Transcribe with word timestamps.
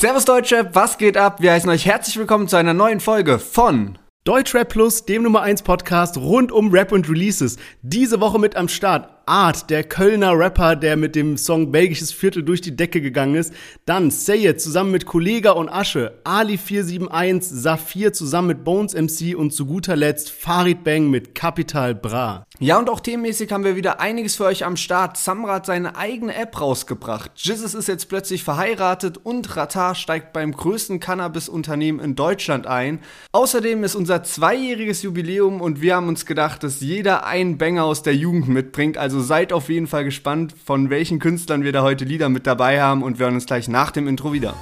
Servus 0.00 0.24
Deutschrap, 0.24 0.74
was 0.74 0.96
geht 0.96 1.18
ab? 1.18 1.42
Wir 1.42 1.52
heißen 1.52 1.68
euch 1.68 1.84
herzlich 1.84 2.16
willkommen 2.16 2.48
zu 2.48 2.56
einer 2.56 2.72
neuen 2.72 3.00
Folge 3.00 3.38
von 3.38 3.98
Deutschrap 4.24 4.70
Plus, 4.70 5.04
dem 5.04 5.24
Nummer 5.24 5.42
1 5.42 5.60
Podcast 5.60 6.16
rund 6.16 6.52
um 6.52 6.70
Rap 6.70 6.90
und 6.92 7.10
Releases. 7.10 7.58
Diese 7.82 8.18
Woche 8.18 8.38
mit 8.38 8.56
am 8.56 8.68
Start 8.68 9.19
Art, 9.26 9.70
der 9.70 9.84
Kölner 9.84 10.38
Rapper, 10.38 10.76
der 10.76 10.96
mit 10.96 11.14
dem 11.14 11.36
Song 11.36 11.72
Belgisches 11.72 12.12
Viertel 12.12 12.42
durch 12.42 12.60
die 12.60 12.76
Decke 12.76 13.00
gegangen 13.00 13.34
ist. 13.34 13.52
Dann 13.84 14.10
Sayed 14.10 14.60
zusammen 14.60 14.90
mit 14.90 15.06
Kollega 15.06 15.52
und 15.52 15.68
Asche, 15.68 16.20
Ali471, 16.24 17.40
Saphir 17.42 18.12
zusammen 18.12 18.48
mit 18.48 18.64
Bones 18.64 18.94
MC 18.94 19.36
und 19.36 19.52
zu 19.52 19.66
guter 19.66 19.96
Letzt 19.96 20.30
Farid 20.30 20.84
Bang 20.84 21.10
mit 21.10 21.34
Capital 21.34 21.94
Bra. 21.94 22.44
Ja, 22.62 22.78
und 22.78 22.90
auch 22.90 23.00
themenmäßig 23.00 23.50
haben 23.52 23.64
wir 23.64 23.74
wieder 23.74 24.00
einiges 24.00 24.36
für 24.36 24.44
euch 24.44 24.66
am 24.66 24.76
Start. 24.76 25.16
Samra 25.16 25.54
hat 25.54 25.66
seine 25.66 25.96
eigene 25.96 26.34
App 26.34 26.60
rausgebracht. 26.60 27.30
Jizzes 27.36 27.74
ist 27.74 27.88
jetzt 27.88 28.10
plötzlich 28.10 28.44
verheiratet 28.44 29.16
und 29.16 29.56
Ratar 29.56 29.94
steigt 29.94 30.34
beim 30.34 30.52
größten 30.52 31.00
Cannabis-Unternehmen 31.00 32.00
in 32.00 32.16
Deutschland 32.16 32.66
ein. 32.66 33.00
Außerdem 33.32 33.82
ist 33.82 33.94
unser 33.94 34.24
zweijähriges 34.24 35.02
Jubiläum 35.02 35.62
und 35.62 35.80
wir 35.80 35.96
haben 35.96 36.08
uns 36.08 36.26
gedacht, 36.26 36.62
dass 36.62 36.80
jeder 36.80 37.24
einen 37.24 37.56
Banger 37.56 37.84
aus 37.84 38.02
der 38.02 38.14
Jugend 38.14 38.48
mitbringt. 38.48 38.98
Also 38.98 39.09
seid 39.18 39.52
auf 39.52 39.68
jeden 39.68 39.88
Fall 39.88 40.04
gespannt, 40.04 40.54
von 40.64 40.90
welchen 40.90 41.18
Künstlern 41.18 41.64
wir 41.64 41.72
da 41.72 41.82
heute 41.82 42.04
Lieder 42.04 42.28
mit 42.28 42.46
dabei 42.46 42.80
haben 42.80 43.02
und 43.02 43.18
wir 43.18 43.26
hören 43.26 43.34
uns 43.34 43.46
gleich 43.46 43.66
nach 43.66 43.90
dem 43.90 44.06
Intro 44.06 44.32
wieder. 44.32 44.54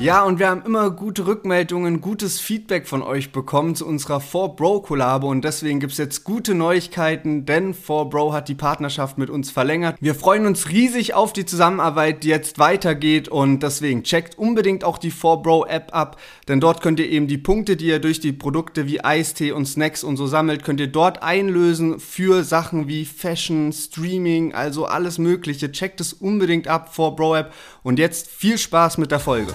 Ja, 0.00 0.22
und 0.22 0.38
wir 0.38 0.48
haben 0.48 0.62
immer 0.64 0.92
gute 0.92 1.26
Rückmeldungen, 1.26 2.00
gutes 2.00 2.38
Feedback 2.38 2.86
von 2.86 3.02
euch 3.02 3.32
bekommen 3.32 3.74
zu 3.74 3.84
unserer 3.84 4.18
4Bro-Kollabo 4.18 5.28
und 5.28 5.42
deswegen 5.42 5.80
gibt's 5.80 5.96
jetzt 5.96 6.22
gute 6.22 6.54
Neuigkeiten, 6.54 7.46
denn 7.46 7.74
4Bro 7.74 8.32
hat 8.32 8.48
die 8.48 8.54
Partnerschaft 8.54 9.18
mit 9.18 9.28
uns 9.28 9.50
verlängert. 9.50 9.96
Wir 10.00 10.14
freuen 10.14 10.46
uns 10.46 10.68
riesig 10.68 11.14
auf 11.14 11.32
die 11.32 11.46
Zusammenarbeit, 11.46 12.22
die 12.22 12.28
jetzt 12.28 12.60
weitergeht 12.60 13.28
und 13.28 13.64
deswegen 13.64 14.04
checkt 14.04 14.38
unbedingt 14.38 14.84
auch 14.84 14.98
die 14.98 15.10
4Bro-App 15.10 15.92
ab, 15.92 16.20
denn 16.46 16.60
dort 16.60 16.80
könnt 16.80 17.00
ihr 17.00 17.10
eben 17.10 17.26
die 17.26 17.36
Punkte, 17.36 17.76
die 17.76 17.86
ihr 17.86 17.98
durch 17.98 18.20
die 18.20 18.32
Produkte 18.32 18.86
wie 18.86 19.02
Eistee 19.02 19.50
und 19.50 19.66
Snacks 19.66 20.04
und 20.04 20.16
so 20.16 20.28
sammelt, 20.28 20.62
könnt 20.62 20.78
ihr 20.78 20.86
dort 20.86 21.24
einlösen 21.24 21.98
für 21.98 22.44
Sachen 22.44 22.86
wie 22.86 23.04
Fashion, 23.04 23.72
Streaming, 23.72 24.54
also 24.54 24.84
alles 24.84 25.18
mögliche. 25.18 25.72
Checkt 25.72 26.00
es 26.00 26.12
unbedingt 26.12 26.68
ab, 26.68 26.92
4Bro-App 26.96 27.52
und 27.82 27.98
jetzt 27.98 28.28
viel 28.28 28.58
Spaß 28.58 28.98
mit 28.98 29.10
der 29.10 29.18
Folge. 29.18 29.52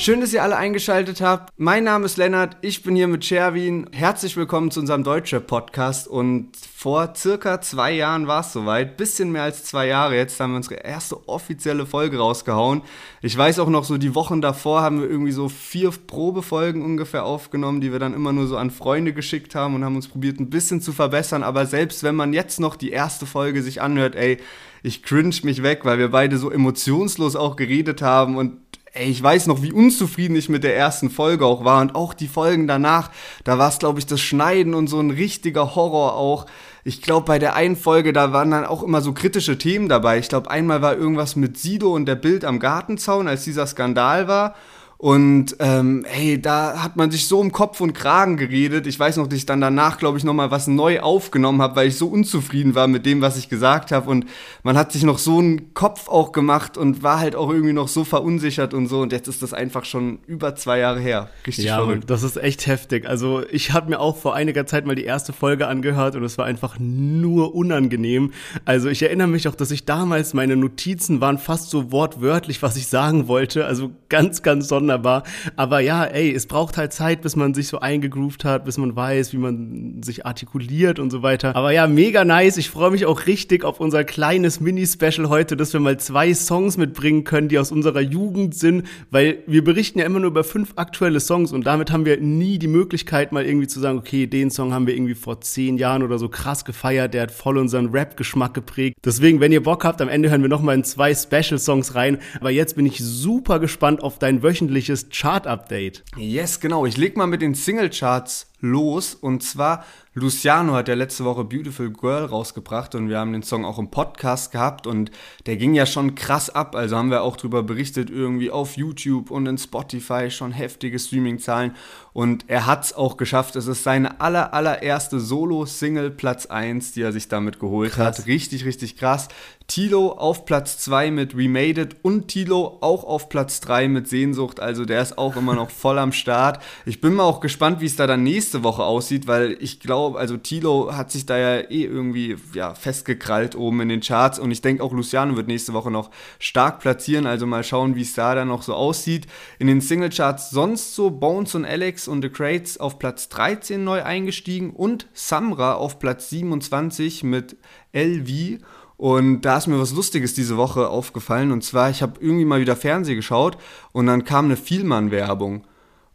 Schön, 0.00 0.22
dass 0.22 0.32
ihr 0.32 0.42
alle 0.42 0.56
eingeschaltet 0.56 1.20
habt. 1.20 1.52
Mein 1.58 1.84
Name 1.84 2.06
ist 2.06 2.16
Lennart, 2.16 2.56
ich 2.62 2.82
bin 2.82 2.96
hier 2.96 3.06
mit 3.06 3.22
Sherwin. 3.22 3.86
Herzlich 3.92 4.34
willkommen 4.34 4.70
zu 4.70 4.80
unserem 4.80 5.04
Deutsche 5.04 5.42
Podcast. 5.42 6.08
Und 6.08 6.52
vor 6.80 7.12
circa 7.14 7.60
zwei 7.60 7.92
Jahren 7.92 8.26
war 8.26 8.40
es 8.40 8.54
soweit, 8.54 8.96
bisschen 8.96 9.30
mehr 9.30 9.42
als 9.42 9.64
zwei 9.64 9.86
Jahre 9.86 10.16
jetzt, 10.16 10.40
haben 10.40 10.52
wir 10.52 10.56
unsere 10.56 10.76
erste 10.76 11.28
offizielle 11.28 11.84
Folge 11.84 12.16
rausgehauen. 12.16 12.80
Ich 13.20 13.36
weiß 13.36 13.58
auch 13.58 13.68
noch, 13.68 13.84
so 13.84 13.98
die 13.98 14.14
Wochen 14.14 14.40
davor 14.40 14.80
haben 14.80 15.02
wir 15.02 15.10
irgendwie 15.10 15.32
so 15.32 15.50
vier 15.50 15.90
Probefolgen 15.90 16.82
ungefähr 16.82 17.26
aufgenommen, 17.26 17.82
die 17.82 17.92
wir 17.92 17.98
dann 17.98 18.14
immer 18.14 18.32
nur 18.32 18.46
so 18.46 18.56
an 18.56 18.70
Freunde 18.70 19.12
geschickt 19.12 19.54
haben 19.54 19.74
und 19.74 19.84
haben 19.84 19.94
uns 19.94 20.08
probiert, 20.08 20.40
ein 20.40 20.48
bisschen 20.48 20.80
zu 20.80 20.92
verbessern. 20.92 21.42
Aber 21.42 21.66
selbst 21.66 22.02
wenn 22.02 22.16
man 22.16 22.32
jetzt 22.32 22.60
noch 22.60 22.76
die 22.76 22.92
erste 22.92 23.26
Folge 23.26 23.62
sich 23.62 23.82
anhört, 23.82 24.16
ey, 24.16 24.38
ich 24.82 25.02
cringe 25.02 25.36
mich 25.42 25.62
weg, 25.62 25.80
weil 25.84 25.98
wir 25.98 26.10
beide 26.10 26.38
so 26.38 26.50
emotionslos 26.50 27.36
auch 27.36 27.56
geredet 27.56 28.00
haben 28.00 28.38
und 28.38 28.56
ey, 28.92 29.10
ich 29.10 29.22
weiß 29.22 29.46
noch, 29.46 29.62
wie 29.62 29.72
unzufrieden 29.72 30.36
ich 30.36 30.48
mit 30.48 30.64
der 30.64 30.76
ersten 30.76 31.10
Folge 31.10 31.46
auch 31.46 31.64
war 31.64 31.80
und 31.80 31.94
auch 31.94 32.14
die 32.14 32.28
Folgen 32.28 32.66
danach, 32.66 33.10
da 33.44 33.58
war 33.58 33.68
es, 33.68 33.78
glaube 33.78 33.98
ich, 33.98 34.06
das 34.06 34.20
Schneiden 34.20 34.74
und 34.74 34.88
so 34.88 34.98
ein 34.98 35.10
richtiger 35.10 35.74
Horror 35.74 36.14
auch. 36.14 36.46
Ich 36.82 37.02
glaube, 37.02 37.26
bei 37.26 37.38
der 37.38 37.54
einen 37.54 37.76
Folge, 37.76 38.12
da 38.12 38.32
waren 38.32 38.50
dann 38.50 38.64
auch 38.64 38.82
immer 38.82 39.02
so 39.02 39.12
kritische 39.12 39.58
Themen 39.58 39.88
dabei. 39.88 40.18
Ich 40.18 40.28
glaube, 40.28 40.50
einmal 40.50 40.80
war 40.80 40.96
irgendwas 40.96 41.36
mit 41.36 41.58
Sido 41.58 41.94
und 41.94 42.06
der 42.06 42.14
Bild 42.14 42.44
am 42.44 42.58
Gartenzaun, 42.58 43.28
als 43.28 43.44
dieser 43.44 43.66
Skandal 43.66 44.28
war. 44.28 44.54
Und 45.00 45.56
ähm, 45.60 46.04
hey, 46.06 46.38
da 46.38 46.82
hat 46.82 46.96
man 46.96 47.10
sich 47.10 47.26
so 47.26 47.40
im 47.40 47.52
Kopf 47.52 47.80
und 47.80 47.94
Kragen 47.94 48.36
geredet. 48.36 48.86
Ich 48.86 49.00
weiß 49.00 49.16
noch, 49.16 49.28
dass 49.28 49.38
ich 49.38 49.46
dann 49.46 49.62
danach, 49.62 49.96
glaube 49.96 50.18
ich, 50.18 50.24
nochmal 50.24 50.50
was 50.50 50.66
neu 50.66 51.00
aufgenommen 51.00 51.62
habe, 51.62 51.74
weil 51.76 51.88
ich 51.88 51.96
so 51.96 52.06
unzufrieden 52.06 52.74
war 52.74 52.86
mit 52.86 53.06
dem, 53.06 53.22
was 53.22 53.38
ich 53.38 53.48
gesagt 53.48 53.92
habe. 53.92 54.10
Und 54.10 54.26
man 54.62 54.76
hat 54.76 54.92
sich 54.92 55.02
noch 55.02 55.16
so 55.16 55.38
einen 55.38 55.72
Kopf 55.72 56.10
auch 56.10 56.32
gemacht 56.32 56.76
und 56.76 57.02
war 57.02 57.18
halt 57.18 57.34
auch 57.34 57.48
irgendwie 57.48 57.72
noch 57.72 57.88
so 57.88 58.04
verunsichert 58.04 58.74
und 58.74 58.88
so. 58.88 59.00
Und 59.00 59.12
jetzt 59.12 59.26
ist 59.26 59.42
das 59.42 59.54
einfach 59.54 59.86
schon 59.86 60.18
über 60.26 60.54
zwei 60.54 60.80
Jahre 60.80 61.00
her. 61.00 61.30
Richtig 61.46 61.64
ja, 61.64 61.76
verrückt. 61.76 62.10
das 62.10 62.22
ist 62.22 62.36
echt 62.36 62.66
heftig. 62.66 63.08
Also 63.08 63.42
ich 63.50 63.72
habe 63.72 63.88
mir 63.88 64.00
auch 64.00 64.18
vor 64.18 64.34
einiger 64.34 64.66
Zeit 64.66 64.84
mal 64.84 64.96
die 64.96 65.04
erste 65.04 65.32
Folge 65.32 65.66
angehört 65.66 66.14
und 66.14 66.24
es 66.24 66.36
war 66.36 66.44
einfach 66.44 66.76
nur 66.78 67.54
unangenehm. 67.54 68.32
Also 68.66 68.90
ich 68.90 69.02
erinnere 69.02 69.28
mich 69.28 69.48
auch, 69.48 69.54
dass 69.54 69.70
ich 69.70 69.86
damals, 69.86 70.34
meine 70.34 70.56
Notizen 70.56 71.22
waren 71.22 71.38
fast 71.38 71.70
so 71.70 71.90
wortwörtlich, 71.90 72.60
was 72.60 72.76
ich 72.76 72.88
sagen 72.88 73.28
wollte. 73.28 73.64
Also 73.64 73.92
ganz, 74.10 74.42
ganz 74.42 74.68
sonderbar 74.68 74.89
wunderbar. 74.90 75.22
Aber 75.56 75.80
ja, 75.80 76.04
ey, 76.04 76.32
es 76.34 76.46
braucht 76.46 76.76
halt 76.76 76.92
Zeit, 76.92 77.22
bis 77.22 77.36
man 77.36 77.54
sich 77.54 77.68
so 77.68 77.80
eingegroovt 77.80 78.44
hat, 78.44 78.64
bis 78.64 78.76
man 78.76 78.96
weiß, 78.96 79.32
wie 79.32 79.38
man 79.38 80.02
sich 80.02 80.26
artikuliert 80.26 80.98
und 80.98 81.10
so 81.10 81.22
weiter. 81.22 81.54
Aber 81.54 81.70
ja, 81.70 81.86
mega 81.86 82.24
nice. 82.24 82.56
Ich 82.56 82.70
freue 82.70 82.90
mich 82.90 83.06
auch 83.06 83.26
richtig 83.26 83.64
auf 83.64 83.80
unser 83.80 84.04
kleines 84.04 84.60
Mini-Special 84.60 85.28
heute, 85.28 85.56
dass 85.56 85.72
wir 85.72 85.80
mal 85.80 85.98
zwei 85.98 86.34
Songs 86.34 86.76
mitbringen 86.76 87.24
können, 87.24 87.48
die 87.48 87.58
aus 87.58 87.70
unserer 87.70 88.00
Jugend 88.00 88.54
sind, 88.54 88.86
weil 89.10 89.38
wir 89.46 89.62
berichten 89.62 90.00
ja 90.00 90.06
immer 90.06 90.18
nur 90.18 90.30
über 90.30 90.44
fünf 90.44 90.72
aktuelle 90.76 91.20
Songs 91.20 91.52
und 91.52 91.66
damit 91.66 91.90
haben 91.92 92.04
wir 92.04 92.18
nie 92.18 92.58
die 92.58 92.66
Möglichkeit, 92.66 93.32
mal 93.32 93.44
irgendwie 93.44 93.68
zu 93.68 93.80
sagen, 93.80 93.98
okay, 93.98 94.26
den 94.26 94.50
Song 94.50 94.72
haben 94.72 94.86
wir 94.86 94.94
irgendwie 94.94 95.14
vor 95.14 95.40
zehn 95.40 95.78
Jahren 95.78 96.02
oder 96.02 96.18
so 96.18 96.28
krass 96.28 96.64
gefeiert, 96.64 97.14
der 97.14 97.22
hat 97.22 97.30
voll 97.30 97.58
unseren 97.58 97.90
Rap-Geschmack 97.90 98.54
geprägt. 98.54 98.96
Deswegen, 99.04 99.40
wenn 99.40 99.52
ihr 99.52 99.62
Bock 99.62 99.84
habt, 99.84 100.00
am 100.00 100.08
Ende 100.08 100.30
hören 100.30 100.42
wir 100.42 100.48
nochmal 100.48 100.74
in 100.74 100.84
zwei 100.84 101.14
Special-Songs 101.14 101.94
rein. 101.94 102.18
Aber 102.40 102.50
jetzt 102.50 102.76
bin 102.76 102.86
ich 102.86 102.98
super 102.98 103.58
gespannt 103.58 104.02
auf 104.02 104.18
dein 104.18 104.42
wöchentliches 104.42 104.79
wöchentliches 104.80 105.10
Chart-Update. 105.10 106.02
Yes, 106.16 106.60
genau. 106.60 106.86
Ich 106.86 106.96
leg 106.96 107.16
mal 107.16 107.26
mit 107.26 107.42
den 107.42 107.54
Single-Charts 107.54 108.49
los. 108.60 109.14
Und 109.14 109.42
zwar, 109.42 109.84
Luciano 110.14 110.74
hat 110.74 110.88
ja 110.88 110.94
letzte 110.94 111.24
Woche 111.24 111.44
Beautiful 111.44 111.90
Girl 111.90 112.24
rausgebracht 112.24 112.94
und 112.94 113.08
wir 113.08 113.18
haben 113.18 113.32
den 113.32 113.42
Song 113.42 113.64
auch 113.64 113.78
im 113.78 113.90
Podcast 113.90 114.52
gehabt 114.52 114.86
und 114.86 115.10
der 115.46 115.56
ging 115.56 115.74
ja 115.74 115.86
schon 115.86 116.14
krass 116.14 116.50
ab. 116.50 116.74
Also 116.74 116.96
haben 116.96 117.10
wir 117.10 117.22
auch 117.22 117.36
darüber 117.36 117.62
berichtet, 117.62 118.10
irgendwie 118.10 118.50
auf 118.50 118.76
YouTube 118.76 119.30
und 119.30 119.46
in 119.46 119.56
Spotify 119.56 120.30
schon 120.30 120.52
heftige 120.52 120.98
Streaming-Zahlen. 120.98 121.76
Und 122.12 122.44
er 122.48 122.66
hat 122.66 122.84
es 122.84 122.92
auch 122.92 123.16
geschafft. 123.16 123.54
Es 123.54 123.68
ist 123.68 123.84
seine 123.84 124.20
aller, 124.20 124.52
allererste 124.52 125.20
Solo-Single 125.20 126.10
Platz 126.10 126.46
1, 126.46 126.92
die 126.92 127.02
er 127.02 127.12
sich 127.12 127.28
damit 127.28 127.60
geholt 127.60 127.92
krass. 127.92 128.18
hat. 128.18 128.26
Richtig, 128.26 128.64
richtig 128.64 128.96
krass. 128.96 129.28
Tilo 129.68 130.10
auf 130.10 130.44
Platz 130.44 130.78
2 130.78 131.12
mit 131.12 131.36
We 131.36 131.48
Made 131.48 131.80
It 131.80 131.96
und 132.02 132.26
Tilo 132.26 132.78
auch 132.80 133.04
auf 133.04 133.28
Platz 133.28 133.60
3 133.60 133.86
mit 133.86 134.08
Sehnsucht. 134.08 134.58
Also 134.58 134.84
der 134.84 135.00
ist 135.00 135.16
auch 135.16 135.36
immer 135.36 135.54
noch 135.54 135.70
voll 135.70 136.00
am 136.00 136.10
Start. 136.10 136.60
Ich 136.84 137.00
bin 137.00 137.14
mal 137.14 137.22
auch 137.22 137.38
gespannt, 137.38 137.80
wie 137.80 137.86
es 137.86 137.94
da 137.94 138.08
dann 138.08 138.24
nächstes 138.24 138.49
nächste 138.50 138.64
Woche 138.64 138.82
aussieht, 138.82 139.28
weil 139.28 139.56
ich 139.60 139.78
glaube, 139.78 140.18
also 140.18 140.36
Tilo 140.36 140.96
hat 140.96 141.12
sich 141.12 141.24
da 141.24 141.38
ja 141.38 141.70
eh 141.70 141.84
irgendwie 141.84 142.34
ja, 142.52 142.74
festgekrallt 142.74 143.54
oben 143.54 143.80
in 143.82 143.88
den 143.88 144.00
Charts 144.00 144.40
und 144.40 144.50
ich 144.50 144.60
denke 144.60 144.82
auch 144.82 144.92
Luciano 144.92 145.36
wird 145.36 145.46
nächste 145.46 145.72
Woche 145.72 145.92
noch 145.92 146.10
stark 146.40 146.80
platzieren, 146.80 147.26
also 147.26 147.46
mal 147.46 147.62
schauen, 147.62 147.94
wie 147.94 148.02
es 148.02 148.14
da 148.14 148.34
dann 148.34 148.48
noch 148.48 148.62
so 148.62 148.74
aussieht. 148.74 149.28
In 149.60 149.68
den 149.68 149.80
Singlecharts 149.80 150.50
sonst 150.50 150.96
so 150.96 151.10
Bones 151.10 151.54
und 151.54 151.64
Alex 151.64 152.08
und 152.08 152.22
The 152.22 152.28
Crates 152.28 152.80
auf 152.80 152.98
Platz 152.98 153.28
13 153.28 153.84
neu 153.84 154.02
eingestiegen 154.02 154.70
und 154.70 155.06
Samra 155.14 155.74
auf 155.74 156.00
Platz 156.00 156.28
27 156.30 157.22
mit 157.22 157.56
LV. 157.92 158.58
Und 158.96 159.42
da 159.42 159.58
ist 159.58 159.68
mir 159.68 159.78
was 159.78 159.92
Lustiges 159.92 160.34
diese 160.34 160.56
Woche 160.56 160.88
aufgefallen. 160.88 161.52
Und 161.52 161.62
zwar, 161.62 161.88
ich 161.88 162.02
habe 162.02 162.14
irgendwie 162.20 162.44
mal 162.44 162.60
wieder 162.60 162.74
Fernsehen 162.74 163.16
geschaut 163.16 163.56
und 163.92 164.06
dann 164.06 164.24
kam 164.24 164.46
eine 164.46 164.56
Vielmann-Werbung. 164.56 165.64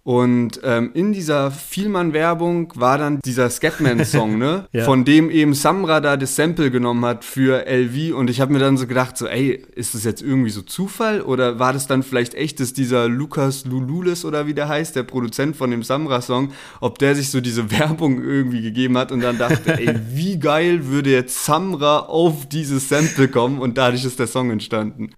Und 0.06 0.60
ähm, 0.63 0.92
in 0.94 1.13
dieser 1.13 1.50
Vielmann-Werbung 1.50 2.72
war 2.75 3.00
dann 3.00 3.22
dieser 3.25 3.50
Scatman-Song, 3.50 4.38
ne? 4.38 4.68
ja. 4.72 4.84
Von 4.84 5.04
dem 5.04 5.31
eben 5.31 5.56
Samra 5.56 6.00
da 6.00 6.16
das 6.16 6.36
Sample 6.36 6.69
genommen 6.69 7.04
hat 7.06 7.25
für 7.25 7.66
LV. 7.66 8.13
Und 8.16 8.30
ich 8.30 8.40
habe 8.40 8.54
mir 8.54 8.60
dann 8.60 8.78
so 8.78 8.86
gedacht, 8.86 9.18
so, 9.18 9.25
ey, 9.25 9.66
ist 9.74 9.96
das 9.96 10.04
jetzt 10.04 10.22
irgendwie 10.22 10.52
so 10.52 10.62
Zufall? 10.62 11.22
Oder 11.22 11.57
war 11.57 11.74
das 11.74 11.88
dann 11.88 12.04
vielleicht 12.04 12.36
echt, 12.36 12.60
dass 12.60 12.72
dieser 12.72 13.10
Lukas 13.10 13.66
Lululis 13.66 14.25
oder 14.25 14.46
wie 14.46 14.54
der 14.54 14.69
heißt, 14.69 14.96
der 14.96 15.02
Produzent 15.02 15.56
von 15.56 15.72
dem 15.72 15.81
Samra-Song, 15.81 16.52
ob 16.81 17.00
der 17.00 17.16
sich 17.16 17.31
so 17.31 17.42
diese 17.42 17.72
Werbung 17.80 18.24
irgendwie 18.24 18.62
gegeben 18.62 19.00
hat 19.00 19.12
und 19.12 19.22
dann 19.22 19.40
dachte, 19.40 19.75
ey, 19.75 19.90
wie 20.13 20.38
geil 20.38 20.86
würde 20.86 21.10
jetzt 21.10 21.46
Samra 21.46 22.02
auf 22.02 22.48
dieses 22.48 22.90
Sample 22.90 23.28
kommen? 23.28 23.57
Und 23.57 23.80
dadurch 23.80 24.06
ist 24.06 24.19
der 24.19 24.28
Song 24.28 24.52
entstanden. 24.52 25.10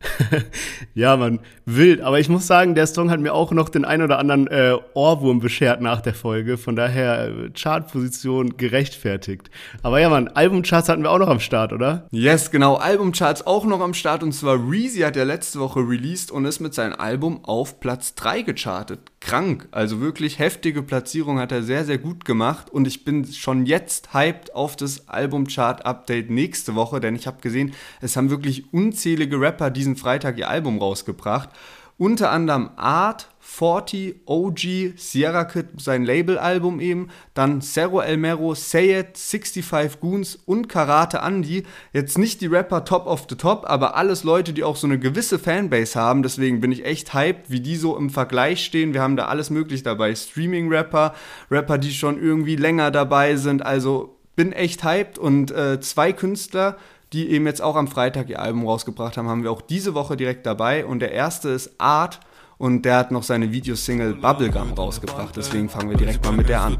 ja, 0.93 1.17
man, 1.17 1.39
wild. 1.65 1.99
Aber 1.99 2.21
ich 2.21 2.29
muss 2.29 2.47
sagen, 2.47 2.73
der 2.73 2.87
Song 2.87 3.11
hat 3.11 3.19
mir 3.19 3.33
auch 3.33 3.51
noch 3.51 3.67
den 3.67 3.83
ein 3.83 4.01
oder 4.01 4.17
anderen 4.17 4.47
äh, 4.47 4.76
Ohrwurm 4.93 5.39
beschert 5.39 5.81
nach 5.81 6.01
der 6.01 6.13
Folge. 6.13 6.57
Von 6.57 6.75
daher 6.75 7.27
äh, 7.27 7.49
Chartposition 7.51 8.57
gerechtfertigt. 8.57 9.49
Aber 9.83 9.99
ja, 9.99 10.09
Mann, 10.09 10.27
Albumcharts 10.27 10.89
hatten 10.89 11.03
wir 11.03 11.11
auch 11.11 11.19
noch 11.19 11.29
am 11.29 11.39
Start, 11.39 11.73
oder? 11.73 12.07
Yes, 12.11 12.51
genau. 12.51 12.75
Albumcharts 12.75 13.45
auch 13.45 13.65
noch 13.65 13.81
am 13.81 13.93
Start. 13.93 14.23
Und 14.23 14.33
zwar 14.33 14.57
Reezy 14.69 14.99
hat 14.99 15.15
ja 15.15 15.23
letzte 15.23 15.59
Woche 15.59 15.79
released 15.79 16.31
und 16.31 16.45
ist 16.45 16.59
mit 16.59 16.73
seinem 16.73 16.99
Album 16.99 17.43
auf 17.43 17.79
Platz 17.79 18.15
3 18.15 18.41
gechartet. 18.41 18.99
Krank. 19.19 19.67
Also 19.71 19.99
wirklich 19.99 20.39
heftige 20.39 20.83
Platzierung 20.83 21.39
hat 21.39 21.51
er 21.51 21.63
sehr, 21.63 21.83
sehr 21.83 21.97
gut 21.97 22.23
gemacht. 22.25 22.69
Und 22.69 22.87
ich 22.87 23.03
bin 23.03 23.25
schon 23.25 23.65
jetzt 23.65 24.13
hyped 24.13 24.55
auf 24.55 24.75
das 24.75 25.09
Albumchart-Update 25.09 26.29
nächste 26.29 26.75
Woche, 26.75 26.99
denn 26.99 27.15
ich 27.15 27.27
habe 27.27 27.41
gesehen, 27.41 27.73
es 28.01 28.15
haben 28.15 28.29
wirklich 28.29 28.73
unzählige 28.73 29.39
Rapper 29.39 29.69
diesen 29.69 29.95
Freitag 29.95 30.37
ihr 30.37 30.49
Album 30.49 30.79
rausgebracht. 30.79 31.49
Unter 31.97 32.31
anderem 32.31 32.69
Art, 32.75 33.27
40, 33.49 34.21
OG, 34.25 34.93
Sierra 34.97 35.45
Kid, 35.45 35.67
sein 35.77 36.03
Labelalbum 36.03 36.79
eben, 36.79 37.07
dann 37.33 37.61
Cerro 37.61 38.01
El 38.01 38.17
Mero, 38.17 38.53
Say 38.53 38.99
It, 38.99 39.17
65 39.17 39.99
Goons 39.99 40.37
und 40.45 40.67
Karate 40.67 41.19
Andy. 41.19 41.63
Jetzt 41.91 42.19
nicht 42.19 42.41
die 42.41 42.47
Rapper 42.47 42.85
top 42.85 43.07
of 43.07 43.25
the 43.27 43.35
top, 43.35 43.63
aber 43.65 43.95
alles 43.95 44.23
Leute, 44.23 44.53
die 44.53 44.63
auch 44.63 44.75
so 44.75 44.85
eine 44.85 44.99
gewisse 44.99 45.39
Fanbase 45.39 45.99
haben. 45.99 46.21
Deswegen 46.21 46.59
bin 46.61 46.71
ich 46.71 46.85
echt 46.85 47.15
hyped, 47.15 47.49
wie 47.49 47.61
die 47.61 47.77
so 47.77 47.97
im 47.97 48.11
Vergleich 48.11 48.63
stehen. 48.63 48.93
Wir 48.93 49.01
haben 49.01 49.15
da 49.15 49.25
alles 49.25 49.49
möglich 49.49 49.81
dabei. 49.81 50.13
Streaming-Rapper, 50.13 51.15
Rapper, 51.49 51.77
die 51.77 51.93
schon 51.93 52.21
irgendwie 52.21 52.57
länger 52.57 52.91
dabei 52.91 53.37
sind. 53.37 53.65
Also 53.65 54.19
bin 54.35 54.51
echt 54.51 54.83
hyped 54.83 55.17
und 55.17 55.49
äh, 55.51 55.79
zwei 55.79 56.11
Künstler, 56.11 56.77
die 57.13 57.29
eben 57.29 57.47
jetzt 57.47 57.61
auch 57.61 57.77
am 57.77 57.87
Freitag 57.87 58.29
ihr 58.29 58.41
Album 58.41 58.67
rausgebracht 58.67 59.17
haben, 59.17 59.29
haben 59.29 59.43
wir 59.43 59.51
auch 59.51 59.61
diese 59.61 59.95
Woche 59.95 60.17
direkt 60.17 60.45
dabei. 60.45 60.85
Und 60.85 60.99
der 60.99 61.13
erste 61.13 61.49
ist 61.49 61.79
Art 61.79 62.19
und 62.57 62.83
der 62.83 62.97
hat 62.97 63.11
noch 63.11 63.23
seine 63.23 63.51
Videosingle 63.51 64.15
Bubblegum 64.15 64.73
rausgebracht. 64.73 65.35
Deswegen 65.35 65.69
fangen 65.69 65.89
wir 65.89 65.97
direkt 65.97 66.23
mal 66.25 66.31
mit 66.33 66.49
der 66.49 66.61
an. 66.61 66.77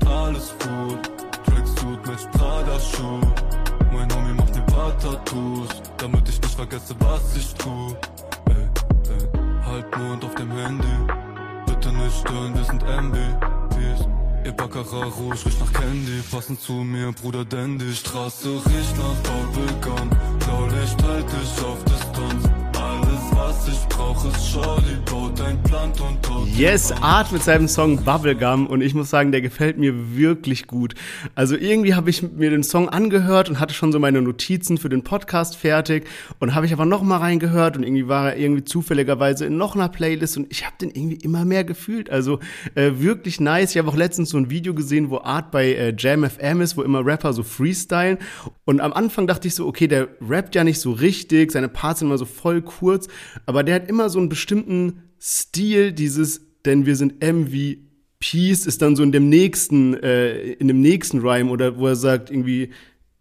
Damit 5.98 6.30
ich 6.30 6.42
nicht 6.42 6.56
vergesse, 6.56 6.96
was 7.00 7.36
ich 7.36 7.54
tu. 7.56 7.96
Ey, 8.50 8.56
ey, 8.56 9.66
halt 9.66 9.86
auf 10.24 10.36
dem 10.36 10.52
Handy, 10.52 10.88
bitte 11.66 11.90
nicht 11.90 12.20
stören, 12.20 12.54
wir 12.56 12.64
sind 12.64 12.84
MBPs. 12.84 14.08
Ihr 14.46 14.52
Baccarat 14.54 15.12
Rouge 15.18 15.46
riecht 15.46 15.60
nach 15.60 15.74
Candy, 15.74 16.22
passen 16.32 16.58
zu 16.58 16.74
mir, 16.74 17.12
Bruder 17.12 17.44
Dandy. 17.44 17.94
Straße 17.94 18.50
riecht 18.50 18.96
nach 18.98 19.16
Bubblegum, 19.24 20.10
Blaulicht 20.40 21.04
halt 21.04 21.26
dich 21.26 21.66
auf 21.66 21.84
Distanz. 21.86 22.47
Yes, 26.56 26.92
Art 26.92 27.32
mit 27.32 27.44
seinem 27.44 27.68
Song 27.68 28.04
Bubblegum 28.04 28.68
und 28.68 28.82
ich 28.82 28.94
muss 28.94 29.10
sagen, 29.10 29.32
der 29.32 29.42
gefällt 29.42 29.78
mir 29.78 30.18
wirklich 30.18 30.68
gut. 30.68 30.96
Also 31.36 31.56
irgendwie 31.56 31.94
habe 31.94 32.10
ich 32.10 32.22
mir 32.22 32.50
den 32.50 32.64
Song 32.64 32.90
angehört 32.90 33.50
und 33.50 33.60
hatte 33.60 33.74
schon 33.74 33.92
so 33.92 34.00
meine 34.00 34.22
Notizen 34.22 34.78
für 34.78 34.90
den 34.90 35.04
Podcast 35.04 35.56
fertig 35.56 36.08
und 36.40 36.56
habe 36.56 36.66
ich 36.66 36.74
aber 36.74 36.86
noch 36.86 37.04
mal 37.04 37.18
reingehört 37.18 37.78
und 37.78 37.84
irgendwie 37.84 38.08
war 38.08 38.32
er 38.32 38.38
irgendwie 38.38 38.64
zufälligerweise 38.64 39.46
in 39.46 39.58
noch 39.58 39.76
einer 39.76 39.90
Playlist 39.90 40.38
und 40.38 40.48
ich 40.50 40.66
habe 40.66 40.76
den 40.82 40.90
irgendwie 40.90 41.18
immer 41.18 41.46
mehr 41.46 41.64
gefühlt. 41.64 42.10
Also 42.10 42.40
äh, 42.76 42.94
wirklich 42.96 43.40
nice. 43.40 43.72
Ich 43.72 43.78
habe 43.78 43.90
auch 43.90 43.96
letztens 43.96 44.30
so 44.30 44.38
ein 44.38 44.50
Video 44.50 44.74
gesehen, 44.74 45.10
wo 45.10 45.20
Art 45.20 45.52
bei 45.52 45.74
äh, 45.74 45.94
Jam 45.98 46.28
FM 46.28 46.62
ist, 46.62 46.78
wo 46.78 46.82
immer 46.82 47.06
Rapper 47.06 47.34
so 47.34 47.44
freestylen 47.44 48.18
und 48.66 48.82
am 48.82 48.92
Anfang 48.94 49.28
dachte 49.28 49.48
ich 49.48 49.56
so, 49.56 49.66
okay, 49.66 49.88
der 49.88 50.10
rappt 50.20 50.54
ja 50.54 50.64
nicht 50.64 50.82
so 50.82 50.92
richtig, 50.92 51.52
seine 51.54 51.70
Parts 51.70 52.00
sind 52.00 52.10
immer 52.10 52.18
so 52.18 52.26
voll 52.26 52.62
kurz, 52.62 53.08
aber 53.48 53.64
der 53.64 53.76
hat 53.76 53.90
immer 53.90 54.10
so 54.10 54.20
einen 54.20 54.30
bestimmten 54.30 55.02
Stil, 55.20 55.94
dieses, 55.94 56.42
denn 56.66 56.86
wir 56.86 56.96
sind 56.96 57.24
MVPs, 57.24 58.68
ist 58.68 58.82
dann 58.82 58.96
so 58.96 59.02
in 59.02 59.12
dem 59.12 59.30
nächsten, 59.30 59.96
äh, 59.96 60.52
in 60.54 60.68
dem 60.68 60.82
nächsten 60.82 61.20
Rhyme 61.20 61.50
oder 61.50 61.80
wo 61.80 61.88
er 61.88 61.96
sagt 61.96 62.30
irgendwie, 62.30 62.70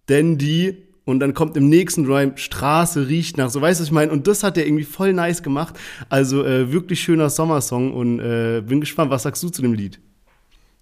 denn 0.08 0.36
die 0.36 0.76
und 1.04 1.20
dann 1.20 1.34
kommt 1.34 1.56
im 1.56 1.68
nächsten 1.68 2.04
Rhyme 2.04 2.36
Straße 2.36 3.08
riecht 3.08 3.38
nach, 3.38 3.48
so 3.48 3.60
weißt 3.60 3.78
du, 3.78 3.82
was 3.82 3.88
ich 3.88 3.92
meine? 3.92 4.10
Und 4.10 4.26
das 4.26 4.42
hat 4.42 4.58
er 4.58 4.66
irgendwie 4.66 4.82
voll 4.84 5.12
nice 5.12 5.42
gemacht. 5.42 5.78
Also 6.08 6.44
äh, 6.44 6.72
wirklich 6.72 7.00
schöner 7.00 7.30
Sommersong 7.30 7.94
und 7.94 8.18
äh, 8.18 8.60
bin 8.66 8.80
gespannt, 8.80 9.12
was 9.12 9.22
sagst 9.22 9.42
du 9.44 9.48
zu 9.48 9.62
dem 9.62 9.72
Lied? 9.72 10.00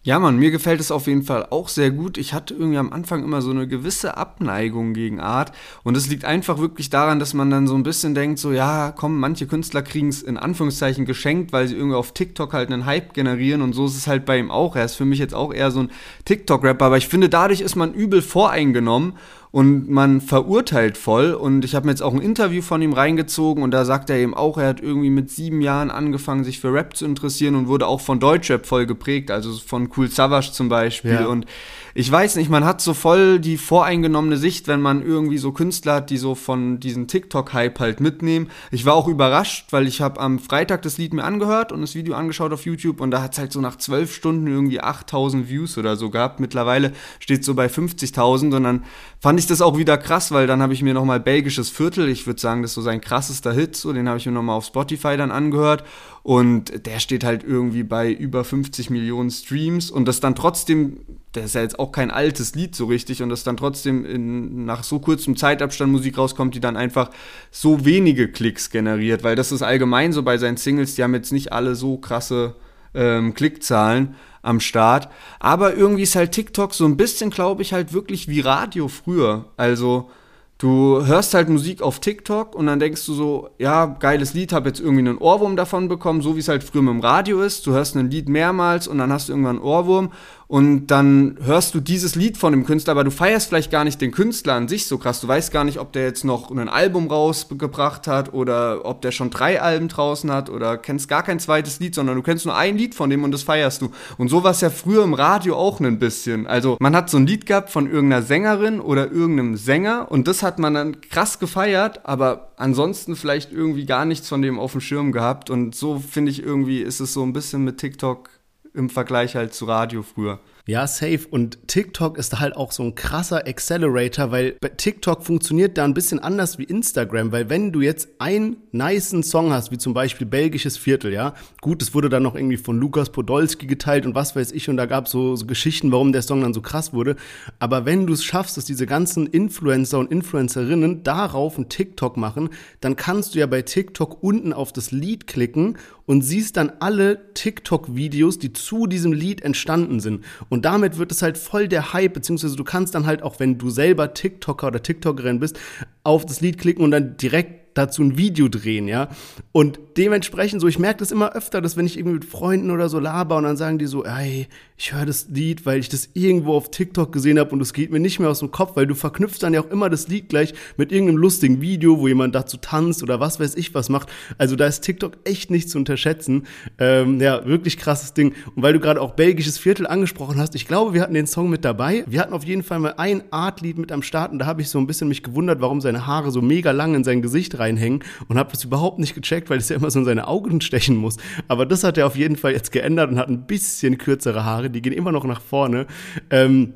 Ja, 0.06 0.18
Mann, 0.18 0.36
mir 0.36 0.50
gefällt 0.50 0.80
es 0.80 0.90
auf 0.90 1.06
jeden 1.06 1.22
Fall 1.22 1.46
auch 1.48 1.70
sehr 1.70 1.90
gut. 1.90 2.18
Ich 2.18 2.34
hatte 2.34 2.52
irgendwie 2.52 2.76
am 2.76 2.92
Anfang 2.92 3.24
immer 3.24 3.40
so 3.40 3.50
eine 3.50 3.66
gewisse 3.66 4.18
Abneigung 4.18 4.92
gegen 4.92 5.18
Art. 5.18 5.52
Und 5.82 5.96
es 5.96 6.08
liegt 6.08 6.26
einfach 6.26 6.58
wirklich 6.58 6.90
daran, 6.90 7.18
dass 7.18 7.32
man 7.32 7.48
dann 7.48 7.66
so 7.66 7.74
ein 7.74 7.84
bisschen 7.84 8.14
denkt, 8.14 8.38
so, 8.38 8.52
ja, 8.52 8.92
komm, 8.94 9.18
manche 9.18 9.46
Künstler 9.46 9.80
kriegen 9.80 10.08
es 10.08 10.20
in 10.20 10.36
Anführungszeichen 10.36 11.06
geschenkt, 11.06 11.54
weil 11.54 11.68
sie 11.68 11.76
irgendwie 11.76 11.96
auf 11.96 12.12
TikTok 12.12 12.52
halt 12.52 12.70
einen 12.70 12.84
Hype 12.84 13.14
generieren. 13.14 13.62
Und 13.62 13.72
so 13.72 13.86
ist 13.86 13.96
es 13.96 14.06
halt 14.06 14.26
bei 14.26 14.38
ihm 14.38 14.50
auch. 14.50 14.76
Er 14.76 14.84
ist 14.84 14.96
für 14.96 15.06
mich 15.06 15.18
jetzt 15.18 15.34
auch 15.34 15.54
eher 15.54 15.70
so 15.70 15.80
ein 15.80 15.90
TikTok-Rapper. 16.26 16.84
Aber 16.84 16.98
ich 16.98 17.08
finde, 17.08 17.30
dadurch 17.30 17.62
ist 17.62 17.74
man 17.74 17.94
übel 17.94 18.20
voreingenommen 18.20 19.14
und 19.54 19.88
man 19.88 20.20
verurteilt 20.20 20.98
voll. 20.98 21.32
Und 21.32 21.64
ich 21.64 21.76
habe 21.76 21.86
mir 21.86 21.92
jetzt 21.92 22.02
auch 22.02 22.12
ein 22.12 22.20
Interview 22.20 22.60
von 22.60 22.82
ihm 22.82 22.92
reingezogen 22.92 23.62
und 23.62 23.70
da 23.70 23.84
sagt 23.84 24.10
er 24.10 24.16
eben 24.16 24.34
auch, 24.34 24.58
er 24.58 24.66
hat 24.66 24.80
irgendwie 24.80 25.10
mit 25.10 25.30
sieben 25.30 25.60
Jahren 25.60 25.92
angefangen, 25.92 26.42
sich 26.42 26.58
für 26.58 26.74
Rap 26.74 26.96
zu 26.96 27.04
interessieren 27.04 27.54
und 27.54 27.68
wurde 27.68 27.86
auch 27.86 28.00
von 28.00 28.18
Deutschrap 28.18 28.66
voll 28.66 28.84
geprägt, 28.84 29.30
also 29.30 29.52
von 29.52 29.90
Cool 29.96 30.10
Savage 30.10 30.50
zum 30.50 30.68
Beispiel. 30.68 31.12
Ja. 31.12 31.26
Und 31.26 31.46
ich 31.94 32.10
weiß 32.10 32.34
nicht, 32.34 32.50
man 32.50 32.64
hat 32.64 32.80
so 32.80 32.92
voll 32.94 33.38
die 33.38 33.56
voreingenommene 33.56 34.38
Sicht, 34.38 34.66
wenn 34.66 34.80
man 34.80 35.06
irgendwie 35.06 35.38
so 35.38 35.52
Künstler 35.52 35.94
hat, 35.94 36.10
die 36.10 36.16
so 36.16 36.34
von 36.34 36.80
diesem 36.80 37.06
TikTok-Hype 37.06 37.78
halt 37.78 38.00
mitnehmen. 38.00 38.50
Ich 38.72 38.84
war 38.84 38.94
auch 38.94 39.06
überrascht, 39.06 39.66
weil 39.70 39.86
ich 39.86 40.00
habe 40.00 40.18
am 40.18 40.40
Freitag 40.40 40.82
das 40.82 40.98
Lied 40.98 41.14
mir 41.14 41.22
angehört 41.22 41.70
und 41.70 41.80
das 41.82 41.94
Video 41.94 42.16
angeschaut 42.16 42.52
auf 42.52 42.66
YouTube 42.66 43.00
und 43.00 43.12
da 43.12 43.22
hat 43.22 43.34
es 43.34 43.38
halt 43.38 43.52
so 43.52 43.60
nach 43.60 43.76
zwölf 43.76 44.12
Stunden 44.12 44.48
irgendwie 44.48 44.80
8000 44.80 45.48
Views 45.48 45.78
oder 45.78 45.94
so 45.94 46.10
gehabt. 46.10 46.40
Mittlerweile 46.40 46.92
steht 47.20 47.44
so 47.44 47.54
bei 47.54 47.66
50.000 47.66 48.56
und 48.56 48.64
dann 48.64 48.84
fand 49.20 49.38
ich 49.38 49.43
das 49.46 49.60
auch 49.60 49.78
wieder 49.78 49.96
krass, 49.98 50.32
weil 50.32 50.46
dann 50.46 50.62
habe 50.62 50.72
ich 50.72 50.82
mir 50.82 50.94
nochmal 50.94 51.20
Belgisches 51.20 51.70
Viertel, 51.70 52.08
ich 52.08 52.26
würde 52.26 52.40
sagen, 52.40 52.62
das 52.62 52.72
ist 52.72 52.74
so 52.74 52.82
sein 52.82 53.00
krassester 53.00 53.52
Hit, 53.52 53.76
so 53.76 53.92
den 53.92 54.08
habe 54.08 54.18
ich 54.18 54.26
mir 54.26 54.32
nochmal 54.32 54.56
auf 54.56 54.64
Spotify 54.66 55.16
dann 55.16 55.30
angehört. 55.30 55.84
Und 56.22 56.86
der 56.86 57.00
steht 57.00 57.24
halt 57.24 57.44
irgendwie 57.44 57.82
bei 57.82 58.12
über 58.12 58.44
50 58.44 58.90
Millionen 58.90 59.30
Streams 59.30 59.90
und 59.90 60.06
das 60.06 60.20
dann 60.20 60.34
trotzdem 60.34 60.98
der 61.34 61.44
ist 61.44 61.54
ja 61.54 61.62
jetzt 61.62 61.78
auch 61.78 61.92
kein 61.92 62.10
altes 62.10 62.54
Lied 62.54 62.74
so 62.74 62.86
richtig 62.86 63.22
und 63.22 63.28
dass 63.28 63.44
dann 63.44 63.56
trotzdem 63.56 64.04
in, 64.04 64.64
nach 64.64 64.84
so 64.84 64.98
kurzem 64.98 65.36
Zeitabstand 65.36 65.90
Musik 65.90 66.18
rauskommt, 66.18 66.54
die 66.54 66.60
dann 66.60 66.76
einfach 66.76 67.10
so 67.50 67.84
wenige 67.84 68.28
Klicks 68.28 68.70
generiert, 68.70 69.24
weil 69.24 69.36
das 69.36 69.52
ist 69.52 69.62
allgemein 69.62 70.12
so 70.12 70.22
bei 70.22 70.38
seinen 70.38 70.56
Singles, 70.56 70.94
die 70.94 71.02
haben 71.02 71.14
jetzt 71.14 71.32
nicht 71.32 71.52
alle 71.52 71.74
so 71.74 71.96
krasse 71.96 72.54
ähm, 72.94 73.34
Klickzahlen 73.34 74.14
am 74.42 74.60
Start, 74.60 75.08
aber 75.40 75.74
irgendwie 75.74 76.02
ist 76.02 76.16
halt 76.16 76.32
TikTok 76.32 76.74
so 76.74 76.84
ein 76.84 76.96
bisschen, 76.96 77.30
glaube 77.30 77.62
ich, 77.62 77.72
halt 77.72 77.92
wirklich 77.92 78.28
wie 78.28 78.40
Radio 78.40 78.88
früher, 78.88 79.46
also 79.56 80.10
Du 80.58 81.04
hörst 81.04 81.34
halt 81.34 81.48
Musik 81.48 81.82
auf 81.82 81.98
TikTok 81.98 82.54
und 82.54 82.66
dann 82.66 82.78
denkst 82.78 83.04
du 83.06 83.12
so, 83.12 83.50
ja, 83.58 83.86
geiles 83.86 84.34
Lied, 84.34 84.52
hab 84.52 84.66
jetzt 84.66 84.78
irgendwie 84.78 85.00
einen 85.00 85.18
Ohrwurm 85.18 85.56
davon 85.56 85.88
bekommen, 85.88 86.22
so 86.22 86.36
wie 86.36 86.40
es 86.40 86.48
halt 86.48 86.62
früher 86.62 86.80
mit 86.80 86.94
dem 86.94 87.00
Radio 87.00 87.42
ist. 87.42 87.66
Du 87.66 87.72
hörst 87.72 87.96
ein 87.96 88.08
Lied 88.08 88.28
mehrmals 88.28 88.86
und 88.86 88.98
dann 88.98 89.12
hast 89.12 89.28
du 89.28 89.32
irgendwann 89.32 89.56
einen 89.56 89.64
Ohrwurm 89.64 90.12
und 90.46 90.88
dann 90.88 91.38
hörst 91.42 91.74
du 91.74 91.80
dieses 91.80 92.14
Lied 92.16 92.36
von 92.36 92.52
dem 92.52 92.66
Künstler, 92.66 92.92
aber 92.92 93.04
du 93.04 93.10
feierst 93.10 93.48
vielleicht 93.48 93.70
gar 93.70 93.84
nicht 93.84 94.00
den 94.00 94.12
Künstler 94.12 94.54
an 94.54 94.68
sich 94.68 94.86
so 94.86 94.98
krass. 94.98 95.20
Du 95.20 95.28
weißt 95.28 95.50
gar 95.52 95.64
nicht, 95.64 95.78
ob 95.78 95.92
der 95.92 96.04
jetzt 96.04 96.24
noch 96.24 96.50
ein 96.50 96.68
Album 96.68 97.08
rausgebracht 97.08 98.06
hat 98.06 98.34
oder 98.34 98.84
ob 98.84 99.00
der 99.00 99.10
schon 99.10 99.30
drei 99.30 99.60
Alben 99.60 99.88
draußen 99.88 100.30
hat 100.30 100.50
oder 100.50 100.76
kennst 100.76 101.08
gar 101.08 101.22
kein 101.22 101.40
zweites 101.40 101.80
Lied, 101.80 101.94
sondern 101.94 102.16
du 102.16 102.22
kennst 102.22 102.44
nur 102.44 102.56
ein 102.56 102.76
Lied 102.76 102.94
von 102.94 103.10
dem 103.10 103.24
und 103.24 103.32
das 103.32 103.42
feierst 103.42 103.82
du. 103.82 103.90
Und 104.18 104.28
so 104.28 104.44
war 104.44 104.50
es 104.50 104.60
ja 104.60 104.70
früher 104.70 105.02
im 105.02 105.14
Radio 105.14 105.56
auch 105.56 105.80
ein 105.80 105.98
bisschen. 105.98 106.46
Also 106.46 106.76
man 106.78 106.94
hat 106.94 107.08
so 107.08 107.16
ein 107.16 107.26
Lied 107.26 107.46
gehabt 107.46 107.70
von 107.70 107.90
irgendeiner 107.90 108.22
Sängerin 108.22 108.80
oder 108.80 109.10
irgendeinem 109.10 109.56
Sänger 109.56 110.10
und 110.10 110.28
das 110.28 110.42
hat 110.42 110.58
man 110.58 110.74
dann 110.74 111.00
krass 111.00 111.38
gefeiert, 111.38 112.00
aber 112.04 112.50
ansonsten 112.56 113.16
vielleicht 113.16 113.52
irgendwie 113.52 113.86
gar 113.86 114.04
nichts 114.04 114.28
von 114.28 114.42
dem 114.42 114.58
auf 114.58 114.72
dem 114.72 114.80
Schirm 114.80 115.12
gehabt. 115.12 115.50
Und 115.50 115.74
so 115.74 115.98
finde 115.98 116.30
ich 116.30 116.42
irgendwie 116.42 116.82
ist 116.82 117.00
es 117.00 117.12
so 117.12 117.22
ein 117.22 117.32
bisschen 117.32 117.64
mit 117.64 117.78
TikTok 117.78 118.28
im 118.74 118.90
Vergleich 118.90 119.36
halt 119.36 119.54
zu 119.54 119.64
Radio 119.64 120.02
früher. 120.02 120.40
Ja, 120.66 120.86
safe. 120.86 121.28
Und 121.30 121.58
TikTok 121.68 122.16
ist 122.16 122.40
halt 122.40 122.56
auch 122.56 122.72
so 122.72 122.82
ein 122.84 122.94
krasser 122.94 123.46
Accelerator, 123.46 124.30
weil 124.30 124.52
TikTok 124.78 125.22
funktioniert 125.22 125.76
da 125.76 125.84
ein 125.84 125.92
bisschen 125.92 126.20
anders 126.20 126.56
wie 126.56 126.64
Instagram, 126.64 127.32
weil 127.32 127.50
wenn 127.50 127.70
du 127.70 127.82
jetzt 127.82 128.08
einen 128.18 128.56
niceen 128.72 129.22
Song 129.22 129.52
hast, 129.52 129.72
wie 129.72 129.76
zum 129.76 129.92
Beispiel 129.92 130.26
Belgisches 130.26 130.78
Viertel, 130.78 131.12
ja, 131.12 131.34
gut, 131.60 131.82
es 131.82 131.92
wurde 131.92 132.08
dann 132.08 132.22
noch 132.22 132.34
irgendwie 132.34 132.56
von 132.56 132.78
Lukas 132.78 133.10
Podolski 133.10 133.66
geteilt 133.66 134.06
und 134.06 134.14
was 134.14 134.36
weiß 134.36 134.52
ich, 134.52 134.70
und 134.70 134.78
da 134.78 134.86
gab 134.86 135.06
so, 135.06 135.36
so 135.36 135.44
Geschichten, 135.44 135.92
warum 135.92 136.12
der 136.12 136.22
Song 136.22 136.40
dann 136.40 136.54
so 136.54 136.62
krass 136.62 136.94
wurde. 136.94 137.16
Aber 137.58 137.84
wenn 137.84 138.06
du 138.06 138.14
es 138.14 138.24
schaffst, 138.24 138.56
dass 138.56 138.64
diese 138.64 138.86
ganzen 138.86 139.26
Influencer 139.26 139.98
und 139.98 140.10
Influencerinnen 140.10 141.02
darauf 141.02 141.58
einen 141.58 141.68
TikTok 141.68 142.16
machen, 142.16 142.48
dann 142.80 142.96
kannst 142.96 143.34
du 143.34 143.38
ja 143.38 143.46
bei 143.46 143.60
TikTok 143.60 144.22
unten 144.22 144.54
auf 144.54 144.72
das 144.72 144.92
Lied 144.92 145.26
klicken 145.26 145.76
und 146.06 146.22
siehst 146.22 146.56
dann 146.56 146.72
alle 146.80 147.32
TikTok-Videos, 147.34 148.38
die 148.38 148.52
zu 148.52 148.86
diesem 148.86 149.12
Lied 149.12 149.42
entstanden 149.42 150.00
sind. 150.00 150.24
Damit 150.62 150.98
wird 150.98 151.12
es 151.12 151.22
halt 151.22 151.38
voll 151.38 151.68
der 151.68 151.92
Hype, 151.92 152.14
beziehungsweise 152.14 152.56
du 152.56 152.64
kannst 152.64 152.94
dann 152.94 153.06
halt 153.06 153.22
auch, 153.22 153.40
wenn 153.40 153.58
du 153.58 153.70
selber 153.70 154.14
TikToker 154.14 154.66
oder 154.66 154.82
TikTokerin 154.82 155.40
bist, 155.40 155.58
auf 156.02 156.26
das 156.26 156.40
Lied 156.40 156.58
klicken 156.58 156.84
und 156.84 156.90
dann 156.90 157.16
direkt 157.16 157.64
dazu 157.74 158.02
ein 158.02 158.16
Video 158.16 158.48
drehen, 158.48 158.88
ja. 158.88 159.08
Und 159.52 159.78
dementsprechend 159.96 160.60
so, 160.60 160.68
ich 160.68 160.78
merke 160.78 160.98
das 160.98 161.10
immer 161.10 161.32
öfter, 161.32 161.60
dass 161.60 161.76
wenn 161.76 161.86
ich 161.86 161.98
irgendwie 161.98 162.14
mit 162.14 162.24
Freunden 162.24 162.70
oder 162.70 162.88
so 162.88 162.98
laber 162.98 163.36
und 163.36 163.44
dann 163.44 163.56
sagen 163.56 163.78
die 163.78 163.86
so, 163.86 164.04
ey, 164.04 164.46
ich 164.76 164.92
höre 164.92 165.06
das 165.06 165.28
Lied, 165.28 165.66
weil 165.66 165.78
ich 165.78 165.88
das 165.88 166.08
irgendwo 166.14 166.54
auf 166.54 166.70
TikTok 166.72 167.12
gesehen 167.12 167.38
habe 167.38 167.50
und 167.50 167.60
es 167.60 167.72
geht 167.72 167.92
mir 167.92 168.00
nicht 168.00 168.18
mehr 168.18 168.28
aus 168.28 168.40
dem 168.40 168.50
Kopf, 168.50 168.74
weil 168.74 168.88
du 168.88 168.96
verknüpfst 168.96 169.38
dann 169.40 169.54
ja 169.54 169.60
auch 169.60 169.70
immer 169.70 169.88
das 169.88 170.08
Lied 170.08 170.28
gleich 170.28 170.52
mit 170.76 170.90
irgendeinem 170.90 171.18
lustigen 171.18 171.60
Video, 171.60 172.00
wo 172.00 172.08
jemand 172.08 172.34
dazu 172.34 172.56
tanzt 172.56 173.02
oder 173.04 173.20
was 173.20 173.38
weiß 173.38 173.54
ich 173.54 173.72
was 173.72 173.88
macht. 173.88 174.08
Also 174.36 174.56
da 174.56 174.66
ist 174.66 174.80
TikTok 174.80 175.18
echt 175.24 175.48
nicht 175.48 175.70
zu 175.70 175.78
unterschätzen. 175.78 176.48
Ähm, 176.78 177.20
ja, 177.20 177.46
wirklich 177.46 177.78
krasses 177.78 178.14
Ding. 178.14 178.34
Und 178.56 178.64
weil 178.64 178.72
du 178.72 178.80
gerade 178.80 179.00
auch 179.00 179.12
belgisches 179.12 179.58
Viertel 179.58 179.86
angesprochen 179.86 180.38
hast, 180.38 180.56
ich 180.56 180.66
glaube, 180.66 180.92
wir 180.92 181.02
hatten 181.02 181.14
den 181.14 181.28
Song 181.28 181.50
mit 181.50 181.64
dabei. 181.64 182.04
Wir 182.08 182.20
hatten 182.20 182.32
auf 182.32 182.44
jeden 182.44 182.64
Fall 182.64 182.80
mal 182.80 182.94
ein 182.96 183.22
Artlied 183.30 183.78
mit 183.78 183.92
am 183.92 184.02
Start 184.02 184.32
und 184.32 184.40
da 184.40 184.46
habe 184.46 184.60
ich 184.60 184.70
so 184.70 184.78
ein 184.80 184.88
bisschen 184.88 185.06
mich 185.06 185.22
gewundert, 185.22 185.60
warum 185.60 185.80
seine 185.80 186.08
Haare 186.08 186.32
so 186.32 186.42
mega 186.42 186.72
lang 186.72 186.96
in 186.96 187.04
sein 187.04 187.22
Gesicht 187.22 187.60
reinhängen 187.60 188.02
und 188.26 188.38
habe 188.38 188.50
das 188.50 188.64
überhaupt 188.64 188.98
nicht 188.98 189.14
gecheckt, 189.14 189.50
weil 189.50 189.58
es 189.58 189.68
ja 189.68 189.76
immer 189.76 189.92
so 189.92 190.00
in 190.00 190.04
seine 190.04 190.26
Augen 190.26 190.60
stechen 190.60 190.96
muss. 190.96 191.16
Aber 191.46 191.64
das 191.64 191.84
hat 191.84 191.96
er 191.96 192.08
auf 192.08 192.16
jeden 192.16 192.36
Fall 192.36 192.52
jetzt 192.52 192.72
geändert 192.72 193.10
und 193.10 193.18
hat 193.18 193.28
ein 193.28 193.46
bisschen 193.46 193.98
kürzere 193.98 194.44
Haare. 194.44 194.63
Die 194.70 194.82
gehen 194.82 194.92
immer 194.92 195.12
noch 195.12 195.24
nach 195.24 195.40
vorne. 195.40 195.86
Ähm, 196.30 196.74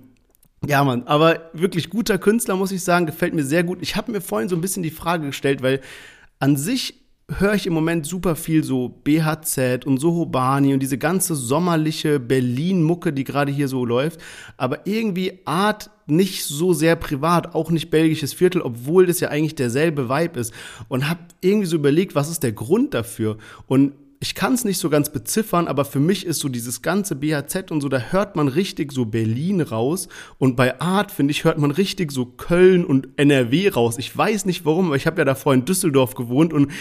ja, 0.67 0.83
Mann, 0.83 1.05
aber 1.05 1.51
wirklich 1.53 1.89
guter 1.89 2.19
Künstler, 2.19 2.57
muss 2.57 2.73
ich 2.73 2.83
sagen, 2.83 3.07
gefällt 3.07 3.35
mir 3.35 3.45
sehr 3.45 3.63
gut. 3.63 3.79
Ich 3.81 3.97
habe 3.97 4.11
mir 4.11 4.21
vorhin 4.21 4.49
so 4.49 4.57
ein 4.57 4.61
bisschen 4.61 4.83
die 4.83 4.91
Frage 4.91 5.27
gestellt, 5.27 5.63
weil 5.63 5.81
an 6.41 6.57
sich 6.57 6.95
höre 7.31 7.55
ich 7.55 7.67
im 7.67 7.75
Moment 7.75 8.07
super 8.07 8.37
viel 8.37 8.65
so 8.65 8.89
BHZ 8.89 9.85
und 9.85 9.99
Sohobani 9.99 10.73
und 10.73 10.81
diese 10.81 10.97
ganze 10.97 11.35
sommerliche 11.35 12.19
Berlin-Mucke, 12.19 13.13
die 13.13 13.25
gerade 13.25 13.53
hier 13.53 13.69
so 13.69 13.85
läuft. 13.85 14.21
Aber 14.57 14.87
irgendwie 14.87 15.41
Art 15.45 15.91
nicht 16.07 16.45
so 16.45 16.73
sehr 16.73 16.97
privat, 16.97 17.55
auch 17.55 17.71
nicht 17.71 17.91
belgisches 17.91 18.33
Viertel, 18.33 18.63
obwohl 18.63 19.07
das 19.07 19.21
ja 19.21 19.29
eigentlich 19.29 19.57
derselbe 19.57 20.09
Vibe 20.09 20.41
ist. 20.41 20.55
Und 20.89 21.09
habe 21.09 21.21
irgendwie 21.43 21.67
so 21.67 21.77
überlegt, 21.77 22.15
was 22.15 22.31
ist 22.31 22.43
der 22.43 22.53
Grund 22.53 22.95
dafür? 22.95 23.37
Und 23.67 23.93
ich 24.21 24.35
kann 24.35 24.55
es 24.55 24.65
nicht 24.65 24.79
so 24.79 24.91
ganz 24.91 25.11
beziffern, 25.11 25.69
aber 25.69 25.85
für 25.85 26.01
mich 26.01 26.27
ist 26.27 26.41
so 26.41 26.49
dieses 26.49 26.83
ganze 26.83 27.15
BHZ 27.15 27.71
und 27.71 27.81
so, 27.81 27.89
da 27.89 27.99
hört 27.99 28.35
man 28.35 28.49
richtig 28.49 28.93
so 28.93 29.05
Berlin 29.05 29.61
raus. 29.61 30.09
Und 30.39 30.57
bei 30.57 30.81
Art, 30.81 31.13
finde 31.13 31.31
ich, 31.31 31.45
hört 31.45 31.59
man 31.59 31.71
richtig 31.71 32.11
so 32.11 32.27
Köln 32.27 32.85
und 32.85 33.09
NRW 33.17 33.69
raus. 33.69 33.97
Ich 33.99 34.17
weiß 34.17 34.45
nicht 34.47 34.65
warum, 34.65 34.87
aber 34.87 34.97
ich 34.97 35.07
habe 35.07 35.19
ja 35.19 35.25
davor 35.25 35.55
in 35.55 35.65
Düsseldorf 35.65 36.15
gewohnt 36.15 36.53
und 36.53 36.73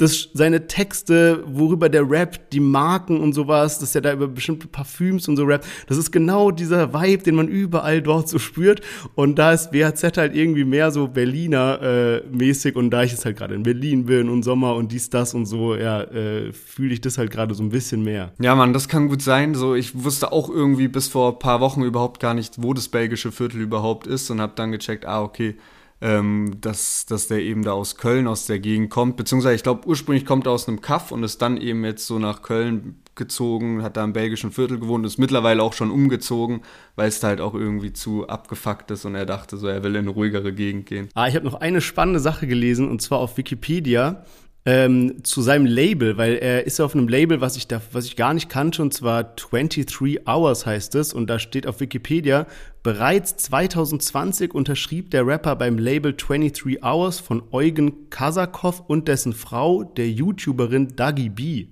das, 0.00 0.30
seine 0.32 0.66
Texte, 0.66 1.44
worüber 1.46 1.88
der 1.88 2.08
Rap, 2.08 2.50
die 2.50 2.60
Marken 2.60 3.20
und 3.20 3.34
sowas, 3.34 3.78
dass 3.78 3.94
er 3.94 4.00
da 4.00 4.12
über 4.12 4.28
bestimmte 4.28 4.66
Parfüms 4.66 5.28
und 5.28 5.36
so 5.36 5.44
rappt, 5.44 5.66
das 5.88 5.98
ist 5.98 6.10
genau 6.10 6.50
dieser 6.50 6.94
Vibe, 6.94 7.22
den 7.22 7.34
man 7.34 7.48
überall 7.48 8.00
dort 8.00 8.28
so 8.28 8.38
spürt. 8.38 8.80
Und 9.14 9.38
da 9.38 9.52
ist 9.52 9.72
WHZ 9.72 10.16
halt 10.16 10.34
irgendwie 10.34 10.64
mehr 10.64 10.90
so 10.90 11.08
Berliner 11.08 12.22
äh, 12.22 12.70
und 12.74 12.90
da 12.90 13.02
ich 13.02 13.12
jetzt 13.12 13.24
halt 13.24 13.36
gerade 13.36 13.54
in 13.54 13.62
Berlin 13.62 14.06
bin 14.06 14.28
und 14.28 14.42
Sommer 14.42 14.74
und 14.74 14.90
dies, 14.92 15.10
das 15.10 15.34
und 15.34 15.46
so, 15.46 15.74
ja, 15.74 16.02
äh, 16.02 16.52
fühle 16.52 16.94
ich 16.94 17.00
das 17.00 17.18
halt 17.18 17.30
gerade 17.30 17.54
so 17.54 17.62
ein 17.62 17.68
bisschen 17.68 18.02
mehr. 18.02 18.32
Ja, 18.40 18.54
Mann, 18.54 18.72
das 18.72 18.88
kann 18.88 19.08
gut 19.08 19.22
sein. 19.22 19.54
So, 19.54 19.74
ich 19.74 20.04
wusste 20.04 20.32
auch 20.32 20.48
irgendwie 20.48 20.88
bis 20.88 21.08
vor 21.08 21.32
ein 21.32 21.38
paar 21.38 21.60
Wochen 21.60 21.82
überhaupt 21.82 22.20
gar 22.20 22.34
nicht, 22.34 22.54
wo 22.62 22.72
das 22.72 22.88
belgische 22.88 23.32
Viertel 23.32 23.60
überhaupt 23.60 24.06
ist 24.06 24.30
und 24.30 24.40
habe 24.40 24.52
dann 24.56 24.72
gecheckt, 24.72 25.04
ah, 25.04 25.22
okay, 25.22 25.56
ähm, 26.00 26.56
dass, 26.60 27.04
dass 27.06 27.28
der 27.28 27.40
eben 27.40 27.62
da 27.62 27.72
aus 27.72 27.96
Köln, 27.96 28.26
aus 28.26 28.46
der 28.46 28.58
Gegend 28.58 28.90
kommt. 28.90 29.16
Beziehungsweise 29.16 29.54
ich 29.54 29.62
glaube, 29.62 29.86
ursprünglich 29.86 30.24
kommt 30.24 30.46
er 30.46 30.52
aus 30.52 30.66
einem 30.66 30.80
Kaff 30.80 31.12
und 31.12 31.22
ist 31.22 31.42
dann 31.42 31.56
eben 31.58 31.84
jetzt 31.84 32.06
so 32.06 32.18
nach 32.18 32.42
Köln 32.42 33.02
gezogen, 33.14 33.82
hat 33.82 33.96
da 33.96 34.04
im 34.04 34.14
belgischen 34.14 34.50
Viertel 34.50 34.78
gewohnt, 34.78 35.04
ist 35.04 35.18
mittlerweile 35.18 35.62
auch 35.62 35.74
schon 35.74 35.90
umgezogen, 35.90 36.62
weil 36.96 37.08
es 37.08 37.20
da 37.20 37.28
halt 37.28 37.40
auch 37.40 37.54
irgendwie 37.54 37.92
zu 37.92 38.26
abgefuckt 38.28 38.90
ist 38.90 39.04
und 39.04 39.14
er 39.14 39.26
dachte 39.26 39.58
so, 39.58 39.66
er 39.66 39.82
will 39.82 39.94
in 39.94 39.98
eine 39.98 40.10
ruhigere 40.10 40.54
Gegend 40.54 40.86
gehen. 40.86 41.10
Ah, 41.14 41.28
ich 41.28 41.34
habe 41.34 41.44
noch 41.44 41.60
eine 41.60 41.82
spannende 41.82 42.20
Sache 42.20 42.46
gelesen 42.46 42.88
und 42.88 43.02
zwar 43.02 43.18
auf 43.18 43.36
Wikipedia 43.36 44.24
ähm, 44.66 45.24
zu 45.24 45.40
seinem 45.40 45.64
Label, 45.64 46.18
weil 46.18 46.34
er 46.34 46.66
ist 46.66 46.80
auf 46.80 46.94
einem 46.94 47.08
Label, 47.08 47.40
was 47.40 47.56
ich 47.56 47.66
da, 47.66 47.80
was 47.92 48.04
ich 48.04 48.16
gar 48.16 48.34
nicht 48.34 48.50
kannte, 48.50 48.82
und 48.82 48.92
zwar 48.92 49.24
23 49.24 50.26
Hours 50.26 50.66
heißt 50.66 50.94
es, 50.96 51.14
und 51.14 51.28
da 51.28 51.38
steht 51.38 51.66
auf 51.66 51.80
Wikipedia, 51.80 52.46
bereits 52.82 53.36
2020 53.38 54.54
unterschrieb 54.54 55.10
der 55.10 55.26
Rapper 55.26 55.56
beim 55.56 55.78
Label 55.78 56.12
23 56.14 56.84
Hours 56.84 57.20
von 57.20 57.42
Eugen 57.52 58.10
Kasakov 58.10 58.82
und 58.86 59.08
dessen 59.08 59.32
Frau, 59.32 59.82
der 59.82 60.10
YouTuberin 60.10 60.94
Dagi 60.94 61.30
B. 61.30 61.68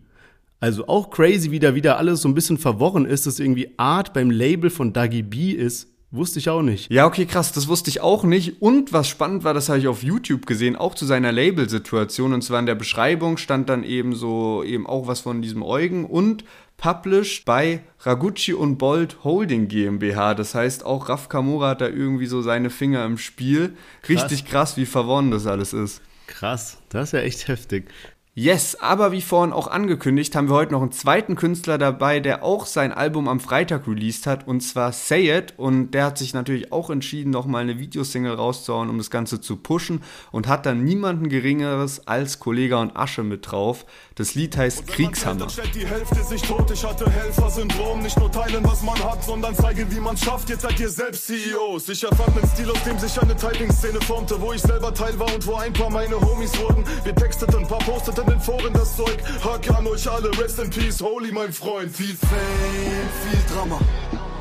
Also 0.61 0.89
auch 0.89 1.11
crazy, 1.11 1.51
wie 1.51 1.61
da 1.61 1.75
wieder 1.75 1.99
alles 1.99 2.23
so 2.23 2.29
ein 2.29 2.35
bisschen 2.35 2.59
verworren 2.59 3.05
ist, 3.05 3.27
dass 3.27 3.39
irgendwie 3.39 3.75
Art 3.77 4.13
beim 4.13 4.31
Label 4.31 4.71
von 4.71 4.93
Dagi 4.93 5.23
B 5.23 5.51
ist. 5.51 5.89
Wusste 6.11 6.39
ich 6.39 6.49
auch 6.49 6.63
nicht. 6.63 6.91
Ja, 6.91 7.07
okay, 7.07 7.27
krass, 7.27 7.53
das 7.53 7.69
wusste 7.69 7.91
ich 7.91 8.01
auch 8.01 8.25
nicht. 8.25 8.63
Und 8.63 8.95
was 8.95 9.09
spannend 9.09 9.45
war, 9.45 9.53
das 9.53 9.69
habe 9.69 9.79
ich 9.79 9.89
auf 9.89 10.03
YouTube 10.03 10.47
gesehen, 10.47 10.75
auch 10.75 10.95
zu 10.95 11.05
seiner 11.05 11.33
Label-Situation. 11.33 12.33
Und 12.33 12.43
zwar 12.43 12.61
in 12.61 12.67
der 12.67 12.77
Beschreibung 12.77 13.37
stand 13.37 13.69
dann 13.69 13.85
eben 13.85 14.15
so, 14.15 14.63
eben 14.65 14.87
auch 14.87 15.07
was 15.07 15.21
von 15.21 15.43
diesem 15.43 15.63
Eugen 15.63 16.07
und 16.07 16.45
published 16.79 17.45
bei 17.45 17.83
Ragucci 18.01 18.55
und 18.55 18.79
Bold 18.79 19.23
Holding 19.23 19.69
GmbH. 19.69 20.35
Das 20.35 20.55
heißt, 20.55 20.87
auch 20.87 21.11
Raf 21.11 21.29
Kamura 21.29 21.71
hat 21.71 21.83
da 21.83 21.89
irgendwie 21.89 22.27
so 22.27 22.41
seine 22.41 22.71
Finger 22.71 23.05
im 23.05 23.19
Spiel. 23.19 23.77
Krass. 24.01 24.09
Richtig 24.09 24.47
krass, 24.47 24.77
wie 24.79 24.87
verworren 24.87 25.31
das 25.31 25.47
alles 25.47 25.75
ist. 25.75 26.01
Krass, 26.27 26.79
das 26.89 27.09
ist 27.09 27.13
ja 27.13 27.21
echt 27.21 27.49
heftig. 27.49 27.91
Yes, 28.39 28.77
aber 28.77 29.11
wie 29.11 29.21
vorhin 29.21 29.53
auch 29.53 29.67
angekündigt, 29.67 30.37
haben 30.37 30.49
wir 30.49 30.55
heute 30.55 30.71
noch 30.71 30.83
einen 30.83 30.93
zweiten 30.93 31.35
Künstler 31.35 31.77
dabei, 31.77 32.21
der 32.21 32.45
auch 32.45 32.67
sein 32.67 32.93
Album 32.93 33.27
am 33.27 33.41
Freitag 33.41 33.89
released 33.89 34.29
hat, 34.29 34.47
und 34.47 34.61
zwar 34.61 34.93
Say 34.93 35.37
It. 35.37 35.55
Und 35.57 35.91
der 35.91 36.05
hat 36.05 36.19
sich 36.19 36.35
natürlich 36.35 36.71
auch 36.71 36.89
entschieden, 36.89 37.31
nochmal 37.31 37.63
eine 37.63 37.81
Videosingle 37.81 38.33
rauszuhauen, 38.33 38.91
um 38.91 38.99
das 38.99 39.11
Ganze 39.11 39.41
zu 39.41 39.57
pushen. 39.57 40.05
Und 40.31 40.47
hat 40.47 40.67
dann 40.67 40.85
niemanden 40.85 41.29
Geringeres 41.29 42.07
als 42.07 42.39
Kollega 42.39 42.81
und 42.81 42.97
Asche 42.97 43.25
mit 43.25 43.51
drauf. 43.51 43.85
Das 44.15 44.37
Lied 44.37 44.57
heißt 44.57 44.87
Kriegshammer. 44.87 45.49
Die 45.75 45.85
Hälfte 45.85 46.23
sich 46.23 46.43
tot, 46.43 46.71
ich 46.71 46.85
hatte 46.85 47.11
Helfer-Syndrom. 47.11 48.03
Nicht 48.03 48.21
nur 48.21 48.31
teilen, 48.31 48.63
was 48.63 48.85
man 48.85 49.03
hat, 49.03 49.25
sondern 49.25 49.53
zeigen, 49.57 49.91
wie 49.91 49.99
man 49.99 50.17
schafft. 50.17 50.49
Jetzt 50.49 50.63
seid 50.63 50.79
ihr 50.79 50.91
selbst 50.91 51.27
CEOs. 51.27 51.89
Ich 51.89 52.05
erfand 52.05 52.37
einen 52.37 52.49
Stil, 52.49 52.71
aus 52.71 52.85
dem 52.85 53.01
sich 53.01 53.21
eine 53.21 53.35
Typing-Szene 53.35 54.01
formte, 54.03 54.41
wo 54.41 54.53
ich 54.53 54.63
selber 54.63 54.95
Teil 54.95 55.19
war 55.19 55.35
und 55.35 55.45
wo 55.45 55.57
ein 55.57 55.73
paar 55.73 55.91
meine 55.91 56.21
Homies 56.21 56.57
wurden. 56.61 56.85
Wir 57.03 57.17
texteten, 57.17 57.57
ein 57.57 57.67
paar 57.67 57.81
posteten 57.81 58.28
den 58.29 58.41
Foren 58.41 58.73
das 58.73 58.97
Zeug. 58.97 59.19
Hack 59.45 59.71
an 59.71 59.87
euch 59.87 60.11
alle, 60.11 60.31
rest 60.39 60.59
in 60.59 60.71
peace, 60.71 61.01
holy 61.01 61.33
mein 61.33 61.53
Freund. 61.53 61.95
Viel 61.95 62.17
Fame, 62.17 63.09
viel 63.23 63.55
Drama. 63.55 63.79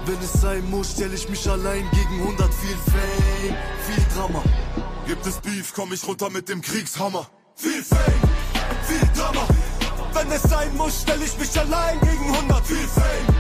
Wenn 0.06 0.20
es 0.20 0.34
sein 0.42 0.70
muss, 0.70 0.92
stell 0.92 1.14
ich 1.14 1.28
mich 1.30 1.50
allein 1.50 1.90
gegen 1.92 2.22
100. 2.22 2.54
Viel 2.54 2.78
Fame, 2.86 3.56
viel 3.86 4.06
Drama. 4.16 4.44
Gibt 5.06 5.26
es 5.26 5.38
Beef, 5.40 5.74
komm 5.74 5.94
ich 5.94 6.06
runter 6.08 6.30
mit 6.30 6.50
dem 6.50 6.62
Kriegshammer. 6.62 7.28
Viel 7.56 7.84
Fame, 7.84 8.00
viel 8.88 9.10
Drama. 9.16 9.48
Wenn 10.14 10.32
es 10.32 10.44
sein 10.44 10.76
muss, 10.76 11.02
stell 11.02 11.22
ich 11.22 11.38
mich 11.38 11.60
allein 11.60 12.00
gegen 12.02 12.36
100. 12.36 12.66
Viel 12.66 12.88
Fame, 12.88 13.36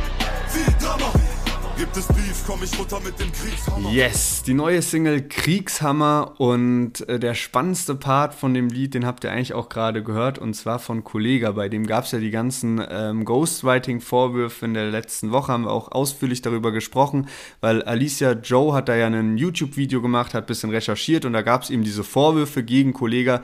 viel 0.49 0.73
Drama. 0.79 1.11
Yes, 3.91 4.41
die 4.41 4.55
neue 4.55 4.81
Single 4.81 5.27
Kriegshammer 5.27 6.33
und 6.39 7.07
äh, 7.07 7.19
der 7.19 7.35
spannendste 7.35 7.93
Part 7.93 8.33
von 8.33 8.55
dem 8.55 8.69
Lied, 8.69 8.95
den 8.95 9.05
habt 9.05 9.23
ihr 9.23 9.31
eigentlich 9.31 9.53
auch 9.53 9.69
gerade 9.69 10.01
gehört 10.01 10.39
und 10.39 10.55
zwar 10.55 10.79
von 10.79 11.03
Kollega. 11.03 11.51
Bei 11.51 11.69
dem 11.69 11.85
gab 11.85 12.05
es 12.05 12.13
ja 12.13 12.19
die 12.19 12.31
ganzen 12.31 12.83
ähm, 12.89 13.25
Ghostwriting-Vorwürfe 13.25 14.65
in 14.65 14.73
der 14.73 14.89
letzten 14.89 15.31
Woche, 15.31 15.51
haben 15.51 15.65
wir 15.65 15.71
auch 15.71 15.91
ausführlich 15.91 16.41
darüber 16.41 16.71
gesprochen, 16.71 17.27
weil 17.61 17.83
Alicia 17.83 18.31
Joe 18.31 18.73
hat 18.73 18.89
da 18.89 18.95
ja 18.95 19.05
ein 19.05 19.37
YouTube-Video 19.37 20.01
gemacht, 20.01 20.33
hat 20.33 20.45
ein 20.45 20.47
bisschen 20.47 20.71
recherchiert 20.71 21.25
und 21.25 21.33
da 21.33 21.43
gab 21.43 21.61
es 21.61 21.69
eben 21.69 21.83
diese 21.83 22.03
Vorwürfe 22.03 22.63
gegen 22.63 22.93
Kollega 22.93 23.43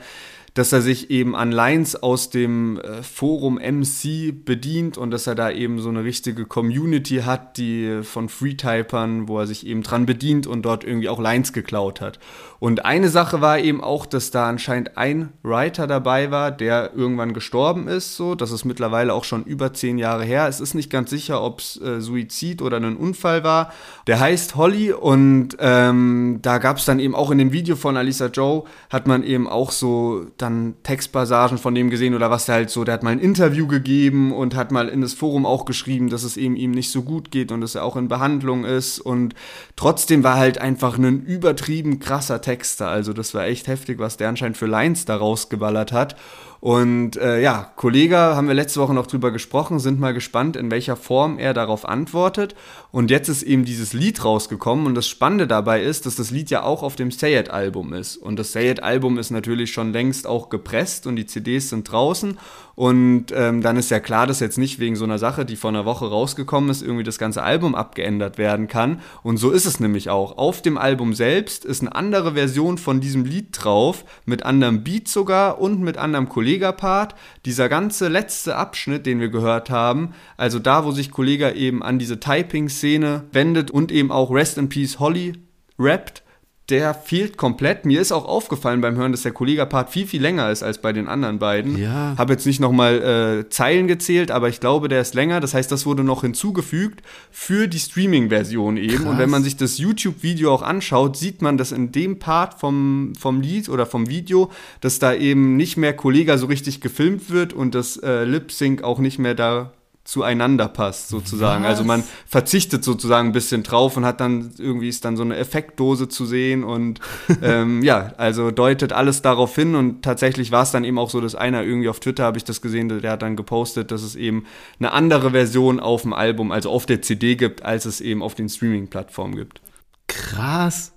dass 0.54 0.72
er 0.72 0.82
sich 0.82 1.10
eben 1.10 1.34
an 1.34 1.50
Lines 1.50 2.00
aus 2.00 2.30
dem 2.30 2.78
äh, 2.78 3.02
Forum 3.02 3.56
MC 3.56 4.32
bedient 4.44 4.96
und 4.96 5.10
dass 5.10 5.26
er 5.26 5.34
da 5.34 5.50
eben 5.50 5.80
so 5.80 5.88
eine 5.88 6.04
richtige 6.04 6.46
Community 6.46 7.22
hat, 7.26 7.58
die 7.58 8.00
von 8.04 8.28
Freetypern, 8.28 9.26
wo 9.28 9.40
er 9.40 9.48
sich 9.48 9.66
eben 9.66 9.82
dran 9.82 10.06
bedient 10.06 10.46
und 10.46 10.62
dort 10.62 10.84
irgendwie 10.84 11.08
auch 11.08 11.20
Lines 11.20 11.52
geklaut 11.52 12.00
hat. 12.00 12.20
Und 12.60 12.84
eine 12.84 13.08
Sache 13.08 13.40
war 13.40 13.58
eben 13.58 13.82
auch, 13.82 14.06
dass 14.06 14.30
da 14.30 14.48
anscheinend 14.48 14.96
ein 14.96 15.32
Writer 15.42 15.86
dabei 15.86 16.30
war, 16.30 16.50
der 16.50 16.92
irgendwann 16.94 17.34
gestorben 17.34 17.88
ist. 17.88 18.16
So, 18.16 18.34
das 18.34 18.52
ist 18.52 18.64
mittlerweile 18.64 19.12
auch 19.12 19.24
schon 19.24 19.44
über 19.44 19.74
zehn 19.74 19.98
Jahre 19.98 20.24
her. 20.24 20.48
Es 20.48 20.60
ist 20.60 20.74
nicht 20.74 20.88
ganz 20.88 21.10
sicher, 21.10 21.42
ob 21.42 21.58
es 21.58 21.80
äh, 21.82 22.00
Suizid 22.00 22.62
oder 22.62 22.76
ein 22.76 22.96
Unfall 22.96 23.42
war. 23.42 23.72
Der 24.06 24.20
heißt 24.20 24.54
Holly 24.54 24.92
und 24.92 25.56
ähm, 25.58 26.38
da 26.42 26.58
gab 26.58 26.78
es 26.78 26.84
dann 26.84 27.00
eben 27.00 27.14
auch 27.14 27.30
in 27.30 27.38
dem 27.38 27.52
Video 27.52 27.76
von 27.76 27.96
Alisa 27.96 28.26
Joe 28.26 28.64
hat 28.88 29.06
man 29.06 29.24
eben 29.24 29.48
auch 29.48 29.70
so 29.72 30.26
dann 30.44 30.74
Textpassagen 30.82 31.58
von 31.58 31.74
dem 31.74 31.90
gesehen 31.90 32.14
oder 32.14 32.30
was 32.30 32.46
der 32.46 32.56
halt 32.56 32.70
so, 32.70 32.84
der 32.84 32.94
hat 32.94 33.02
mal 33.02 33.10
ein 33.10 33.18
Interview 33.18 33.66
gegeben 33.66 34.32
und 34.32 34.54
hat 34.54 34.70
mal 34.70 34.88
in 34.88 35.00
das 35.00 35.14
Forum 35.14 35.46
auch 35.46 35.64
geschrieben, 35.64 36.10
dass 36.10 36.22
es 36.22 36.36
eben 36.36 36.54
ihm 36.54 36.70
nicht 36.70 36.90
so 36.90 37.02
gut 37.02 37.30
geht 37.30 37.50
und 37.50 37.60
dass 37.60 37.74
er 37.74 37.84
auch 37.84 37.96
in 37.96 38.08
Behandlung 38.08 38.64
ist 38.64 38.98
und 39.00 39.34
trotzdem 39.76 40.22
war 40.22 40.36
halt 40.36 40.58
einfach 40.58 40.98
ein 40.98 41.24
übertrieben 41.24 41.98
krasser 41.98 42.40
Texter. 42.40 42.88
Also 42.88 43.12
das 43.12 43.34
war 43.34 43.46
echt 43.46 43.66
heftig, 43.66 43.98
was 43.98 44.16
der 44.16 44.28
anscheinend 44.28 44.56
für 44.56 44.66
Lines 44.66 45.04
da 45.04 45.16
rausgeballert 45.16 45.92
hat. 45.92 46.16
Und 46.64 47.16
äh, 47.16 47.42
ja, 47.42 47.70
Kollege 47.76 48.16
haben 48.16 48.48
wir 48.48 48.54
letzte 48.54 48.80
Woche 48.80 48.94
noch 48.94 49.06
drüber 49.06 49.30
gesprochen, 49.32 49.80
sind 49.80 50.00
mal 50.00 50.14
gespannt, 50.14 50.56
in 50.56 50.70
welcher 50.70 50.96
Form 50.96 51.38
er 51.38 51.52
darauf 51.52 51.86
antwortet. 51.86 52.54
Und 52.90 53.10
jetzt 53.10 53.28
ist 53.28 53.42
eben 53.42 53.66
dieses 53.66 53.92
Lied 53.92 54.24
rausgekommen 54.24 54.86
und 54.86 54.94
das 54.94 55.06
Spannende 55.06 55.46
dabei 55.46 55.82
ist, 55.82 56.06
dass 56.06 56.16
das 56.16 56.30
Lied 56.30 56.48
ja 56.48 56.62
auch 56.62 56.82
auf 56.82 56.96
dem 56.96 57.10
Say-It-Album 57.10 57.92
ist. 57.92 58.16
Und 58.16 58.38
das 58.38 58.52
Say-It-Album 58.52 59.18
ist 59.18 59.28
natürlich 59.28 59.72
schon 59.72 59.92
längst 59.92 60.26
auch 60.26 60.48
gepresst 60.48 61.06
und 61.06 61.16
die 61.16 61.26
CDs 61.26 61.68
sind 61.68 61.92
draußen. 61.92 62.38
Und 62.74 63.26
ähm, 63.34 63.62
dann 63.62 63.76
ist 63.76 63.90
ja 63.90 64.00
klar, 64.00 64.26
dass 64.26 64.40
jetzt 64.40 64.58
nicht 64.58 64.80
wegen 64.80 64.96
so 64.96 65.04
einer 65.04 65.18
Sache, 65.18 65.44
die 65.44 65.56
vor 65.56 65.70
einer 65.70 65.84
Woche 65.84 66.08
rausgekommen 66.08 66.70
ist, 66.70 66.82
irgendwie 66.82 67.04
das 67.04 67.18
ganze 67.18 67.42
Album 67.42 67.74
abgeändert 67.74 68.38
werden 68.38 68.66
kann. 68.66 69.00
Und 69.22 69.36
so 69.36 69.50
ist 69.50 69.66
es 69.66 69.80
nämlich 69.80 70.10
auch. 70.10 70.38
Auf 70.38 70.62
dem 70.62 70.76
Album 70.76 71.14
selbst 71.14 71.64
ist 71.64 71.82
eine 71.82 71.94
andere 71.94 72.34
Version 72.34 72.78
von 72.78 73.00
diesem 73.00 73.24
Lied 73.24 73.48
drauf, 73.52 74.04
mit 74.24 74.44
anderem 74.44 74.82
Beat 74.82 75.08
sogar 75.08 75.60
und 75.60 75.80
mit 75.80 75.96
anderem 75.96 76.28
Kollega-Part. 76.28 77.14
Dieser 77.44 77.68
ganze 77.68 78.08
letzte 78.08 78.56
Abschnitt, 78.56 79.06
den 79.06 79.20
wir 79.20 79.28
gehört 79.28 79.70
haben, 79.70 80.14
also 80.36 80.58
da, 80.58 80.84
wo 80.84 80.90
sich 80.90 81.10
Kollega 81.10 81.52
eben 81.52 81.82
an 81.82 81.98
diese 81.98 82.18
Typing-Szene 82.18 83.24
wendet 83.32 83.70
und 83.70 83.92
eben 83.92 84.10
auch 84.10 84.30
Rest 84.30 84.58
in 84.58 84.68
Peace 84.68 84.98
Holly 84.98 85.34
rappt, 85.78 86.23
der 86.70 86.94
fehlt 86.94 87.36
komplett. 87.36 87.84
Mir 87.84 88.00
ist 88.00 88.10
auch 88.10 88.24
aufgefallen 88.24 88.80
beim 88.80 88.96
Hören, 88.96 89.12
dass 89.12 89.22
der 89.22 89.32
Kollega-Part 89.32 89.90
viel, 89.90 90.06
viel 90.06 90.22
länger 90.22 90.50
ist 90.50 90.62
als 90.62 90.80
bei 90.80 90.94
den 90.94 91.08
anderen 91.08 91.38
beiden. 91.38 91.76
Ja. 91.76 92.14
Habe 92.16 92.32
jetzt 92.32 92.46
nicht 92.46 92.58
nochmal 92.58 93.44
äh, 93.44 93.50
Zeilen 93.50 93.86
gezählt, 93.86 94.30
aber 94.30 94.48
ich 94.48 94.60
glaube, 94.60 94.88
der 94.88 95.02
ist 95.02 95.14
länger. 95.14 95.40
Das 95.40 95.52
heißt, 95.52 95.70
das 95.70 95.84
wurde 95.84 96.04
noch 96.04 96.22
hinzugefügt 96.22 97.02
für 97.30 97.68
die 97.68 97.78
Streaming-Version 97.78 98.78
eben. 98.78 98.96
Krass. 98.96 99.06
Und 99.06 99.18
wenn 99.18 99.28
man 99.28 99.44
sich 99.44 99.56
das 99.56 99.76
YouTube-Video 99.76 100.54
auch 100.54 100.62
anschaut, 100.62 101.18
sieht 101.18 101.42
man, 101.42 101.58
dass 101.58 101.70
in 101.70 101.92
dem 101.92 102.18
Part 102.18 102.54
vom, 102.58 103.12
vom 103.18 103.42
Lied 103.42 103.68
oder 103.68 103.84
vom 103.84 104.08
Video, 104.08 104.50
dass 104.80 104.98
da 104.98 105.12
eben 105.12 105.56
nicht 105.56 105.76
mehr 105.76 105.94
Kollega 105.94 106.38
so 106.38 106.46
richtig 106.46 106.80
gefilmt 106.80 107.28
wird 107.28 107.52
und 107.52 107.74
das 107.74 107.98
äh, 107.98 108.24
Lip-Sync 108.24 108.82
auch 108.82 109.00
nicht 109.00 109.18
mehr 109.18 109.34
da 109.34 109.72
zueinander 110.04 110.68
passt, 110.68 111.08
sozusagen. 111.08 111.64
Was? 111.64 111.70
Also 111.70 111.84
man 111.84 112.04
verzichtet 112.26 112.84
sozusagen 112.84 113.30
ein 113.30 113.32
bisschen 113.32 113.62
drauf 113.62 113.96
und 113.96 114.04
hat 114.04 114.20
dann 114.20 114.50
irgendwie 114.58 114.88
ist 114.88 115.04
dann 115.04 115.16
so 115.16 115.22
eine 115.22 115.36
Effektdose 115.36 116.08
zu 116.08 116.26
sehen 116.26 116.62
und 116.62 117.00
ähm, 117.42 117.82
ja, 117.82 118.12
also 118.18 118.50
deutet 118.50 118.92
alles 118.92 119.22
darauf 119.22 119.54
hin 119.54 119.74
und 119.74 120.02
tatsächlich 120.02 120.52
war 120.52 120.62
es 120.62 120.72
dann 120.72 120.84
eben 120.84 120.98
auch 120.98 121.08
so, 121.08 121.22
dass 121.22 121.34
einer 121.34 121.62
irgendwie 121.62 121.88
auf 121.88 122.00
Twitter 122.00 122.24
habe 122.24 122.36
ich 122.36 122.44
das 122.44 122.60
gesehen, 122.60 122.90
der 123.00 123.12
hat 123.12 123.22
dann 123.22 123.34
gepostet, 123.34 123.90
dass 123.90 124.02
es 124.02 124.14
eben 124.14 124.44
eine 124.78 124.92
andere 124.92 125.30
Version 125.30 125.80
auf 125.80 126.02
dem 126.02 126.12
Album, 126.12 126.52
also 126.52 126.70
auf 126.70 126.84
der 126.84 127.00
CD 127.00 127.34
gibt, 127.34 127.64
als 127.64 127.86
es 127.86 128.02
eben 128.02 128.22
auf 128.22 128.34
den 128.34 128.50
Streaming-Plattformen 128.50 129.36
gibt. 129.36 129.62
Krass. 130.06 130.92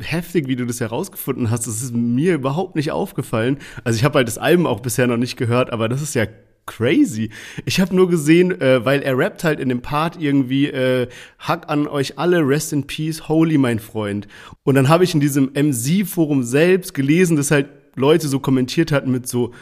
Heftig, 0.00 0.48
wie 0.48 0.56
du 0.56 0.66
das 0.66 0.80
herausgefunden 0.80 1.50
hast. 1.50 1.66
Das 1.66 1.82
ist 1.82 1.94
mir 1.94 2.34
überhaupt 2.34 2.76
nicht 2.76 2.92
aufgefallen. 2.92 3.58
Also 3.84 3.96
ich 3.96 4.04
habe 4.04 4.18
halt 4.18 4.28
das 4.28 4.38
Album 4.38 4.66
auch 4.66 4.80
bisher 4.80 5.06
noch 5.06 5.16
nicht 5.16 5.36
gehört, 5.36 5.72
aber 5.72 5.88
das 5.88 6.02
ist 6.02 6.14
ja 6.14 6.26
crazy. 6.66 7.30
Ich 7.64 7.80
habe 7.80 7.94
nur 7.94 8.08
gesehen, 8.08 8.60
äh, 8.60 8.84
weil 8.84 9.02
er 9.02 9.16
rappt 9.16 9.44
halt 9.44 9.60
in 9.60 9.68
dem 9.68 9.82
Part 9.82 10.20
irgendwie 10.20 10.66
äh, 10.66 11.08
Hack 11.38 11.68
an 11.68 11.86
euch 11.86 12.18
alle, 12.18 12.46
rest 12.46 12.72
in 12.72 12.86
peace, 12.86 13.28
holy 13.28 13.58
mein 13.58 13.78
Freund. 13.78 14.28
Und 14.62 14.74
dann 14.74 14.88
habe 14.88 15.04
ich 15.04 15.14
in 15.14 15.20
diesem 15.20 15.50
MC-Forum 15.54 16.42
selbst 16.42 16.94
gelesen, 16.94 17.36
dass 17.36 17.50
halt 17.50 17.68
Leute 17.96 18.28
so 18.28 18.40
kommentiert 18.40 18.92
hatten 18.92 19.10
mit 19.10 19.28
so 19.28 19.52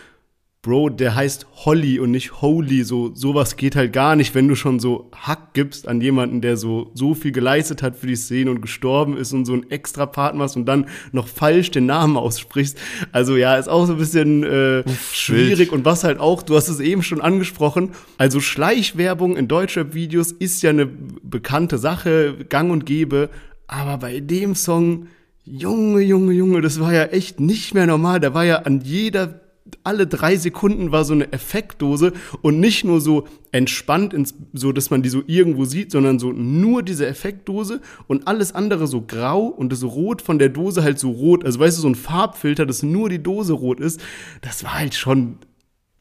Bro, 0.65 0.91
der 0.91 1.17
heißt 1.17 1.49
Holly 1.65 1.99
und 1.99 2.13
nicht 2.13 2.41
Holy. 2.41 2.85
So, 2.85 3.13
sowas 3.17 3.57
geht 3.57 3.75
halt 3.75 3.93
gar 3.93 4.15
nicht, 4.15 4.33
wenn 4.37 4.47
du 4.47 4.55
schon 4.55 4.79
so 4.79 5.11
Hack 5.13 5.55
gibst 5.55 5.89
an 5.89 6.01
jemanden, 6.01 6.41
der 6.41 6.57
so, 6.57 6.93
so 6.95 7.15
viel 7.15 7.33
geleistet 7.33 7.83
hat 7.83 7.97
für 7.97 8.07
die 8.07 8.15
Szene 8.15 8.49
und 8.49 8.63
gestorben 8.63 9.17
ist 9.17 9.33
und 9.33 9.45
so 9.45 9.55
einen 9.55 9.69
extra 9.73 10.07
Part 10.07 10.37
machst 10.37 10.57
und 10.57 10.67
dann 10.67 10.87
noch 11.11 11.27
falsch 11.27 11.73
den 11.73 11.87
Namen 11.87 12.17
aussprichst. 12.17 12.79
Also 13.11 13.37
ja, 13.37 13.57
ist 13.57 13.69
auch 13.69 13.87
so 13.87 13.95
ein 13.95 13.99
bisschen 13.99 14.45
äh, 14.45 14.85
schwierig. 15.13 15.73
Und 15.73 15.85
was 15.85 16.05
halt 16.05 16.21
auch, 16.21 16.45
du 16.45 16.55
hast 16.55 16.69
es 16.69 16.79
eben 16.79 17.03
schon 17.03 17.21
angesprochen, 17.21 17.91
also 18.17 18.39
Schleichwerbung 18.39 19.37
in 19.37 19.49
Deutschrap-Videos 19.49 20.31
ist 20.31 20.63
ja 20.63 20.71
eine 20.71 20.87
bekannte 20.87 21.77
Sache, 21.77 22.37
gang 22.49 22.71
und 22.71 22.87
gäbe. 22.87 23.31
Aber 23.67 23.99
bei 23.99 24.21
dem 24.21 24.55
Song, 24.55 25.09
Junge, 25.45 26.03
Junge, 26.03 26.35
Junge, 26.35 26.61
das 26.61 26.79
war 26.79 26.95
ja 26.95 27.07
echt 27.07 27.41
nicht 27.41 27.75
mehr 27.75 27.89
normal. 27.89 28.21
Da 28.21 28.33
war 28.33 28.45
ja 28.45 28.59
an 28.59 28.81
jeder 28.81 29.42
alle 29.85 30.07
drei 30.07 30.37
Sekunden 30.37 30.93
war 30.93 31.05
so 31.05 31.13
eine 31.13 31.33
Effektdose 31.33 32.13
und 32.41 32.61
nicht 32.61 32.85
nur 32.85 33.01
so 33.01 33.27
entspannt, 33.51 34.15
ins, 34.15 34.35
so 34.53 34.73
dass 34.73 34.91
man 34.91 35.03
die 35.03 35.09
so 35.09 35.23
irgendwo 35.27 35.65
sieht, 35.65 35.91
sondern 35.91 36.19
so 36.19 36.33
nur 36.33 36.83
diese 36.83 37.07
Effektdose 37.07 37.81
und 38.07 38.27
alles 38.27 38.55
andere 38.55 38.87
so 38.87 39.03
grau 39.03 39.47
und 39.47 39.73
das 39.73 39.85
Rot 39.85 40.23
von 40.23 40.39
der 40.39 40.49
Dose 40.49 40.83
halt 40.83 40.99
so 40.99 41.11
rot. 41.11 41.45
Also 41.45 41.59
weißt 41.59 41.77
du, 41.77 41.83
so 41.83 41.89
ein 41.89 41.95
Farbfilter, 41.95 42.67
dass 42.67 42.83
nur 42.83 43.09
die 43.09 43.23
Dose 43.23 43.53
rot 43.53 43.81
ist. 43.81 44.01
Das 44.41 44.65
war 44.65 44.79
halt 44.79 44.95
schon 44.95 45.39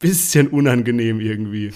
bisschen 0.02 0.48
unangenehm 0.48 1.20
irgendwie. 1.20 1.72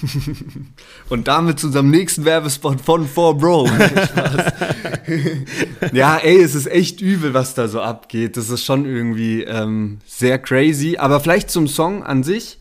Und 1.09 1.29
damit 1.29 1.59
zu 1.59 1.69
unserem 1.69 1.91
nächsten 1.91 2.27
Werbespot 2.27 2.83
von 2.83 3.09
4Bro. 3.09 3.69
Spaß. 4.07 4.53
ja, 5.93 6.19
ey, 6.19 6.43
es 6.43 6.55
ist 6.55 6.67
echt 6.67 7.01
übel, 7.01 7.33
was 7.33 7.55
da 7.55 7.69
so 7.69 7.81
abgeht. 7.81 8.37
Das 8.37 8.51
ist 8.51 8.65
schon 8.65 8.85
irgendwie 8.85 9.45
ähm, 9.45 9.99
sehr 10.05 10.39
crazy. 10.39 10.99
Aber 10.99 11.21
vielleicht 11.21 11.51
zum 11.51 11.69
Song 11.69 12.03
an 12.03 12.23
sich. 12.23 12.59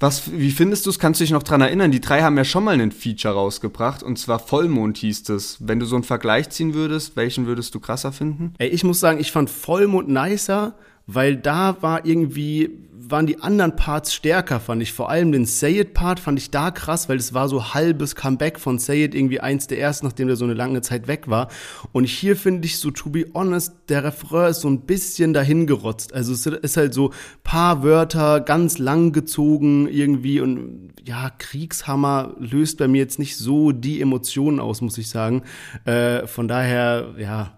Was, 0.00 0.30
wie 0.30 0.52
findest 0.52 0.86
du 0.86 0.90
es? 0.90 1.00
Kannst 1.00 1.18
du 1.18 1.24
dich 1.24 1.32
noch 1.32 1.42
dran 1.42 1.60
erinnern? 1.60 1.90
Die 1.90 2.00
drei 2.00 2.22
haben 2.22 2.36
ja 2.36 2.44
schon 2.44 2.62
mal 2.62 2.74
einen 2.74 2.92
Feature 2.92 3.34
rausgebracht 3.34 4.04
und 4.04 4.16
zwar 4.16 4.38
Vollmond 4.38 4.96
hieß 4.98 5.28
es. 5.30 5.56
Wenn 5.58 5.80
du 5.80 5.86
so 5.86 5.96
einen 5.96 6.04
Vergleich 6.04 6.50
ziehen 6.50 6.72
würdest, 6.72 7.16
welchen 7.16 7.46
würdest 7.46 7.74
du 7.74 7.80
krasser 7.80 8.12
finden? 8.12 8.54
Ey, 8.58 8.68
ich 8.68 8.84
muss 8.84 9.00
sagen, 9.00 9.18
ich 9.18 9.32
fand 9.32 9.50
Vollmond 9.50 10.08
nicer, 10.08 10.76
weil 11.08 11.36
da 11.36 11.78
war 11.80 12.06
irgendwie, 12.06 12.70
waren 13.10 13.26
die 13.26 13.40
anderen 13.40 13.76
Parts 13.76 14.14
stärker, 14.14 14.60
fand 14.60 14.82
ich. 14.82 14.92
Vor 14.92 15.10
allem 15.10 15.32
den 15.32 15.46
Say 15.46 15.80
It-Part 15.80 16.20
fand 16.20 16.38
ich 16.38 16.50
da 16.50 16.70
krass, 16.70 17.08
weil 17.08 17.16
es 17.16 17.34
war 17.34 17.48
so 17.48 17.74
halbes 17.74 18.14
Comeback 18.14 18.58
von 18.58 18.78
Say 18.78 19.04
It, 19.04 19.14
irgendwie 19.14 19.40
eins 19.40 19.66
der 19.66 19.80
ersten, 19.80 20.06
nachdem 20.06 20.26
der 20.26 20.36
so 20.36 20.44
eine 20.44 20.54
lange 20.54 20.80
Zeit 20.82 21.08
weg 21.08 21.28
war. 21.28 21.48
Und 21.92 22.04
hier 22.04 22.36
finde 22.36 22.66
ich 22.66 22.78
so, 22.78 22.90
to 22.90 23.10
be 23.10 23.26
honest, 23.34 23.74
der 23.88 24.04
Refrain 24.04 24.50
ist 24.50 24.60
so 24.60 24.68
ein 24.68 24.82
bisschen 24.82 25.32
dahingerotzt. 25.32 26.12
Also 26.14 26.32
es 26.32 26.46
ist 26.46 26.76
halt 26.76 26.94
so 26.94 27.12
paar 27.44 27.82
Wörter, 27.82 28.40
ganz 28.40 28.78
lang 28.78 29.12
gezogen 29.12 29.88
irgendwie 29.88 30.40
und 30.40 30.92
ja, 31.04 31.30
Kriegshammer 31.30 32.34
löst 32.38 32.78
bei 32.78 32.88
mir 32.88 32.98
jetzt 32.98 33.18
nicht 33.18 33.36
so 33.36 33.72
die 33.72 34.00
Emotionen 34.00 34.60
aus, 34.60 34.80
muss 34.80 34.98
ich 34.98 35.08
sagen. 35.08 35.42
Äh, 35.84 36.26
von 36.26 36.48
daher, 36.48 37.14
ja, 37.18 37.57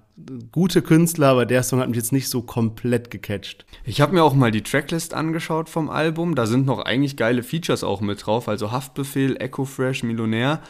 gute 0.52 0.82
Künstler, 0.82 1.28
aber 1.28 1.46
der 1.46 1.62
Song 1.62 1.80
hat 1.80 1.88
mich 1.88 1.96
jetzt 1.96 2.12
nicht 2.12 2.28
so 2.28 2.42
komplett 2.42 3.10
gecatcht. 3.10 3.64
Ich 3.84 4.00
habe 4.00 4.14
mir 4.14 4.22
auch 4.22 4.34
mal 4.34 4.50
die 4.50 4.62
Tracklist 4.62 5.14
angeschaut 5.14 5.68
vom 5.68 5.90
Album. 5.90 6.34
Da 6.34 6.46
sind 6.46 6.66
noch 6.66 6.80
eigentlich 6.80 7.16
geile 7.16 7.42
Features 7.42 7.84
auch 7.84 8.00
mit 8.00 8.24
drauf. 8.24 8.48
Also 8.48 8.72
Haftbefehl, 8.72 9.36
Echo 9.40 9.64
Fresh, 9.64 10.02
Millionär. 10.02 10.60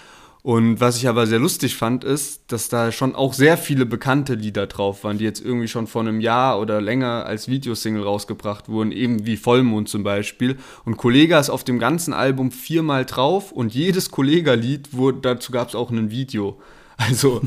Und 0.43 0.81
was 0.81 0.97
ich 0.97 1.07
aber 1.07 1.27
sehr 1.27 1.39
lustig 1.39 1.77
fand, 1.77 2.03
ist, 2.03 2.51
dass 2.51 2.71
da 2.71 2.93
schon 2.93 3.15
auch 3.15 3.35
sehr 3.35 3.59
viele 3.59 3.85
bekannte 3.85 4.35
Lieder 4.35 4.67
drauf 4.67 5.05
waren, 5.05 5.19
die 5.19 5.25
jetzt 5.25 5.45
irgendwie 5.45 5.69
schon 5.69 5.87
vor 5.87 6.01
einem 6.01 6.21
Jahr 6.21 6.59
oder 6.59 6.81
länger 6.81 7.27
als 7.27 7.47
Videosingle 7.49 8.03
rausgebracht 8.03 8.71
wurden, 8.71 8.91
eben 8.91 9.27
wie 9.27 9.37
Vollmond 9.37 9.91
zum 9.91 10.03
Beispiel. 10.03 10.57
Und 10.87 10.97
Kollega 10.97 11.39
ist 11.39 11.51
auf 11.51 11.63
dem 11.63 11.79
ganzen 11.79 12.15
Album 12.15 12.53
viermal 12.53 13.05
drauf 13.05 13.53
und 13.53 13.75
jedes 13.75 14.11
Kollega-Lied, 14.11 14.89
dazu 15.21 15.53
gab 15.53 15.69
es 15.69 15.75
auch 15.75 15.91
ein 15.91 16.11
Video. 16.11 16.59
Also 17.01 17.41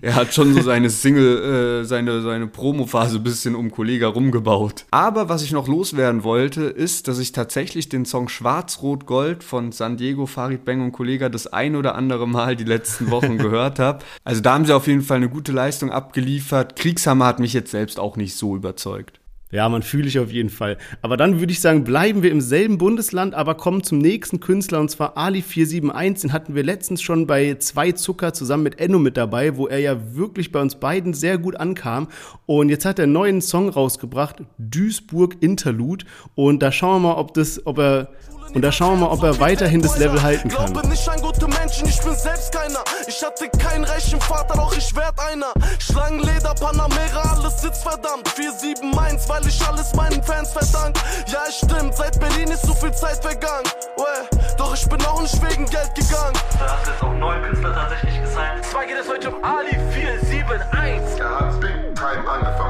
er 0.00 0.16
hat 0.16 0.34
schon 0.34 0.52
so 0.52 0.62
seine 0.62 0.90
Single, 0.90 1.82
äh, 1.82 1.84
seine, 1.84 2.22
seine 2.22 2.48
Promo-Phase 2.48 3.18
ein 3.18 3.22
bisschen 3.22 3.54
um 3.54 3.70
Kollega 3.70 4.08
rumgebaut. 4.08 4.84
Aber 4.90 5.28
was 5.28 5.42
ich 5.42 5.52
noch 5.52 5.68
loswerden 5.68 6.24
wollte, 6.24 6.64
ist, 6.64 7.06
dass 7.06 7.20
ich 7.20 7.30
tatsächlich 7.30 7.88
den 7.88 8.04
Song 8.04 8.28
Schwarz-Rot-Gold 8.28 9.44
von 9.44 9.70
San 9.70 9.96
Diego, 9.96 10.26
Farid 10.26 10.64
Bang 10.64 10.82
und 10.82 10.90
Kollega 10.90 11.28
das 11.28 11.46
ein 11.46 11.76
oder 11.76 11.94
andere 11.94 12.26
Mal 12.26 12.56
die 12.56 12.64
letzten 12.64 13.10
Wochen 13.10 13.38
gehört 13.38 13.78
habe. 13.78 14.04
Also 14.24 14.40
da 14.40 14.54
haben 14.54 14.66
sie 14.66 14.74
auf 14.74 14.88
jeden 14.88 15.02
Fall 15.02 15.18
eine 15.18 15.28
gute 15.28 15.52
Leistung 15.52 15.92
abgeliefert. 15.92 16.74
Kriegshammer 16.74 17.26
hat 17.26 17.38
mich 17.38 17.52
jetzt 17.52 17.70
selbst 17.70 18.00
auch 18.00 18.16
nicht 18.16 18.34
so 18.36 18.56
überzeugt. 18.56 19.20
Ja, 19.52 19.68
man 19.68 19.82
fühle 19.82 20.08
ich 20.08 20.18
auf 20.18 20.32
jeden 20.32 20.50
Fall. 20.50 20.76
Aber 21.02 21.16
dann 21.16 21.38
würde 21.38 21.52
ich 21.52 21.60
sagen, 21.60 21.84
bleiben 21.84 22.24
wir 22.24 22.32
im 22.32 22.40
selben 22.40 22.78
Bundesland, 22.78 23.32
aber 23.34 23.54
kommen 23.54 23.84
zum 23.84 23.98
nächsten 23.98 24.40
Künstler 24.40 24.80
und 24.80 24.90
zwar 24.90 25.16
Ali471. 25.16 26.22
Den 26.22 26.32
hatten 26.32 26.54
wir 26.56 26.64
letztens 26.64 27.00
schon 27.00 27.28
bei 27.28 27.54
Zwei 27.60 27.92
Zucker 27.92 28.32
zusammen 28.32 28.64
mit 28.64 28.80
Enno 28.80 28.98
mit 28.98 29.16
dabei, 29.16 29.56
wo 29.56 29.68
er 29.68 29.78
ja 29.78 30.14
wirklich 30.14 30.50
bei 30.50 30.60
uns 30.60 30.74
beiden 30.74 31.14
sehr 31.14 31.38
gut 31.38 31.56
ankam. 31.56 32.08
Und 32.46 32.70
jetzt 32.70 32.84
hat 32.84 32.98
er 32.98 33.04
einen 33.04 33.12
neuen 33.12 33.40
Song 33.40 33.68
rausgebracht, 33.68 34.42
Duisburg 34.58 35.36
Interlude. 35.40 36.06
Und 36.34 36.60
da 36.60 36.72
schauen 36.72 37.02
wir 37.02 37.08
mal, 37.10 37.14
ob 37.14 37.32
das, 37.34 37.64
ob 37.66 37.78
er 37.78 38.08
und 38.54 38.62
da 38.62 38.72
schauen 38.72 38.98
wir 38.98 39.06
mal, 39.06 39.12
ob 39.12 39.22
er 39.22 39.38
weiterhin 39.38 39.82
das 39.82 39.98
Level 39.98 40.22
halten 40.22 40.48
kann. 40.48 40.72
Glaube 40.72 40.88
nicht 40.88 41.08
an 41.08 41.20
gute 41.20 41.46
Menschen, 41.66 41.88
ich 41.88 42.00
bin 42.00 42.14
selbst 42.14 42.52
keiner. 42.52 42.84
Ich 43.08 43.20
hatte 43.24 43.48
keinen 43.48 43.82
reichen 43.82 44.20
Vater, 44.20 44.54
doch 44.54 44.72
ich 44.76 44.94
werd 44.94 45.18
einer. 45.18 45.52
Schlangenleder, 45.80 46.54
Panamera, 46.54 47.34
alles 47.36 47.60
sitzt 47.60 47.82
verdammt. 47.82 48.28
471, 48.28 49.28
weil 49.28 49.44
ich 49.48 49.66
alles 49.66 49.92
meinen 49.94 50.22
Fans 50.22 50.52
verdank. 50.52 50.96
Ja, 51.26 51.40
es 51.48 51.56
stimmt, 51.56 51.96
seit 51.96 52.20
Berlin 52.20 52.52
ist 52.52 52.64
so 52.64 52.72
viel 52.72 52.92
Zeit 52.92 53.20
vergangen. 53.20 53.66
Uäh, 53.98 54.54
doch 54.56 54.74
ich 54.74 54.88
bin 54.88 55.04
auch 55.06 55.20
nicht 55.20 55.42
wegen 55.42 55.66
Geld 55.66 55.92
gegangen. 55.96 56.38
Da 56.60 56.76
hast 56.76 56.86
du 56.86 56.90
jetzt 56.92 57.02
auch 57.02 57.12
neue 57.14 57.42
Künstler 57.42 57.74
tatsächlich 57.74 58.22
gesigned. 58.22 58.64
Zwar 58.64 58.86
geht 58.86 58.98
es 58.98 59.08
heute 59.08 59.30
um 59.30 59.42
Ali 59.42 59.76
471. 59.92 61.20
Er 61.20 61.40
hat 61.40 61.60
Big 61.60 61.96
Time 61.96 62.30
angefangen, 62.30 62.65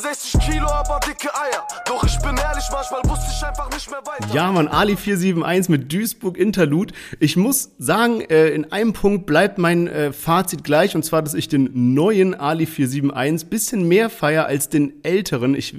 65 0.00 0.40
Kilo 0.40 0.66
aber 0.66 0.98
dicke 1.06 1.28
Eier. 1.34 1.66
Doch 1.86 2.02
ich 2.04 2.18
bin 2.20 2.36
ehrlich, 2.36 2.64
manchmal 2.72 3.02
wusste 3.04 3.26
ich 3.30 3.44
einfach 3.44 3.70
nicht 3.70 3.90
mehr 3.90 4.00
weiter. 4.06 4.34
Ja, 4.34 4.50
Mann, 4.50 4.66
Ali 4.68 4.96
471 4.96 5.68
mit 5.68 5.92
Duisburg 5.92 6.38
Interlude. 6.38 6.94
Ich 7.18 7.36
muss 7.36 7.72
sagen, 7.78 8.22
äh, 8.22 8.48
in 8.48 8.72
einem 8.72 8.94
Punkt 8.94 9.26
bleibt 9.26 9.58
mein 9.58 9.88
äh, 9.88 10.12
Fazit 10.12 10.64
gleich, 10.64 10.96
und 10.96 11.04
zwar, 11.04 11.22
dass 11.22 11.34
ich 11.34 11.48
den 11.48 11.94
neuen 11.94 12.34
Ali 12.34 12.66
471 12.66 13.50
bisschen 13.50 13.88
mehr 13.88 14.08
feier 14.08 14.46
als 14.46 14.70
den 14.70 15.04
älteren. 15.04 15.54
Ich 15.54 15.74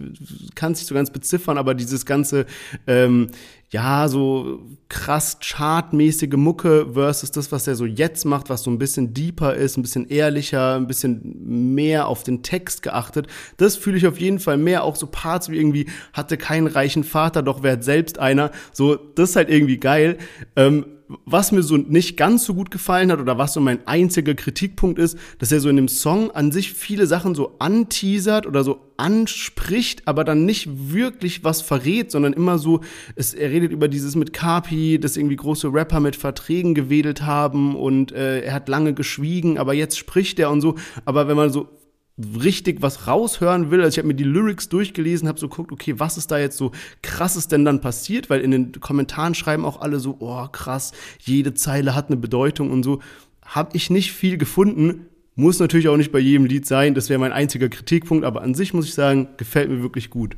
kann 0.54 0.74
es 0.74 0.80
nicht 0.80 0.88
so 0.88 0.96
ganz 0.96 1.10
beziffern, 1.10 1.58
aber 1.58 1.74
dieses 1.74 2.06
ganze, 2.06 2.46
ähm, 2.86 3.32
ja, 3.72 4.10
so 4.10 4.60
krass 4.90 5.38
chartmäßige 5.42 6.36
Mucke 6.36 6.88
versus 6.94 7.32
das, 7.32 7.54
was 7.54 7.68
er 7.68 7.76
so 7.76 7.86
jetzt 7.86 8.26
macht, 8.26 8.50
was 8.50 8.64
so 8.64 8.72
ein 8.72 8.78
bisschen 8.78 9.14
deeper 9.14 9.56
ist, 9.56 9.78
ein 9.78 9.82
bisschen 9.82 10.10
ehrlicher, 10.10 10.76
ein 10.76 10.88
bisschen 10.88 11.78
mehr 11.80 12.08
auf 12.08 12.24
den 12.24 12.44
Text 12.44 12.82
geachtet. 12.84 13.28
Das 13.56 13.78
fühle 13.78 13.98
ich 13.98 14.08
auf 14.08 14.20
jeden 14.20 14.40
Fall 14.40 14.58
mehr. 14.58 14.84
Auch 14.84 14.98
so 14.98 15.08
Parts 15.08 15.50
wie 15.50 15.58
irgendwie 15.58 15.88
hatte 16.12 16.36
keinen 16.36 16.68
reichen 16.68 17.06
Vater, 17.06 17.44
doch 17.44 17.64
wer 17.64 17.82
selbst 17.82 18.20
einer. 18.20 18.52
So, 18.74 18.96
das 18.96 19.30
ist 19.32 19.36
halt 19.38 19.50
irgendwie 19.50 19.78
geil. 19.78 20.18
Ähm, 20.58 20.86
was 21.26 21.52
mir 21.52 21.64
so 21.64 21.78
nicht 21.78 22.18
ganz 22.18 22.46
so 22.46 22.54
gut 22.54 22.72
gefallen 22.72 23.12
hat 23.12 23.20
oder 23.20 23.38
was 23.38 23.54
so 23.54 23.62
mein 23.62 23.86
einziger 23.88 24.34
Kritikpunkt 24.34 25.00
ist, 25.00 25.18
dass 25.40 25.52
er 25.52 25.60
so 25.60 25.70
in 25.70 25.76
dem 25.76 25.88
Song 25.88 26.32
an 26.32 26.52
sich 26.52 26.74
viele 26.74 27.08
Sachen 27.08 27.36
so 27.36 27.56
anteasert 27.60 28.46
oder 28.46 28.64
so 28.64 28.80
anspricht, 28.98 30.08
aber 30.08 30.24
dann 30.24 30.46
nicht 30.46 30.70
wirklich 30.94 31.44
was 31.44 31.62
verrät, 31.62 32.12
sondern 32.12 32.34
immer 32.34 32.58
so, 32.58 32.82
es, 33.16 33.34
er 33.34 33.50
redet 33.50 33.72
über 33.72 33.88
dieses 33.88 34.16
mit 34.16 34.34
Kapi, 34.34 35.00
dass 35.00 35.18
irgendwie 35.18 35.36
große 35.36 35.74
Rapper 35.74 36.00
mit 36.00 36.16
Verträgen 36.16 36.76
gewedelt 36.76 37.24
haben 37.24 37.76
und 37.76 38.12
äh, 38.12 38.42
er 38.42 38.54
hat 38.54 38.70
lange 38.70 38.94
geschwiegen, 38.94 39.58
aber 39.58 39.74
jetzt 39.74 39.98
spricht 39.98 40.40
er 40.40 40.52
und 40.52 40.62
so. 40.62 40.76
Aber 41.06 41.28
wenn 41.28 41.38
man 41.38 41.52
so 41.52 41.70
richtig 42.18 42.82
was 42.82 43.08
raushören 43.08 43.72
will. 43.72 43.82
Also 43.82 43.96
ich 43.96 43.98
habe 43.98 44.08
mir 44.08 44.16
die 44.16 44.24
Lyrics 44.24 44.70
durchgelesen, 44.70 45.28
habe 45.28 45.40
so 45.40 45.50
geguckt, 45.50 45.72
okay, 45.72 45.96
was 45.98 46.18
ist 46.18 46.32
da 46.32 46.38
jetzt 46.38 46.58
so 46.58 46.72
krasses 47.02 47.48
denn 47.48 47.66
dann 47.66 47.82
passiert? 47.82 48.30
Weil 48.30 48.42
in 48.42 48.52
den 48.52 48.72
Kommentaren 48.80 49.36
schreiben 49.36 49.66
auch 49.66 49.82
alle 49.82 50.00
so, 50.00 50.18
oh 50.20 50.48
krass, 50.48 50.92
jede 51.20 51.54
Zeile 51.54 51.96
hat 51.96 52.08
eine 52.08 52.18
Bedeutung 52.18 52.72
und 52.72 52.84
so. 52.84 53.00
Habe 53.44 53.76
ich 53.76 53.90
nicht 53.90 54.12
viel 54.12 54.38
gefunden. 54.38 55.08
Muss 55.36 55.60
natürlich 55.60 55.88
auch 55.88 55.98
nicht 55.98 56.12
bei 56.12 56.20
jedem 56.20 56.46
Lied 56.46 56.66
sein. 56.66 56.94
Das 56.94 57.10
wäre 57.10 57.20
mein 57.20 57.32
einziger 57.32 57.70
Kritikpunkt. 57.70 58.26
Aber 58.26 58.42
an 58.42 58.54
sich 58.54 58.74
muss 58.74 58.86
ich 58.86 58.94
sagen, 58.94 59.30
gefällt 59.38 59.70
mir 59.70 59.82
wirklich 59.82 60.10
gut. 60.10 60.36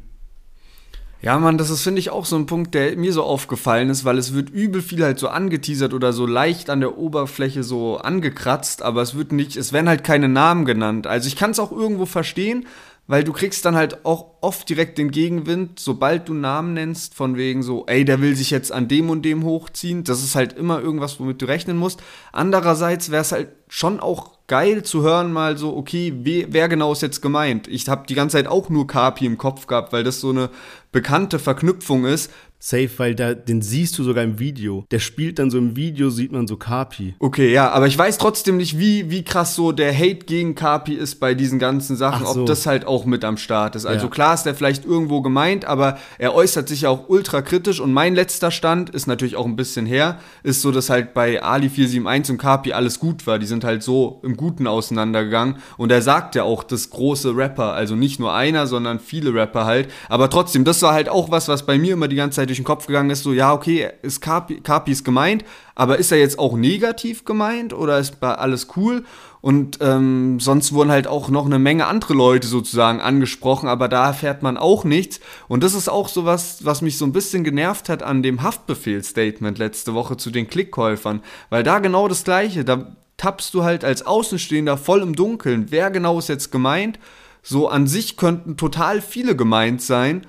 Ja, 1.24 1.40
Mann, 1.40 1.58
das 1.58 1.70
ist, 1.70 1.84
finde 1.84 2.00
ich, 2.00 2.10
auch 2.10 2.26
so 2.26 2.36
ein 2.36 2.48
Punkt, 2.48 2.74
der 2.74 2.98
mir 2.98 3.14
so 3.14 3.24
aufgefallen 3.24 3.90
ist, 3.90 4.04
weil 4.04 4.18
es 4.18 4.34
wird 4.34 4.50
übel 4.50 4.82
viel 4.82 5.02
halt 5.06 5.20
so 5.20 5.30
angeteasert 5.30 5.94
oder 5.94 6.12
so 6.12 6.26
leicht 6.26 6.70
an 6.70 6.82
der 6.82 6.98
Oberfläche 6.98 7.64
so 7.64 7.96
angekratzt, 7.98 8.82
aber 8.82 9.02
es 9.02 9.16
wird 9.16 9.32
nicht, 9.32 9.56
es 9.56 9.72
werden 9.72 9.88
halt 9.88 10.04
keine 10.04 10.28
Namen 10.28 10.66
genannt. 10.66 11.08
Also 11.08 11.30
ich 11.30 11.38
kann 11.38 11.52
es 11.52 11.60
auch 11.60 11.72
irgendwo 11.72 12.06
verstehen, 12.06 12.68
weil 13.06 13.24
du 13.24 13.34
kriegst 13.34 13.66
dann 13.66 13.76
halt 13.76 14.06
auch 14.06 14.28
oft 14.42 14.70
direkt 14.70 14.98
den 14.98 15.12
Gegenwind, 15.12 15.80
sobald 15.80 16.30
du 16.30 16.34
Namen 16.34 16.74
nennst, 16.74 17.16
von 17.16 17.36
wegen 17.36 17.62
so, 17.62 17.86
ey, 17.86 18.06
der 18.06 18.22
will 18.22 18.36
sich 18.36 18.50
jetzt 18.50 18.72
an 18.72 18.88
dem 18.88 19.10
und 19.10 19.24
dem 19.24 19.44
hochziehen. 19.44 20.04
Das 20.06 20.24
ist 20.24 20.36
halt 20.36 20.54
immer 20.54 20.80
irgendwas, 20.80 21.20
womit 21.20 21.42
du 21.42 21.46
rechnen 21.46 21.78
musst. 21.78 22.02
Andererseits 22.32 23.12
wäre 23.12 23.22
es 23.22 23.34
halt 23.34 23.50
schon 23.68 24.00
auch 24.00 24.32
geil 24.48 24.84
zu 24.84 25.02
hören, 25.04 25.34
mal 25.34 25.58
so, 25.58 25.76
okay, 25.76 26.14
wer, 26.24 26.70
genau 26.70 26.94
ist 26.94 27.02
jetzt 27.02 27.22
gemeint? 27.22 27.68
Ich 27.68 27.90
habe 27.90 28.08
die 28.08 28.16
ganze 28.16 28.38
Zeit 28.38 28.48
auch 28.48 28.70
nur 28.70 28.88
Kapi 28.88 29.26
im 29.26 29.38
Kopf 29.38 29.68
gehabt, 29.68 29.92
weil 29.92 30.04
das 30.04 30.20
so 30.22 30.30
eine 30.30 30.50
bekannte 30.92 31.40
Verknüpfung 31.40 32.06
ist. 32.06 32.32
Safe, 32.66 32.90
weil 32.96 33.14
da, 33.14 33.34
den 33.34 33.62
siehst 33.62 34.00
du 34.00 34.04
sogar 34.04 34.24
im 34.24 34.40
Video. 34.40 34.86
Der 34.90 35.00
spielt 35.00 35.38
dann 35.38 35.52
so 35.52 35.58
im 35.58 35.76
Video, 35.76 36.10
sieht 36.10 36.32
man 36.32 36.48
so 36.48 36.56
Kapi. 36.56 37.14
Okay, 37.20 37.52
ja, 37.52 37.70
aber 37.72 37.88
ich 37.88 37.98
weiß 37.98 38.18
trotzdem 38.18 38.56
nicht, 38.56 38.80
wie, 38.80 39.10
wie 39.10 39.26
krass 39.26 39.54
so 39.54 39.74
der 39.74 39.94
Hate 39.94 40.26
gegen 40.26 40.56
Kapi 40.56 40.94
ist 40.94 41.16
bei 41.16 41.34
diesen 41.34 41.60
ganzen 41.60 41.98
Sachen, 41.98 42.26
so. 42.26 42.40
ob 42.40 42.46
das 42.46 42.66
halt 42.66 42.88
auch 42.88 43.04
mit 43.04 43.26
am 43.26 43.36
Start 43.36 43.76
ist. 43.76 43.86
Also 43.86 44.06
ja. 44.06 44.10
klar 44.10 44.34
ist 44.34 44.44
der 44.44 44.56
vielleicht 44.56 44.86
irgendwo 44.86 45.22
gemeint, 45.22 45.66
aber 45.66 45.98
er 46.18 46.34
äußert 46.34 46.70
sich 46.70 46.84
ja 46.84 46.90
auch 46.90 47.10
ultra 47.10 47.42
kritisch 47.42 47.82
und 47.82 47.92
mein 47.92 48.16
letzter 48.16 48.50
Stand 48.50 48.92
ist 48.92 49.08
natürlich 49.08 49.36
auch 49.36 49.46
ein 49.46 49.58
bisschen 49.58 49.86
her, 49.86 50.20
ist 50.44 50.62
so, 50.62 50.72
dass 50.72 50.90
halt 50.90 51.14
bei 51.14 51.44
Ali 51.44 51.68
471 51.68 52.32
und 52.32 52.38
Kapi 52.38 52.72
alles 52.72 52.98
gut 52.98 53.28
war. 53.28 53.40
Die 53.40 53.46
sind 53.46 53.66
halt 53.66 53.84
so 53.84 54.22
im 54.24 54.38
Guten 54.38 54.68
auseinandergegangen 54.68 55.58
und 55.76 55.92
er 55.92 56.02
sagt 56.02 56.36
ja 56.36 56.44
auch, 56.44 56.64
das 56.64 56.90
große 56.92 57.36
Rapper, 57.36 57.74
also 57.74 57.98
nicht 57.98 58.22
nur 58.22 58.34
einer, 58.34 58.68
sondern 58.68 59.02
viele 59.02 59.34
Rapper 59.34 59.66
halt, 59.66 59.90
aber 60.08 60.30
trotzdem, 60.30 60.64
das 60.64 60.82
war 60.82 60.94
halt 60.94 61.10
auch 61.10 61.30
was, 61.30 61.50
was 61.50 61.66
bei 61.66 61.78
mir 61.78 61.92
immer 61.92 62.08
die 62.08 62.16
ganze 62.16 62.38
Zeit 62.38 62.53
durch 62.54 62.60
den 62.60 62.66
Kopf 62.66 62.86
gegangen 62.86 63.10
ist, 63.10 63.24
so, 63.24 63.34
ja, 63.34 63.52
okay, 63.52 63.90
ist 64.04 64.22
Kapi, 64.22 64.62
ist 64.92 65.04
gemeint, 65.04 65.44
aber 65.74 65.98
ist 65.98 66.12
er 66.12 66.20
jetzt 66.20 66.38
auch 66.38 66.56
negativ 66.56 67.26
gemeint 67.26 67.74
oder 67.74 67.98
ist 67.98 68.24
alles 68.24 68.68
cool? 68.78 69.04
Und 69.42 69.80
ähm, 69.82 70.40
sonst 70.40 70.72
wurden 70.72 70.92
halt 70.92 71.08
auch 71.08 71.30
noch 71.30 71.48
eine 71.48 71.58
Menge 71.58 71.88
andere 71.88 72.14
Leute 72.14 72.48
sozusagen 72.48 73.02
angesprochen, 73.02 73.68
aber 73.68 73.90
da 73.90 74.06
erfährt 74.06 74.44
man 74.44 74.56
auch 74.56 74.84
nichts. 74.84 75.20
Und 75.48 75.64
das 75.64 75.74
ist 75.74 75.90
auch 75.90 76.08
so 76.08 76.26
was, 76.26 76.64
was 76.64 76.82
mich 76.82 76.98
so 76.98 77.06
ein 77.06 77.12
bisschen 77.12 77.44
genervt 77.44 77.90
hat 77.90 78.04
an 78.04 78.24
dem 78.24 78.44
Haftbefehl-Statement 78.44 79.58
letzte 79.58 79.96
Woche 79.96 80.16
zu 80.16 80.30
den 80.30 80.48
Klickkäufern. 80.48 81.22
Weil 81.50 81.64
da 81.64 81.80
genau 81.80 82.08
das 82.08 82.24
Gleiche, 82.24 82.64
da 82.64 82.96
tappst 83.18 83.54
du 83.54 83.64
halt 83.64 83.84
als 83.84 84.06
Außenstehender 84.06 84.78
voll 84.78 85.02
im 85.02 85.16
Dunkeln. 85.16 85.72
Wer 85.72 85.92
genau 85.92 86.20
ist 86.20 86.30
jetzt 86.30 86.52
gemeint? 86.52 87.00
So 87.42 87.68
an 87.68 87.88
sich 87.88 88.16
könnten 88.16 88.56
total 88.58 89.02
viele 89.02 89.36
gemeint 89.36 89.82
sein 89.82 90.26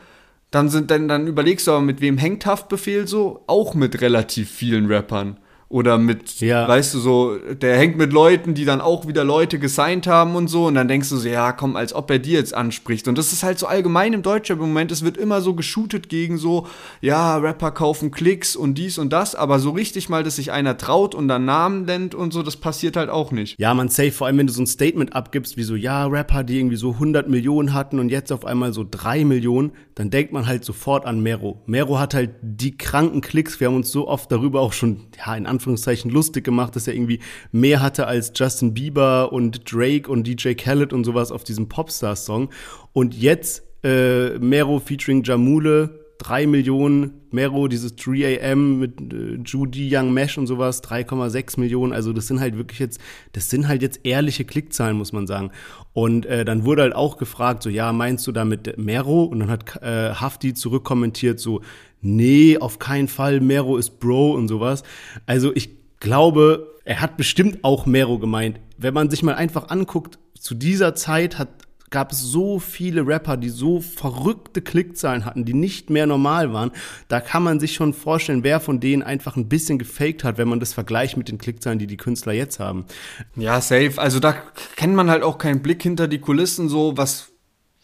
dann 0.54 0.68
sind 0.68 0.90
dann, 0.90 1.08
dann 1.08 1.26
überlegst 1.26 1.66
du 1.66 1.72
aber, 1.72 1.80
mit 1.80 2.00
wem 2.00 2.18
hängt 2.18 2.46
Haftbefehl 2.46 3.08
so? 3.08 3.42
Auch 3.46 3.74
mit 3.74 4.00
relativ 4.00 4.50
vielen 4.50 4.86
Rappern. 4.86 5.38
Oder 5.74 5.98
mit, 5.98 6.38
ja. 6.38 6.68
weißt 6.68 6.94
du, 6.94 7.00
so, 7.00 7.36
der 7.36 7.76
hängt 7.76 7.96
mit 7.96 8.12
Leuten, 8.12 8.54
die 8.54 8.64
dann 8.64 8.80
auch 8.80 9.08
wieder 9.08 9.24
Leute 9.24 9.58
gesigned 9.58 10.06
haben 10.06 10.36
und 10.36 10.46
so. 10.46 10.66
Und 10.66 10.76
dann 10.76 10.86
denkst 10.86 11.08
du 11.08 11.16
so, 11.16 11.28
ja, 11.28 11.50
komm, 11.50 11.74
als 11.74 11.92
ob 11.92 12.08
er 12.12 12.20
dir 12.20 12.38
jetzt 12.38 12.54
anspricht. 12.54 13.08
Und 13.08 13.18
das 13.18 13.32
ist 13.32 13.42
halt 13.42 13.58
so 13.58 13.66
allgemein 13.66 14.12
im 14.12 14.22
Deutschen 14.22 14.56
Moment. 14.56 14.92
Es 14.92 15.04
wird 15.04 15.16
immer 15.16 15.40
so 15.40 15.54
geshootet 15.54 16.08
gegen 16.08 16.38
so, 16.38 16.68
ja, 17.00 17.38
Rapper 17.38 17.72
kaufen 17.72 18.12
Klicks 18.12 18.54
und 18.54 18.78
dies 18.78 18.98
und 18.98 19.12
das. 19.12 19.34
Aber 19.34 19.58
so 19.58 19.70
richtig 19.70 20.08
mal, 20.08 20.22
dass 20.22 20.36
sich 20.36 20.52
einer 20.52 20.76
traut 20.76 21.12
und 21.12 21.26
dann 21.26 21.44
Namen 21.44 21.86
nennt 21.86 22.14
und 22.14 22.32
so, 22.32 22.44
das 22.44 22.56
passiert 22.56 22.96
halt 22.96 23.10
auch 23.10 23.32
nicht. 23.32 23.58
Ja, 23.58 23.74
man 23.74 23.88
safe, 23.88 24.12
vor 24.12 24.28
allem 24.28 24.38
wenn 24.38 24.46
du 24.46 24.52
so 24.52 24.62
ein 24.62 24.68
Statement 24.68 25.16
abgibst, 25.16 25.56
wie 25.56 25.64
so, 25.64 25.74
ja, 25.74 26.06
Rapper, 26.06 26.44
die 26.44 26.56
irgendwie 26.56 26.76
so 26.76 26.92
100 26.92 27.28
Millionen 27.28 27.74
hatten 27.74 27.98
und 27.98 28.10
jetzt 28.10 28.30
auf 28.30 28.44
einmal 28.44 28.72
so 28.72 28.86
3 28.88 29.24
Millionen, 29.24 29.72
dann 29.96 30.10
denkt 30.10 30.32
man 30.32 30.46
halt 30.46 30.64
sofort 30.64 31.04
an 31.04 31.20
Mero. 31.20 31.62
Mero 31.66 31.98
hat 31.98 32.14
halt 32.14 32.30
die 32.42 32.78
kranken 32.78 33.22
Klicks. 33.22 33.58
Wir 33.58 33.66
haben 33.66 33.74
uns 33.74 33.90
so 33.90 34.06
oft 34.06 34.30
darüber 34.30 34.60
auch 34.60 34.72
schon, 34.72 35.08
ja, 35.18 35.34
in 35.34 35.46
Anführungszeichen 35.46 35.63
lustig 35.66 36.44
gemacht, 36.44 36.76
dass 36.76 36.86
er 36.86 36.94
irgendwie 36.94 37.20
mehr 37.52 37.82
hatte 37.82 38.06
als 38.06 38.32
Justin 38.34 38.74
Bieber 38.74 39.32
und 39.32 39.70
Drake 39.72 40.10
und 40.10 40.26
DJ 40.26 40.54
Khaled 40.54 40.92
und 40.92 41.04
sowas 41.04 41.32
auf 41.32 41.44
diesem 41.44 41.68
Popstar-Song. 41.68 42.50
Und 42.92 43.14
jetzt 43.14 43.62
äh, 43.82 44.38
Mero 44.38 44.80
featuring 44.80 45.22
Jamule, 45.22 46.04
3 46.18 46.46
Millionen, 46.46 47.20
Mero, 47.32 47.68
dieses 47.68 47.98
3am 47.98 48.54
mit 48.54 49.12
äh, 49.12 49.38
Judy 49.44 49.90
Young 49.92 50.14
Mesh 50.14 50.38
und 50.38 50.46
sowas, 50.46 50.82
3,6 50.82 51.58
Millionen. 51.60 51.92
Also 51.92 52.12
das 52.12 52.28
sind 52.28 52.40
halt 52.40 52.56
wirklich 52.56 52.78
jetzt, 52.78 53.00
das 53.32 53.50
sind 53.50 53.68
halt 53.68 53.82
jetzt 53.82 54.00
ehrliche 54.04 54.44
Klickzahlen, 54.44 54.96
muss 54.96 55.12
man 55.12 55.26
sagen. 55.26 55.50
Und 55.92 56.24
äh, 56.26 56.44
dann 56.44 56.64
wurde 56.64 56.82
halt 56.82 56.94
auch 56.94 57.18
gefragt, 57.18 57.62
so, 57.62 57.68
ja, 57.68 57.92
meinst 57.92 58.26
du 58.26 58.32
damit 58.32 58.78
Mero? 58.78 59.24
Und 59.24 59.40
dann 59.40 59.50
hat 59.50 59.82
äh, 59.82 60.14
Hafti 60.14 60.54
zurückkommentiert, 60.54 61.40
so, 61.40 61.60
nee, 62.04 62.58
auf 62.58 62.78
keinen 62.78 63.08
Fall, 63.08 63.40
Mero 63.40 63.76
ist 63.76 63.98
Bro 64.00 64.32
und 64.34 64.48
sowas. 64.48 64.82
Also 65.26 65.54
ich 65.54 65.70
glaube, 66.00 66.74
er 66.84 67.00
hat 67.00 67.16
bestimmt 67.16 67.64
auch 67.64 67.86
Mero 67.86 68.18
gemeint. 68.18 68.60
Wenn 68.76 68.94
man 68.94 69.10
sich 69.10 69.22
mal 69.22 69.34
einfach 69.34 69.68
anguckt, 69.70 70.18
zu 70.38 70.54
dieser 70.54 70.94
Zeit 70.94 71.38
hat 71.38 71.48
gab 71.94 72.10
es 72.10 72.20
so 72.20 72.58
viele 72.58 73.06
Rapper, 73.06 73.36
die 73.36 73.50
so 73.50 73.80
verrückte 73.80 74.60
Klickzahlen 74.62 75.24
hatten, 75.24 75.44
die 75.44 75.54
nicht 75.54 75.90
mehr 75.90 76.08
normal 76.08 76.52
waren. 76.52 76.72
Da 77.06 77.20
kann 77.20 77.44
man 77.44 77.60
sich 77.60 77.74
schon 77.74 77.94
vorstellen, 77.94 78.42
wer 78.42 78.58
von 78.58 78.80
denen 78.80 79.04
einfach 79.04 79.36
ein 79.36 79.48
bisschen 79.48 79.78
gefaked 79.78 80.24
hat, 80.24 80.36
wenn 80.36 80.48
man 80.48 80.58
das 80.58 80.72
vergleicht 80.72 81.16
mit 81.16 81.28
den 81.28 81.38
Klickzahlen, 81.38 81.78
die 81.78 81.86
die 81.86 81.96
Künstler 81.96 82.32
jetzt 82.32 82.58
haben. 82.58 82.84
Ja, 83.36 83.60
safe. 83.60 83.92
Also 83.98 84.18
da 84.18 84.34
kennt 84.74 84.96
man 84.96 85.08
halt 85.08 85.22
auch 85.22 85.38
keinen 85.38 85.62
Blick 85.62 85.84
hinter 85.84 86.08
die 86.08 86.18
Kulissen, 86.18 86.68
so 86.68 86.96
was, 86.96 87.30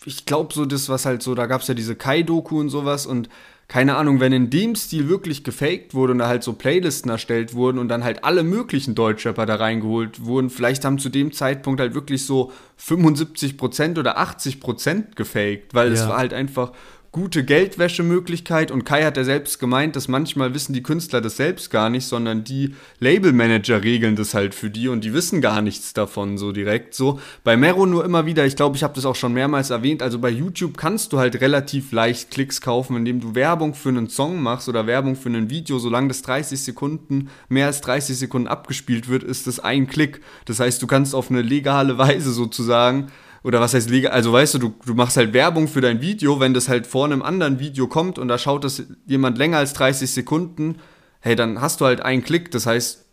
ich 0.04 0.26
glaube 0.26 0.54
so 0.54 0.64
das, 0.64 0.88
was 0.88 1.06
halt 1.06 1.22
so, 1.22 1.34
da 1.34 1.46
gab 1.46 1.60
es 1.60 1.68
ja 1.68 1.74
diese 1.74 1.94
Kai-Doku 1.94 2.58
und 2.58 2.70
sowas 2.70 3.06
und 3.06 3.28
keine 3.70 3.94
Ahnung, 3.94 4.18
wenn 4.18 4.32
in 4.32 4.50
dem 4.50 4.74
Stil 4.74 5.08
wirklich 5.08 5.44
gefaked 5.44 5.94
wurde 5.94 6.12
und 6.12 6.18
da 6.18 6.26
halt 6.26 6.42
so 6.42 6.54
Playlisten 6.54 7.08
erstellt 7.08 7.54
wurden 7.54 7.78
und 7.78 7.88
dann 7.88 8.02
halt 8.02 8.24
alle 8.24 8.42
möglichen 8.42 8.96
Deutschrapper 8.96 9.46
da 9.46 9.54
reingeholt 9.54 10.24
wurden, 10.24 10.50
vielleicht 10.50 10.84
haben 10.84 10.98
zu 10.98 11.08
dem 11.08 11.30
Zeitpunkt 11.30 11.80
halt 11.80 11.94
wirklich 11.94 12.26
so 12.26 12.50
75% 12.84 13.96
oder 13.96 14.18
80% 14.18 15.14
gefaked, 15.14 15.72
weil 15.72 15.88
ja. 15.88 15.94
es 15.94 16.08
war 16.08 16.16
halt 16.16 16.34
einfach 16.34 16.72
gute 17.12 17.44
Geldwäschemöglichkeit 17.44 18.70
und 18.70 18.84
Kai 18.84 19.02
hat 19.02 19.16
ja 19.16 19.24
selbst 19.24 19.58
gemeint, 19.58 19.96
dass 19.96 20.06
manchmal 20.06 20.54
wissen 20.54 20.72
die 20.72 20.82
Künstler 20.82 21.20
das 21.20 21.36
selbst 21.36 21.70
gar 21.70 21.90
nicht, 21.90 22.06
sondern 22.06 22.44
die 22.44 22.76
Labelmanager 23.00 23.82
regeln 23.82 24.14
das 24.14 24.32
halt 24.32 24.54
für 24.54 24.70
die 24.70 24.86
und 24.86 25.02
die 25.02 25.12
wissen 25.12 25.40
gar 25.40 25.60
nichts 25.60 25.92
davon 25.92 26.38
so 26.38 26.52
direkt 26.52 26.94
so. 26.94 27.18
Bei 27.42 27.56
Mero 27.56 27.84
nur 27.84 28.04
immer 28.04 28.26
wieder, 28.26 28.46
ich 28.46 28.54
glaube, 28.54 28.76
ich 28.76 28.84
habe 28.84 28.94
das 28.94 29.06
auch 29.06 29.16
schon 29.16 29.32
mehrmals 29.32 29.70
erwähnt, 29.70 30.02
also 30.02 30.20
bei 30.20 30.30
YouTube 30.30 30.76
kannst 30.76 31.12
du 31.12 31.18
halt 31.18 31.40
relativ 31.40 31.90
leicht 31.90 32.30
Klicks 32.30 32.60
kaufen, 32.60 32.96
indem 32.96 33.20
du 33.20 33.34
Werbung 33.34 33.74
für 33.74 33.88
einen 33.88 34.08
Song 34.08 34.40
machst 34.40 34.68
oder 34.68 34.86
Werbung 34.86 35.16
für 35.16 35.30
ein 35.30 35.50
Video, 35.50 35.80
solange 35.80 36.08
das 36.08 36.22
30 36.22 36.62
Sekunden, 36.62 37.28
mehr 37.48 37.66
als 37.66 37.80
30 37.80 38.16
Sekunden 38.16 38.46
abgespielt 38.46 39.08
wird, 39.08 39.24
ist 39.24 39.48
das 39.48 39.58
ein 39.58 39.88
Klick. 39.88 40.20
Das 40.44 40.60
heißt, 40.60 40.80
du 40.80 40.86
kannst 40.86 41.16
auf 41.16 41.28
eine 41.28 41.42
legale 41.42 41.98
Weise 41.98 42.30
sozusagen 42.30 43.10
oder 43.42 43.60
was 43.60 43.74
heißt 43.74 43.90
legal, 43.90 44.12
also 44.12 44.32
weißt 44.32 44.54
du, 44.54 44.58
du, 44.58 44.74
du 44.84 44.94
machst 44.94 45.16
halt 45.16 45.32
Werbung 45.32 45.68
für 45.68 45.80
dein 45.80 46.00
Video, 46.00 46.40
wenn 46.40 46.54
das 46.54 46.68
halt 46.68 46.86
vor 46.86 47.04
einem 47.04 47.22
anderen 47.22 47.58
Video 47.58 47.86
kommt 47.86 48.18
und 48.18 48.28
da 48.28 48.38
schaut 48.38 48.64
das 48.64 48.82
jemand 49.06 49.38
länger 49.38 49.58
als 49.58 49.72
30 49.72 50.10
Sekunden, 50.10 50.76
hey, 51.20 51.36
dann 51.36 51.60
hast 51.60 51.80
du 51.80 51.86
halt 51.86 52.00
einen 52.00 52.22
Klick, 52.22 52.50
das 52.50 52.66
heißt, 52.66 53.04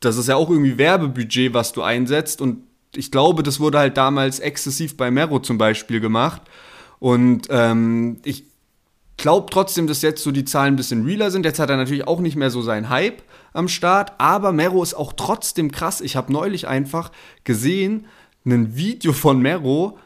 das 0.00 0.16
ist 0.16 0.28
ja 0.28 0.36
auch 0.36 0.50
irgendwie 0.50 0.78
Werbebudget, 0.78 1.54
was 1.54 1.72
du 1.72 1.82
einsetzt 1.82 2.40
und 2.40 2.64
ich 2.94 3.10
glaube, 3.10 3.42
das 3.42 3.58
wurde 3.58 3.78
halt 3.78 3.96
damals 3.96 4.38
exzessiv 4.38 4.96
bei 4.96 5.10
Mero 5.10 5.38
zum 5.40 5.58
Beispiel 5.58 6.00
gemacht 6.00 6.42
und 6.98 7.48
ähm, 7.50 8.18
ich 8.24 8.44
glaube 9.16 9.48
trotzdem, 9.50 9.86
dass 9.86 10.02
jetzt 10.02 10.22
so 10.22 10.32
die 10.32 10.44
Zahlen 10.44 10.74
ein 10.74 10.76
bisschen 10.76 11.04
realer 11.04 11.30
sind. 11.30 11.44
Jetzt 11.44 11.58
hat 11.58 11.70
er 11.70 11.76
natürlich 11.76 12.06
auch 12.06 12.20
nicht 12.20 12.36
mehr 12.36 12.50
so 12.50 12.60
seinen 12.60 12.88
Hype 12.88 13.22
am 13.52 13.68
Start, 13.68 14.12
aber 14.18 14.52
Mero 14.52 14.82
ist 14.82 14.94
auch 14.94 15.12
trotzdem 15.12 15.70
krass. 15.70 16.00
Ich 16.00 16.16
habe 16.16 16.32
neulich 16.32 16.66
einfach 16.66 17.12
gesehen, 17.44 18.06
ein 18.44 18.76
Video 18.76 19.12
von 19.12 19.40
Mero, 19.40 19.98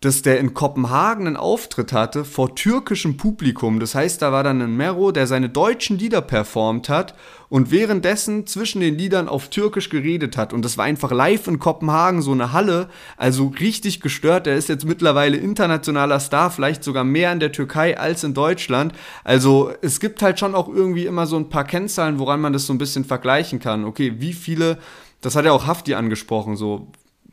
dass 0.00 0.20
der 0.20 0.38
in 0.40 0.52
Kopenhagen 0.52 1.26
einen 1.26 1.36
Auftritt 1.36 1.92
hatte 1.92 2.26
vor 2.26 2.54
türkischem 2.54 3.16
Publikum. 3.16 3.80
Das 3.80 3.94
heißt, 3.94 4.20
da 4.20 4.30
war 4.30 4.44
dann 4.44 4.60
ein 4.60 4.76
Mero, 4.76 5.10
der 5.10 5.26
seine 5.26 5.48
deutschen 5.48 5.98
Lieder 5.98 6.20
performt 6.20 6.90
hat 6.90 7.14
und 7.48 7.70
währenddessen 7.70 8.46
zwischen 8.46 8.80
den 8.80 8.98
Liedern 8.98 9.26
auf 9.26 9.48
Türkisch 9.48 9.88
geredet 9.88 10.36
hat. 10.36 10.52
Und 10.52 10.66
das 10.66 10.76
war 10.76 10.84
einfach 10.84 11.12
live 11.12 11.46
in 11.46 11.58
Kopenhagen, 11.58 12.20
so 12.20 12.32
eine 12.32 12.52
Halle, 12.52 12.88
also 13.16 13.54
richtig 13.58 14.02
gestört. 14.02 14.44
Der 14.44 14.56
ist 14.56 14.68
jetzt 14.68 14.84
mittlerweile 14.84 15.38
internationaler 15.38 16.20
Star, 16.20 16.50
vielleicht 16.50 16.84
sogar 16.84 17.04
mehr 17.04 17.32
in 17.32 17.40
der 17.40 17.52
Türkei 17.52 17.98
als 17.98 18.22
in 18.22 18.34
Deutschland. 18.34 18.92
Also 19.24 19.72
es 19.80 19.98
gibt 19.98 20.20
halt 20.20 20.38
schon 20.38 20.54
auch 20.54 20.68
irgendwie 20.68 21.06
immer 21.06 21.26
so 21.26 21.36
ein 21.36 21.48
paar 21.48 21.64
Kennzahlen, 21.64 22.18
woran 22.18 22.40
man 22.42 22.52
das 22.52 22.66
so 22.66 22.74
ein 22.74 22.78
bisschen 22.78 23.06
vergleichen 23.06 23.60
kann. 23.60 23.86
Okay, 23.86 24.16
wie 24.18 24.34
viele, 24.34 24.76
das 25.22 25.36
hat 25.36 25.46
ja 25.46 25.52
auch 25.52 25.66
Hafti 25.66 25.94
angesprochen, 25.94 26.56
so 26.56 26.88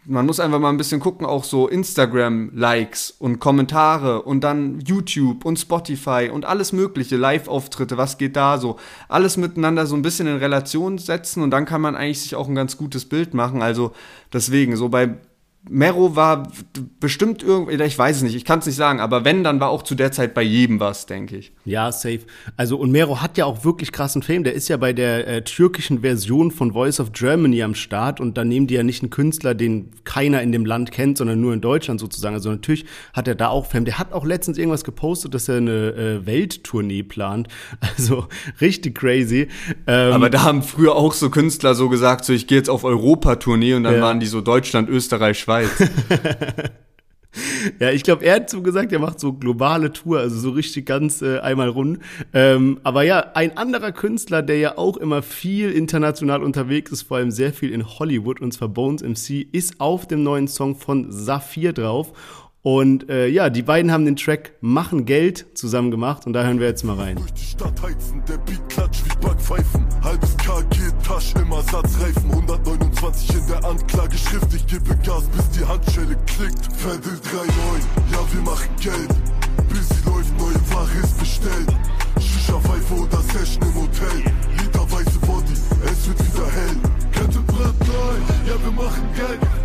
man 0.05 0.25
muss 0.25 0.39
einfach 0.39 0.59
mal 0.59 0.69
ein 0.69 0.77
bisschen 0.77 0.99
gucken, 0.99 1.25
auch 1.25 1.43
so 1.43 1.67
Instagram-Likes 1.67 3.11
und 3.19 3.39
Kommentare 3.39 4.21
und 4.23 4.43
dann 4.43 4.81
YouTube 4.81 5.45
und 5.45 5.57
Spotify 5.57 6.29
und 6.31 6.45
alles 6.45 6.73
mögliche, 6.73 7.15
Live-Auftritte, 7.15 7.97
was 7.97 8.17
geht 8.17 8.35
da 8.35 8.57
so, 8.57 8.77
alles 9.07 9.37
miteinander 9.37 9.85
so 9.85 9.95
ein 9.95 10.01
bisschen 10.01 10.27
in 10.27 10.37
Relation 10.37 10.97
setzen 10.97 11.41
und 11.41 11.51
dann 11.51 11.65
kann 11.65 11.81
man 11.81 11.95
eigentlich 11.95 12.21
sich 12.21 12.35
auch 12.35 12.47
ein 12.47 12.55
ganz 12.55 12.77
gutes 12.77 13.05
Bild 13.05 13.33
machen. 13.33 13.61
Also 13.61 13.93
deswegen, 14.31 14.75
so 14.75 14.89
bei 14.89 15.15
Mero 15.69 16.17
war 16.17 16.51
bestimmt 16.99 17.41
irgendwie, 17.41 17.81
ich 17.81 17.97
weiß 17.97 18.17
es 18.17 18.23
nicht, 18.23 18.35
ich 18.35 18.43
kann 18.43 18.59
es 18.59 18.65
nicht 18.65 18.75
sagen, 18.75 18.99
aber 18.99 19.23
wenn, 19.23 19.45
dann 19.45 19.61
war 19.61 19.69
auch 19.69 19.83
zu 19.83 19.95
der 19.95 20.11
Zeit 20.11 20.33
bei 20.33 20.41
jedem 20.41 20.81
was, 20.81 21.05
denke 21.05 21.37
ich. 21.37 21.53
Ja, 21.63 21.89
safe. 21.93 22.19
Also 22.57 22.75
und 22.75 22.91
Mero 22.91 23.21
hat 23.21 23.37
ja 23.37 23.45
auch 23.45 23.63
wirklich 23.63 23.93
krassen 23.93 24.23
Fame. 24.23 24.43
Der 24.43 24.53
ist 24.53 24.67
ja 24.67 24.75
bei 24.75 24.91
der 24.91 25.25
äh, 25.25 25.41
türkischen 25.41 26.01
Version 26.01 26.51
von 26.51 26.73
Voice 26.73 26.99
of 26.99 27.13
Germany 27.13 27.63
am 27.63 27.75
Start 27.75 28.19
und 28.19 28.37
da 28.37 28.43
nehmen 28.43 28.67
die 28.67 28.73
ja 28.73 28.83
nicht 28.83 29.03
einen 29.03 29.09
Künstler, 29.09 29.55
den 29.55 29.91
keiner 30.03 30.41
in 30.41 30.51
dem 30.51 30.65
Land 30.65 30.91
kennt, 30.91 31.17
sondern 31.17 31.39
nur 31.39 31.53
in 31.53 31.61
Deutschland 31.61 32.01
sozusagen. 32.01 32.35
Also 32.35 32.49
natürlich 32.49 32.83
hat 33.13 33.29
er 33.29 33.35
da 33.35 33.47
auch 33.47 33.65
Fame. 33.65 33.85
Der 33.85 33.99
hat 33.99 34.11
auch 34.11 34.25
letztens 34.25 34.57
irgendwas 34.57 34.83
gepostet, 34.83 35.33
dass 35.33 35.47
er 35.47 35.57
eine 35.57 35.93
äh, 35.93 36.25
Welttournee 36.25 37.03
plant. 37.03 37.47
Also 37.95 38.27
richtig 38.59 38.95
crazy. 38.95 39.47
Ähm, 39.85 40.13
aber 40.13 40.29
da 40.31 40.43
haben 40.43 40.63
früher 40.63 40.95
auch 40.95 41.13
so 41.13 41.29
Künstler 41.29 41.75
so 41.75 41.89
gesagt, 41.89 42.25
so 42.25 42.33
ich 42.33 42.47
gehe 42.47 42.57
jetzt 42.57 42.69
auf 42.69 42.83
Europatournee 42.83 43.75
und 43.75 43.83
dann 43.83 43.95
ja. 43.95 44.01
waren 44.01 44.19
die 44.19 44.25
so 44.25 44.41
Deutschland, 44.41 44.89
Österreich, 44.89 45.37
Schweiz. 45.37 45.52
Ja, 47.79 47.91
ich 47.91 48.03
glaube, 48.03 48.25
er 48.25 48.35
hat 48.35 48.49
so 48.49 48.61
gesagt, 48.61 48.91
er 48.91 48.99
macht 48.99 49.19
so 49.19 49.33
globale 49.33 49.91
Tour, 49.91 50.19
also 50.19 50.37
so 50.37 50.51
richtig 50.51 50.85
ganz 50.85 51.21
äh, 51.21 51.39
einmal 51.39 51.69
rund. 51.69 51.99
Ähm, 52.33 52.79
aber 52.83 53.03
ja, 53.03 53.31
ein 53.33 53.57
anderer 53.57 53.91
Künstler, 53.91 54.41
der 54.41 54.57
ja 54.57 54.77
auch 54.77 54.97
immer 54.97 55.21
viel 55.21 55.71
international 55.71 56.43
unterwegs 56.43 56.91
ist, 56.91 57.03
vor 57.03 57.17
allem 57.17 57.31
sehr 57.31 57.53
viel 57.53 57.71
in 57.71 57.87
Hollywood, 57.87 58.41
und 58.41 58.53
zwar 58.53 58.67
Bones 58.67 59.01
MC, 59.01 59.47
ist 59.51 59.79
auf 59.79 60.07
dem 60.07 60.23
neuen 60.23 60.47
Song 60.47 60.75
von 60.75 61.11
Saphir 61.11 61.73
drauf. 61.73 62.13
Und 62.61 63.09
äh, 63.09 63.27
ja, 63.27 63.49
die 63.49 63.61
beiden 63.61 63.91
haben 63.91 64.05
den 64.05 64.15
Track 64.15 64.53
Machen 64.61 65.05
Geld 65.05 65.45
zusammen 65.53 65.91
gemacht 65.91 66.25
und 66.25 66.31
da 66.31 66.45
hören 66.45 66.61
wir 66.61 66.67
jetzt 66.67 66.85
mal 66.85 66.95
rein. 66.95 67.17
Durch 67.17 67.33
die 67.33 67.43
Stadt 67.43 67.81
heizen, 67.81 68.23
der 68.25 68.37
Beat 68.37 68.69
klatscht 68.69 69.03
wie 69.03 69.25
Backpfeifen. 69.25 69.85
Halbes 70.01 70.37
KG, 70.37 70.79
Tasch 71.05 71.33
im 71.35 71.51
Ersatzreifen. 71.51 72.31
129 72.31 72.92
in 73.03 73.47
der 73.47 73.65
Anklage, 73.65 74.17
Schrift, 74.17 74.53
ich 74.53 74.65
gebe 74.65 74.95
Gas, 75.03 75.23
bis 75.35 75.49
die 75.49 75.65
Handschelle 75.65 76.15
klickt. 76.25 76.65
Ferdel 76.77 77.19
3-9, 77.19 77.49
ja, 78.13 78.19
wir 78.33 78.41
machen 78.43 78.69
Geld. 78.79 79.09
Sie 79.73 80.09
läuft, 80.09 80.37
neue 80.37 80.71
Ware 80.71 80.89
ist 81.03 81.19
bestellt. 81.19 81.75
Shisha, 82.17 82.57
Pfeife 82.61 82.93
oder 82.93 83.21
Session 83.33 83.61
im 83.63 83.75
Hotel. 83.75 84.23
Liter 84.57 84.89
weiße 84.89 85.19
Body, 85.19 85.53
es 85.85 86.07
wird 86.07 86.19
wieder 86.19 86.49
hell. 86.49 86.77
Kette 87.11 87.39
brennt 87.41 87.87
neu, 87.87 88.47
ja, 88.47 88.63
wir 88.63 88.71
machen 88.71 89.09
Geld. 89.15 89.62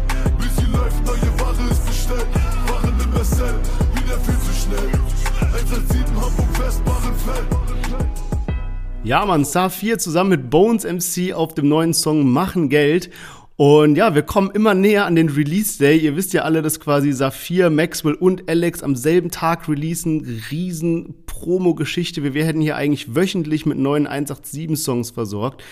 Ja, 9.08 9.24
man, 9.24 9.46
Star 9.46 9.70
4 9.70 9.98
zusammen 9.98 10.28
mit 10.28 10.50
Bones 10.50 10.84
MC 10.84 11.32
auf 11.32 11.54
dem 11.54 11.66
neuen 11.66 11.94
Song 11.94 12.30
Machen 12.30 12.68
Geld. 12.68 13.08
Und 13.56 13.96
ja, 13.96 14.14
wir 14.14 14.20
kommen 14.20 14.50
immer 14.50 14.74
näher 14.74 15.06
an 15.06 15.16
den 15.16 15.30
Release 15.30 15.78
Day. 15.78 15.96
Ihr 15.96 16.14
wisst 16.14 16.34
ja 16.34 16.42
alle, 16.42 16.60
dass 16.60 16.78
quasi 16.78 17.12
Saphir, 17.12 17.70
Maxwell 17.70 18.12
und 18.12 18.50
Alex 18.50 18.82
am 18.82 18.94
selben 18.96 19.30
Tag 19.30 19.66
releasen. 19.66 20.42
Riesen 20.50 21.24
Promo-Geschichte. 21.24 22.22
Wir 22.22 22.34
werden 22.34 22.60
hier 22.60 22.76
eigentlich 22.76 23.14
wöchentlich 23.14 23.64
mit 23.64 23.78
neuen 23.78 24.06
187-Songs 24.06 25.12
versorgt. 25.12 25.64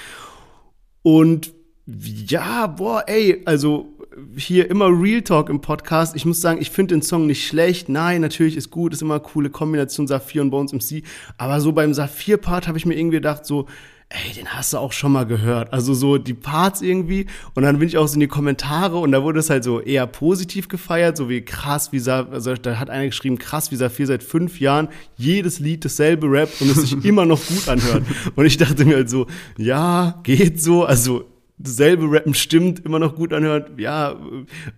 Und 1.03 1.53
ja, 1.85 2.69
boah, 2.69 3.05
ey, 3.07 3.43
also 3.45 3.96
hier 4.37 4.71
immer 4.71 4.87
Real 4.87 5.23
Talk 5.23 5.49
im 5.49 5.61
Podcast. 5.61 6.17
Ich 6.17 6.25
muss 6.25 6.41
sagen, 6.41 6.61
ich 6.61 6.71
finde 6.71 6.95
den 6.95 7.03
Song 7.03 7.27
nicht 7.27 7.47
schlecht. 7.47 7.89
Nein, 7.89 8.21
natürlich 8.21 8.57
ist 8.57 8.71
gut, 8.71 8.93
ist 8.93 9.03
immer 9.03 9.15
eine 9.15 9.23
coole 9.23 9.51
Kombination 9.51 10.07
Saphir 10.07 10.43
und 10.43 10.51
Bones 10.51 10.73
MC. 10.73 11.03
Aber 11.39 11.61
so 11.61 11.73
beim 11.73 11.95
Saphir-Part 11.95 12.69
habe 12.69 12.79
ich 12.79 12.87
mir 12.87 12.95
irgendwie 12.95 13.17
gedacht, 13.17 13.47
so, 13.47 13.67
ey, 14.09 14.33
den 14.35 14.49
hast 14.49 14.73
du 14.73 14.79
auch 14.79 14.93
schon 14.93 15.13
mal 15.13 15.27
gehört. 15.27 15.73
Also 15.73 15.93
so 15.93 16.17
die 16.19 16.35
Parts 16.35 16.81
irgendwie. 16.81 17.27
Und 17.55 17.65
dann 17.65 17.79
bin 17.79 17.89
ich 17.89 17.99
auch 17.99 18.07
so 18.07 18.15
in 18.15 18.21
die 18.21 18.29
Kommentare 18.29 18.99
und 18.99 19.13
da 19.13 19.23
wurde 19.23 19.41
es 19.41 19.51
halt 19.51 19.65
so 19.65 19.81
eher 19.81 20.07
positiv 20.07 20.69
gefeiert, 20.69 21.17
so 21.17 21.29
wie 21.29 21.43
krass, 21.43 21.93
wie 21.93 21.99
Saphir, 21.99 22.33
also 22.33 22.55
da 22.55 22.79
hat 22.79 22.89
einer 22.89 23.07
geschrieben, 23.07 23.39
krass, 23.39 23.71
wie 23.71 23.77
Saphir 23.77 24.07
seit 24.07 24.23
fünf 24.23 24.61
Jahren 24.61 24.89
jedes 25.17 25.59
Lied 25.59 25.85
dasselbe 25.85 26.31
rappt 26.31 26.61
und 26.61 26.71
es 26.71 26.83
sich 26.83 26.93
immer 27.05 27.27
noch 27.27 27.45
gut 27.45 27.69
anhört. 27.69 28.05
Und 28.35 28.47
ich 28.47 28.57
dachte 28.57 28.85
mir 28.85 28.97
halt 28.97 29.11
so, 29.11 29.27
ja, 29.59 30.21
geht 30.23 30.63
so. 30.63 30.85
Also 30.85 31.25
dasselbe 31.59 32.11
Rappen 32.11 32.35
stimmt, 32.35 32.85
immer 32.85 32.99
noch 32.99 33.17
gut 33.17 33.33
anhört, 33.33 33.79
ja, 33.79 34.17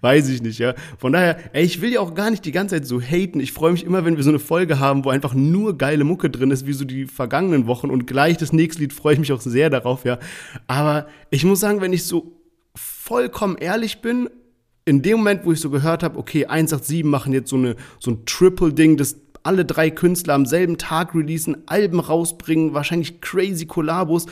weiß 0.01 0.29
ich 0.29 0.43
nicht, 0.43 0.59
ja. 0.59 0.75
Von 0.99 1.12
daher, 1.12 1.38
ey, 1.53 1.64
ich 1.64 1.81
will 1.81 1.93
ja 1.93 2.01
auch 2.01 2.14
gar 2.14 2.31
nicht 2.31 2.45
die 2.45 2.53
ganze 2.53 2.77
Zeit 2.77 2.87
so 2.87 3.01
haten. 3.01 3.41
Ich 3.41 3.53
freue 3.53 3.73
mich 3.73 3.85
immer, 3.85 4.05
wenn 4.05 4.17
wir 4.17 4.23
so 4.23 4.31
eine 4.31 4.38
Folge 4.38 4.79
haben, 4.79 5.05
wo 5.05 5.11
einfach 5.11 5.35
nur 5.35 5.77
geile 5.77 6.05
Mucke 6.05 6.31
drin 6.31 6.51
ist, 6.51 6.67
wie 6.67 6.73
so 6.73 6.85
die 6.85 7.07
vergangenen 7.07 7.67
Wochen 7.67 7.91
und 7.91 8.07
gleich 8.07 8.37
das 8.37 8.53
nächste 8.53 8.83
Lied 8.83 8.93
freue 8.93 9.14
ich 9.14 9.21
mich 9.21 9.33
auch 9.33 9.41
sehr 9.41 9.71
darauf, 9.71 10.05
ja. 10.05 10.19
Aber 10.67 11.09
ich 11.31 11.45
muss 11.45 11.61
sagen, 11.61 11.81
wenn 11.81 11.93
ich 11.93 12.05
so 12.05 12.41
vollkommen 12.77 13.57
ehrlich 13.57 14.01
bin, 14.01 14.29
in 14.85 15.03
dem 15.03 15.19
Moment, 15.19 15.45
wo 15.45 15.53
ich 15.53 15.61
so 15.61 15.71
gehört 15.71 16.03
habe, 16.03 16.19
okay, 16.19 16.47
187 16.47 17.05
machen 17.05 17.33
jetzt 17.33 17.51
so 17.51 17.57
eine 17.57 17.77
so 17.99 18.12
ein 18.12 18.25
Triple-Ding, 18.25 18.97
das 18.97 19.17
alle 19.43 19.64
drei 19.64 19.91
Künstler 19.91 20.35
am 20.35 20.47
selben 20.47 20.79
Tag 20.79 21.14
releasen, 21.14 21.59
Alben 21.67 22.01
rausbringen, 22.01 22.75
wahrscheinlich 22.75 23.21
crazy 23.21 23.67
Kollabos, 23.67 24.27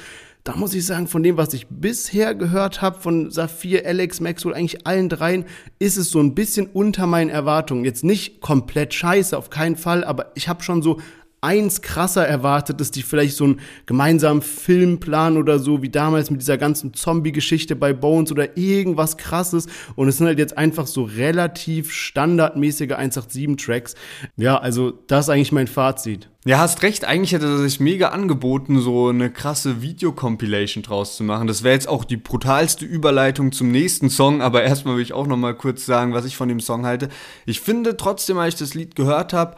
da 0.46 0.54
muss 0.54 0.74
ich 0.74 0.86
sagen, 0.86 1.08
von 1.08 1.24
dem, 1.24 1.36
was 1.36 1.52
ich 1.54 1.66
bisher 1.66 2.36
gehört 2.36 2.80
habe, 2.80 3.00
von 3.00 3.32
Saphir, 3.32 3.84
Alex, 3.84 4.20
Maxwell, 4.20 4.54
eigentlich 4.54 4.86
allen 4.86 5.08
dreien, 5.08 5.44
ist 5.80 5.96
es 5.96 6.10
so 6.10 6.20
ein 6.20 6.36
bisschen 6.36 6.68
unter 6.68 7.08
meinen 7.08 7.30
Erwartungen. 7.30 7.84
Jetzt 7.84 8.04
nicht 8.04 8.40
komplett 8.40 8.94
scheiße, 8.94 9.36
auf 9.36 9.50
keinen 9.50 9.74
Fall, 9.74 10.04
aber 10.04 10.30
ich 10.36 10.48
habe 10.48 10.62
schon 10.62 10.82
so 10.82 11.00
eins 11.46 11.80
krasser 11.80 12.26
erwartet, 12.26 12.80
dass 12.80 12.90
die 12.90 13.02
vielleicht 13.02 13.36
so 13.36 13.44
einen 13.44 13.60
gemeinsamen 13.86 14.42
Film 14.42 14.98
planen 14.98 15.36
oder 15.36 15.60
so, 15.60 15.80
wie 15.80 15.88
damals 15.88 16.28
mit 16.30 16.40
dieser 16.40 16.58
ganzen 16.58 16.92
Zombie-Geschichte 16.92 17.76
bei 17.76 17.92
Bones 17.92 18.32
oder 18.32 18.56
irgendwas 18.58 19.16
krasses. 19.16 19.66
Und 19.94 20.08
es 20.08 20.18
sind 20.18 20.26
halt 20.26 20.40
jetzt 20.40 20.58
einfach 20.58 20.88
so 20.88 21.04
relativ 21.04 21.92
standardmäßige 21.92 22.90
187-Tracks. 22.90 23.94
Ja, 24.36 24.58
also 24.58 24.92
das 25.06 25.26
ist 25.26 25.30
eigentlich 25.30 25.52
mein 25.52 25.68
Fazit. 25.68 26.28
Ja, 26.44 26.58
hast 26.58 26.82
recht. 26.82 27.04
Eigentlich 27.04 27.32
hätte 27.32 27.46
es 27.46 27.60
sich 27.60 27.80
mega 27.80 28.10
angeboten, 28.10 28.80
so 28.80 29.08
eine 29.08 29.30
krasse 29.30 29.82
Videocompilation 29.82 30.82
draus 30.82 31.16
zu 31.16 31.24
machen. 31.24 31.48
Das 31.48 31.64
wäre 31.64 31.74
jetzt 31.74 31.88
auch 31.88 32.04
die 32.04 32.16
brutalste 32.16 32.84
Überleitung 32.84 33.50
zum 33.50 33.72
nächsten 33.72 34.10
Song. 34.10 34.42
Aber 34.42 34.62
erstmal 34.62 34.96
will 34.96 35.02
ich 35.02 35.12
auch 35.12 35.26
noch 35.26 35.36
mal 35.36 35.54
kurz 35.54 35.86
sagen, 35.86 36.12
was 36.12 36.24
ich 36.24 36.36
von 36.36 36.48
dem 36.48 36.60
Song 36.60 36.86
halte. 36.86 37.08
Ich 37.46 37.60
finde 37.60 37.96
trotzdem, 37.96 38.38
als 38.38 38.54
ich 38.54 38.60
das 38.60 38.74
Lied 38.74 38.94
gehört 38.94 39.32
habe, 39.32 39.56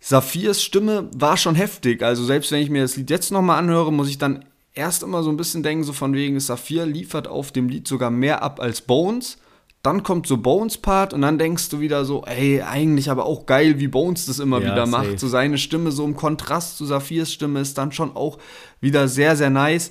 Saphirs 0.00 0.62
Stimme 0.62 1.10
war 1.14 1.36
schon 1.36 1.54
heftig. 1.54 2.02
Also 2.02 2.24
selbst 2.24 2.50
wenn 2.52 2.62
ich 2.62 2.70
mir 2.70 2.82
das 2.82 2.96
Lied 2.96 3.10
jetzt 3.10 3.30
noch 3.30 3.42
mal 3.42 3.58
anhöre, 3.58 3.92
muss 3.92 4.08
ich 4.08 4.18
dann 4.18 4.44
erst 4.74 5.02
immer 5.02 5.22
so 5.22 5.30
ein 5.30 5.36
bisschen 5.36 5.62
denken, 5.62 5.84
so 5.84 5.92
von 5.92 6.14
wegen, 6.14 6.40
Saphir 6.40 6.86
liefert 6.86 7.28
auf 7.28 7.52
dem 7.52 7.68
Lied 7.68 7.86
sogar 7.86 8.10
mehr 8.10 8.42
ab 8.42 8.60
als 8.60 8.80
Bones 8.80 9.38
dann 9.82 10.02
kommt 10.02 10.26
so 10.26 10.36
Bones 10.36 10.76
Part 10.76 11.14
und 11.14 11.22
dann 11.22 11.38
denkst 11.38 11.70
du 11.70 11.80
wieder 11.80 12.04
so, 12.04 12.24
ey, 12.24 12.60
eigentlich 12.60 13.10
aber 13.10 13.24
auch 13.24 13.46
geil, 13.46 13.78
wie 13.78 13.88
Bones 13.88 14.26
das 14.26 14.38
immer 14.38 14.60
ja, 14.60 14.72
wieder 14.72 14.86
safe. 14.86 14.90
macht. 14.90 15.20
So 15.20 15.26
seine 15.26 15.56
Stimme 15.56 15.90
so 15.90 16.04
im 16.04 16.16
Kontrast 16.16 16.76
zu 16.76 16.84
Saphirs 16.84 17.32
Stimme 17.32 17.60
ist 17.60 17.78
dann 17.78 17.90
schon 17.90 18.14
auch 18.14 18.38
wieder 18.80 19.08
sehr, 19.08 19.36
sehr 19.36 19.48
nice. 19.48 19.90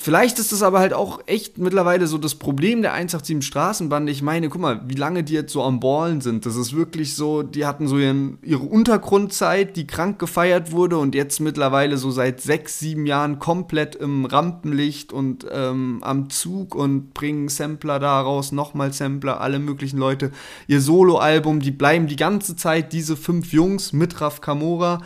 Vielleicht 0.00 0.38
ist 0.38 0.52
es 0.52 0.62
aber 0.62 0.78
halt 0.78 0.92
auch 0.92 1.18
echt 1.26 1.58
mittlerweile 1.58 2.06
so 2.06 2.18
das 2.18 2.36
Problem 2.36 2.82
der 2.82 2.92
187 2.92 3.44
Straßenbande. 3.44 4.12
Ich 4.12 4.22
meine, 4.22 4.48
guck 4.48 4.60
mal, 4.60 4.80
wie 4.86 4.94
lange 4.94 5.24
die 5.24 5.32
jetzt 5.32 5.52
so 5.52 5.64
am 5.64 5.80
Ballen 5.80 6.20
sind. 6.20 6.46
Das 6.46 6.54
ist 6.54 6.72
wirklich 6.72 7.16
so, 7.16 7.42
die 7.42 7.66
hatten 7.66 7.88
so 7.88 7.98
ihren, 7.98 8.38
ihre 8.42 8.62
Untergrundzeit, 8.62 9.74
die 9.74 9.88
krank 9.88 10.20
gefeiert 10.20 10.70
wurde 10.70 10.98
und 10.98 11.16
jetzt 11.16 11.40
mittlerweile 11.40 11.96
so 11.96 12.12
seit 12.12 12.40
sechs, 12.40 12.78
sieben 12.78 13.06
Jahren 13.06 13.40
komplett 13.40 13.96
im 13.96 14.24
Rampenlicht 14.24 15.12
und 15.12 15.44
ähm, 15.50 15.98
am 16.02 16.30
Zug 16.30 16.76
und 16.76 17.12
bringen 17.12 17.48
Sampler 17.48 17.98
daraus, 17.98 18.52
nochmal 18.52 18.92
Sampler, 18.92 19.40
alle 19.40 19.58
möglichen 19.58 19.98
Leute. 19.98 20.30
Ihr 20.68 20.80
Soloalbum, 20.80 21.58
die 21.58 21.72
bleiben 21.72 22.06
die 22.06 22.14
ganze 22.14 22.54
Zeit 22.54 22.92
diese 22.92 23.16
fünf 23.16 23.52
Jungs 23.52 23.92
mit 23.92 24.20
Raf 24.20 24.40
Kamora 24.40 25.00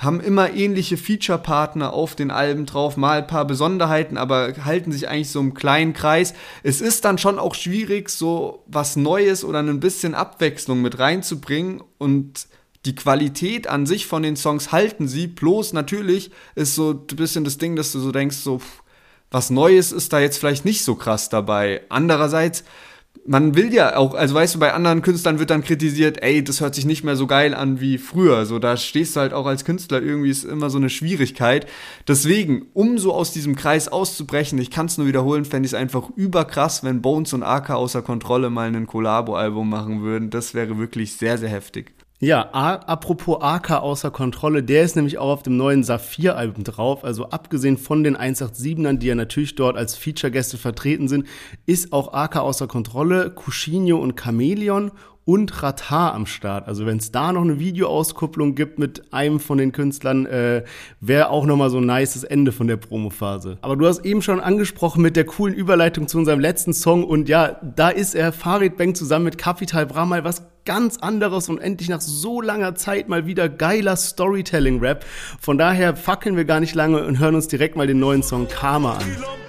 haben 0.00 0.20
immer 0.20 0.52
ähnliche 0.52 0.96
Feature-Partner 0.96 1.92
auf 1.92 2.14
den 2.14 2.30
Alben 2.30 2.66
drauf, 2.66 2.96
mal 2.96 3.18
ein 3.18 3.26
paar 3.26 3.46
Besonderheiten, 3.46 4.16
aber 4.16 4.52
halten 4.64 4.92
sich 4.92 5.08
eigentlich 5.08 5.30
so 5.30 5.40
im 5.40 5.54
kleinen 5.54 5.92
Kreis. 5.92 6.34
Es 6.62 6.80
ist 6.80 7.04
dann 7.04 7.18
schon 7.18 7.38
auch 7.38 7.54
schwierig, 7.54 8.10
so 8.10 8.64
was 8.66 8.96
Neues 8.96 9.44
oder 9.44 9.60
ein 9.60 9.80
bisschen 9.80 10.14
Abwechslung 10.14 10.82
mit 10.82 10.98
reinzubringen 10.98 11.82
und 11.98 12.48
die 12.84 12.94
Qualität 12.94 13.66
an 13.66 13.86
sich 13.86 14.06
von 14.06 14.22
den 14.22 14.36
Songs 14.36 14.72
halten 14.72 15.08
sie, 15.08 15.26
bloß 15.26 15.72
natürlich 15.72 16.30
ist 16.54 16.74
so 16.74 16.90
ein 16.90 17.16
bisschen 17.16 17.44
das 17.44 17.56
Ding, 17.56 17.76
dass 17.76 17.92
du 17.92 18.00
so 18.00 18.12
denkst, 18.12 18.36
so 18.36 18.60
was 19.30 19.50
Neues 19.50 19.90
ist 19.90 20.12
da 20.12 20.20
jetzt 20.20 20.38
vielleicht 20.38 20.64
nicht 20.64 20.84
so 20.84 20.94
krass 20.94 21.28
dabei. 21.28 21.82
Andererseits 21.88 22.62
man 23.26 23.54
will 23.54 23.72
ja 23.72 23.96
auch, 23.96 24.14
also 24.14 24.34
weißt 24.34 24.54
du, 24.54 24.58
bei 24.58 24.74
anderen 24.74 25.02
Künstlern 25.02 25.38
wird 25.38 25.50
dann 25.50 25.64
kritisiert, 25.64 26.22
ey, 26.22 26.44
das 26.44 26.60
hört 26.60 26.74
sich 26.74 26.84
nicht 26.84 27.04
mehr 27.04 27.16
so 27.16 27.26
geil 27.26 27.54
an 27.54 27.80
wie 27.80 27.98
früher. 27.98 28.44
So, 28.44 28.58
da 28.58 28.76
stehst 28.76 29.16
du 29.16 29.20
halt 29.20 29.32
auch 29.32 29.46
als 29.46 29.64
Künstler 29.64 30.02
irgendwie, 30.02 30.30
ist 30.30 30.44
immer 30.44 30.68
so 30.68 30.78
eine 30.78 30.90
Schwierigkeit. 30.90 31.66
Deswegen, 32.06 32.66
um 32.74 32.98
so 32.98 33.14
aus 33.14 33.32
diesem 33.32 33.56
Kreis 33.56 33.88
auszubrechen, 33.88 34.58
ich 34.58 34.70
kann 34.70 34.86
es 34.86 34.98
nur 34.98 35.06
wiederholen, 35.06 35.44
fände 35.44 35.66
ich 35.66 35.72
es 35.72 35.78
einfach 35.78 36.10
überkrass, 36.16 36.84
wenn 36.84 37.02
Bones 37.02 37.32
und 37.32 37.42
AK 37.42 37.70
außer 37.70 38.02
Kontrolle 38.02 38.50
mal 38.50 38.68
ein 38.68 38.86
Collabo-Album 38.86 39.68
machen 39.68 40.02
würden. 40.02 40.30
Das 40.30 40.52
wäre 40.52 40.78
wirklich 40.78 41.16
sehr, 41.16 41.38
sehr 41.38 41.50
heftig. 41.50 41.92
Ja, 42.24 42.48
A 42.54 42.76
apropos 42.76 43.42
AK 43.42 43.82
außer 43.82 44.10
Kontrolle, 44.10 44.62
der 44.62 44.82
ist 44.82 44.96
nämlich 44.96 45.18
auch 45.18 45.28
auf 45.28 45.42
dem 45.42 45.58
neuen 45.58 45.84
Saphir-Album 45.84 46.64
drauf. 46.64 47.04
Also 47.04 47.28
abgesehen 47.28 47.76
von 47.76 48.02
den 48.02 48.16
187ern, 48.16 48.96
die 48.96 49.08
ja 49.08 49.14
natürlich 49.14 49.56
dort 49.56 49.76
als 49.76 49.94
Feature-Gäste 49.94 50.56
vertreten 50.56 51.06
sind, 51.06 51.26
ist 51.66 51.92
auch 51.92 52.14
AK 52.14 52.36
außer 52.36 52.66
Kontrolle, 52.66 53.30
Cushinho 53.30 53.98
und 53.98 54.18
Chameleon 54.18 54.90
und 55.24 55.62
Ratar 55.62 56.14
am 56.14 56.26
Start. 56.26 56.68
Also 56.68 56.86
wenn 56.86 56.98
es 56.98 57.10
da 57.10 57.32
noch 57.32 57.42
eine 57.42 57.58
Videoauskupplung 57.58 58.54
gibt 58.54 58.78
mit 58.78 59.12
einem 59.12 59.40
von 59.40 59.58
den 59.58 59.72
Künstlern, 59.72 60.26
äh, 60.26 60.64
wäre 61.00 61.30
auch 61.30 61.46
nochmal 61.46 61.70
so 61.70 61.78
ein 61.78 61.86
nices 61.86 62.24
Ende 62.24 62.52
von 62.52 62.66
der 62.66 62.76
Promophase. 62.76 63.58
Aber 63.62 63.76
du 63.76 63.86
hast 63.86 64.04
eben 64.04 64.22
schon 64.22 64.40
angesprochen 64.40 65.02
mit 65.02 65.16
der 65.16 65.24
coolen 65.24 65.54
Überleitung 65.54 66.08
zu 66.08 66.18
unserem 66.18 66.40
letzten 66.40 66.74
Song 66.74 67.04
und 67.04 67.28
ja, 67.28 67.58
da 67.62 67.88
ist 67.88 68.14
er 68.14 68.32
Farid 68.32 68.76
Bang 68.76 68.94
zusammen 68.94 69.24
mit 69.24 69.38
Capital 69.38 69.86
Bra 69.86 70.04
mal 70.04 70.24
was 70.24 70.42
ganz 70.64 70.96
anderes 70.98 71.48
und 71.48 71.58
endlich 71.58 71.88
nach 71.88 72.00
so 72.00 72.40
langer 72.40 72.74
Zeit 72.74 73.08
mal 73.08 73.26
wieder 73.26 73.48
geiler 73.48 73.96
Storytelling-Rap. 73.96 75.04
Von 75.40 75.58
daher 75.58 75.94
fackeln 75.96 76.36
wir 76.36 76.44
gar 76.44 76.60
nicht 76.60 76.74
lange 76.74 77.04
und 77.04 77.18
hören 77.18 77.34
uns 77.34 77.48
direkt 77.48 77.76
mal 77.76 77.86
den 77.86 77.98
neuen 77.98 78.22
Song 78.22 78.48
Karma 78.48 78.94
an. 78.94 79.43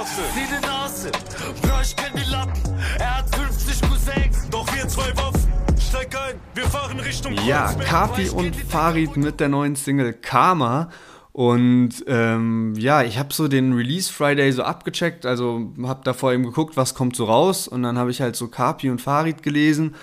Zingsterstraße. 0.00 0.22
Sieh 0.34 0.46
die 0.46 0.66
Nase, 0.66 1.10
Bro, 1.62 1.80
ich 1.82 1.96
kenn 1.96 2.12
die 2.16 2.30
Lappen. 2.30 2.60
Er 2.98 3.18
hat 3.18 3.34
50 3.34 3.82
Cousins. 3.82 4.50
Doch 4.50 4.74
wir 4.74 4.88
zwei 4.88 5.16
Waffen. 5.16 5.52
Steig 5.78 6.16
ein, 6.16 6.36
wir 6.54 6.64
fahren 6.64 7.00
Richtung 7.00 7.34
Ja. 7.46 7.72
Kapi 7.72 8.28
und 8.30 8.54
Farid 8.56 9.16
mit 9.16 9.40
der 9.40 9.48
neuen 9.48 9.76
Single 9.76 10.12
Karma. 10.12 10.90
Und 11.32 12.04
ähm, 12.06 12.74
ja, 12.76 13.02
ich 13.02 13.18
habe 13.18 13.32
so 13.32 13.48
den 13.48 13.72
Release 13.72 14.12
Friday 14.12 14.50
so 14.52 14.62
abgecheckt, 14.62 15.24
also 15.24 15.72
habe 15.84 16.00
da 16.02 16.12
vor 16.12 16.32
ihm 16.32 16.44
geguckt, 16.44 16.76
was 16.76 16.94
kommt 16.94 17.14
so 17.14 17.24
raus. 17.24 17.68
Und 17.68 17.82
dann 17.82 17.98
habe 17.98 18.10
ich 18.10 18.20
halt 18.20 18.36
so 18.36 18.48
Kapi 18.48 18.90
und 18.90 19.00
Farid 19.00 19.42
gelesen. 19.42 19.94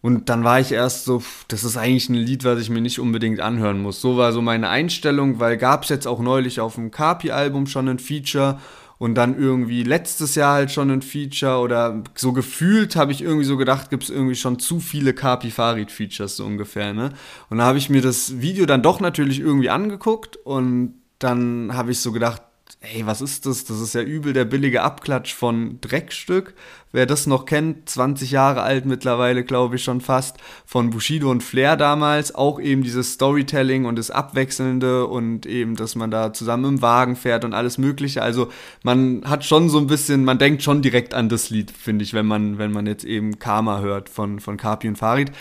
Und 0.00 0.28
dann 0.28 0.44
war 0.44 0.60
ich 0.60 0.70
erst 0.70 1.04
so, 1.04 1.18
pff, 1.20 1.44
das 1.48 1.64
ist 1.64 1.76
eigentlich 1.76 2.08
ein 2.08 2.14
Lied, 2.14 2.44
was 2.44 2.60
ich 2.60 2.70
mir 2.70 2.80
nicht 2.80 3.00
unbedingt 3.00 3.40
anhören 3.40 3.82
muss. 3.82 4.00
So 4.00 4.16
war 4.16 4.32
so 4.32 4.40
meine 4.40 4.68
Einstellung, 4.68 5.40
weil 5.40 5.56
gab 5.56 5.82
es 5.82 5.88
jetzt 5.88 6.06
auch 6.06 6.20
neulich 6.20 6.60
auf 6.60 6.76
dem 6.76 6.92
Kapi-Album 6.92 7.66
schon 7.66 7.88
ein 7.88 7.98
Feature 7.98 8.60
und 8.98 9.14
dann 9.14 9.38
irgendwie 9.38 9.84
letztes 9.84 10.34
Jahr 10.34 10.54
halt 10.54 10.70
schon 10.70 10.90
ein 10.90 11.02
Feature 11.02 11.58
oder 11.58 12.02
so 12.14 12.32
gefühlt 12.32 12.96
habe 12.96 13.12
ich 13.12 13.22
irgendwie 13.22 13.44
so 13.44 13.56
gedacht, 13.56 13.90
gibt 13.90 14.04
es 14.04 14.10
irgendwie 14.10 14.34
schon 14.34 14.58
zu 14.58 14.80
viele 14.80 15.14
Kapi 15.14 15.50
Farid 15.50 15.90
Features 15.90 16.36
so 16.36 16.44
ungefähr, 16.44 16.92
ne? 16.92 17.10
Und 17.48 17.58
da 17.58 17.64
habe 17.64 17.78
ich 17.78 17.90
mir 17.90 18.02
das 18.02 18.40
Video 18.40 18.66
dann 18.66 18.82
doch 18.82 19.00
natürlich 19.00 19.40
irgendwie 19.40 19.70
angeguckt 19.70 20.36
und 20.36 20.94
dann 21.18 21.70
habe 21.74 21.92
ich 21.92 22.00
so 22.00 22.12
gedacht, 22.12 22.42
ey, 22.80 23.04
was 23.06 23.20
ist 23.20 23.44
das? 23.44 23.64
Das 23.64 23.80
ist 23.80 23.94
ja 23.94 24.02
übel 24.02 24.32
der 24.32 24.44
billige 24.44 24.82
Abklatsch 24.82 25.34
von 25.34 25.80
Dreckstück. 25.80 26.54
Wer 26.92 27.06
das 27.06 27.26
noch 27.26 27.44
kennt, 27.44 27.88
20 27.88 28.30
Jahre 28.30 28.62
alt 28.62 28.86
mittlerweile, 28.86 29.44
glaube 29.44 29.76
ich 29.76 29.84
schon 29.84 30.00
fast, 30.00 30.36
von 30.64 30.90
Bushido 30.90 31.30
und 31.30 31.42
Flair 31.42 31.76
damals, 31.76 32.34
auch 32.34 32.60
eben 32.60 32.82
dieses 32.82 33.14
Storytelling 33.14 33.84
und 33.84 33.96
das 33.96 34.10
Abwechselnde 34.10 35.06
und 35.06 35.44
eben, 35.44 35.74
dass 35.74 35.96
man 35.96 36.10
da 36.10 36.32
zusammen 36.32 36.76
im 36.76 36.82
Wagen 36.82 37.16
fährt 37.16 37.44
und 37.44 37.52
alles 37.52 37.78
Mögliche. 37.78 38.22
Also 38.22 38.48
man 38.84 39.22
hat 39.24 39.44
schon 39.44 39.68
so 39.68 39.78
ein 39.78 39.88
bisschen, 39.88 40.24
man 40.24 40.38
denkt 40.38 40.62
schon 40.62 40.80
direkt 40.80 41.14
an 41.14 41.28
das 41.28 41.50
Lied, 41.50 41.72
finde 41.72 42.04
ich, 42.04 42.14
wenn 42.14 42.26
man, 42.26 42.58
wenn 42.58 42.72
man 42.72 42.86
jetzt 42.86 43.04
eben 43.04 43.38
Karma 43.38 43.80
hört 43.80 44.08
von, 44.08 44.38
von 44.38 44.56
Kapi 44.56 44.88
und 44.88 44.96
Farid. 44.96 45.32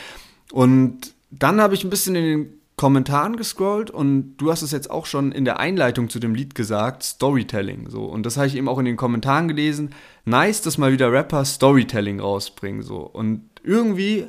Und 0.52 1.14
dann 1.30 1.62
habe 1.62 1.76
ich 1.76 1.84
ein 1.84 1.90
bisschen 1.90 2.16
in 2.16 2.24
den 2.24 2.58
Kommentaren 2.78 3.38
gescrollt 3.38 3.90
und 3.90 4.38
du 4.38 4.52
hast 4.52 4.62
es 4.62 4.72
jetzt 4.72 4.92
auch 4.92 5.08
schon 5.08 5.32
in 5.32 5.46
der 5.46 5.60
Einleitung 5.60 6.10
zu 6.10 6.20
dem 6.20 6.36
Lied 6.36 6.54
gesagt, 6.54 7.02
Storytelling 7.02 7.90
so 7.90 8.06
und 8.06 8.24
das 8.24 8.38
habe 8.38 8.46
ich 8.46 8.56
eben 8.56 8.70
auch 8.70 8.78
in 8.78 8.86
den 8.86 8.98
Kommentaren 8.98 9.48
gelesen. 9.48 9.96
Nice, 10.26 10.62
dass 10.62 10.78
mal 10.78 10.92
wieder 10.92 11.12
Rapper 11.12 11.44
Storytelling 11.44 12.20
rausbringen 12.20 12.84
so 12.84 12.98
und 12.98 13.50
irgendwie 13.64 14.28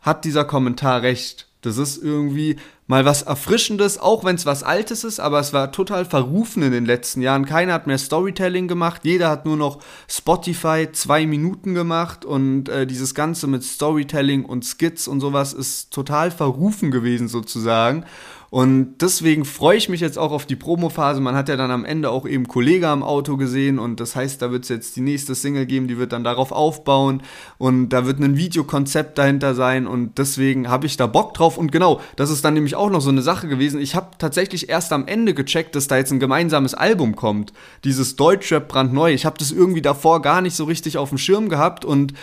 hat 0.00 0.24
dieser 0.26 0.44
Kommentar 0.44 1.00
recht. 1.02 1.45
Das 1.66 1.78
ist 1.78 2.02
irgendwie 2.02 2.56
mal 2.86 3.04
was 3.04 3.22
Erfrischendes, 3.22 3.98
auch 3.98 4.24
wenn 4.24 4.36
es 4.36 4.46
was 4.46 4.62
Altes 4.62 5.04
ist, 5.04 5.18
aber 5.18 5.40
es 5.40 5.52
war 5.52 5.72
total 5.72 6.04
verrufen 6.04 6.62
in 6.62 6.72
den 6.72 6.86
letzten 6.86 7.20
Jahren. 7.20 7.44
Keiner 7.44 7.72
hat 7.74 7.86
mehr 7.86 7.98
Storytelling 7.98 8.68
gemacht, 8.68 9.02
jeder 9.04 9.28
hat 9.28 9.44
nur 9.44 9.56
noch 9.56 9.80
Spotify 10.08 10.88
zwei 10.92 11.26
Minuten 11.26 11.74
gemacht 11.74 12.24
und 12.24 12.68
äh, 12.68 12.86
dieses 12.86 13.14
Ganze 13.14 13.46
mit 13.48 13.64
Storytelling 13.64 14.44
und 14.44 14.64
Skits 14.64 15.08
und 15.08 15.20
sowas 15.20 15.52
ist 15.52 15.92
total 15.92 16.30
verrufen 16.30 16.90
gewesen 16.90 17.28
sozusagen. 17.28 18.04
Und 18.50 18.98
deswegen 19.00 19.44
freue 19.44 19.76
ich 19.76 19.88
mich 19.88 20.00
jetzt 20.00 20.18
auch 20.18 20.30
auf 20.30 20.46
die 20.46 20.56
Promophase. 20.56 21.20
Man 21.20 21.34
hat 21.34 21.48
ja 21.48 21.56
dann 21.56 21.70
am 21.70 21.84
Ende 21.84 22.10
auch 22.10 22.26
eben 22.26 22.46
Kollege 22.46 22.88
am 22.88 23.02
Auto 23.02 23.36
gesehen 23.36 23.78
und 23.78 23.98
das 24.00 24.14
heißt, 24.14 24.40
da 24.40 24.50
wird 24.50 24.64
es 24.64 24.68
jetzt 24.68 24.96
die 24.96 25.00
nächste 25.00 25.34
Single 25.34 25.66
geben, 25.66 25.88
die 25.88 25.98
wird 25.98 26.12
dann 26.12 26.24
darauf 26.24 26.52
aufbauen 26.52 27.22
und 27.58 27.88
da 27.88 28.06
wird 28.06 28.20
ein 28.20 28.36
Videokonzept 28.36 29.18
dahinter 29.18 29.54
sein 29.54 29.86
und 29.86 30.18
deswegen 30.18 30.68
habe 30.68 30.86
ich 30.86 30.96
da 30.96 31.06
Bock 31.06 31.34
drauf. 31.34 31.58
Und 31.58 31.72
genau, 31.72 32.00
das 32.14 32.30
ist 32.30 32.44
dann 32.44 32.54
nämlich 32.54 32.76
auch 32.76 32.90
noch 32.90 33.00
so 33.00 33.10
eine 33.10 33.22
Sache 33.22 33.48
gewesen. 33.48 33.80
Ich 33.80 33.94
habe 33.94 34.10
tatsächlich 34.18 34.68
erst 34.68 34.92
am 34.92 35.06
Ende 35.06 35.34
gecheckt, 35.34 35.74
dass 35.74 35.88
da 35.88 35.96
jetzt 35.96 36.12
ein 36.12 36.20
gemeinsames 36.20 36.74
Album 36.74 37.16
kommt. 37.16 37.52
Dieses 37.84 38.16
Deutschrap 38.16 38.68
brandneu. 38.68 39.12
Ich 39.12 39.26
habe 39.26 39.38
das 39.38 39.50
irgendwie 39.50 39.82
davor 39.82 40.22
gar 40.22 40.40
nicht 40.40 40.54
so 40.54 40.64
richtig 40.64 40.98
auf 40.98 41.08
dem 41.08 41.18
Schirm 41.18 41.48
gehabt 41.48 41.84
und 41.84 42.14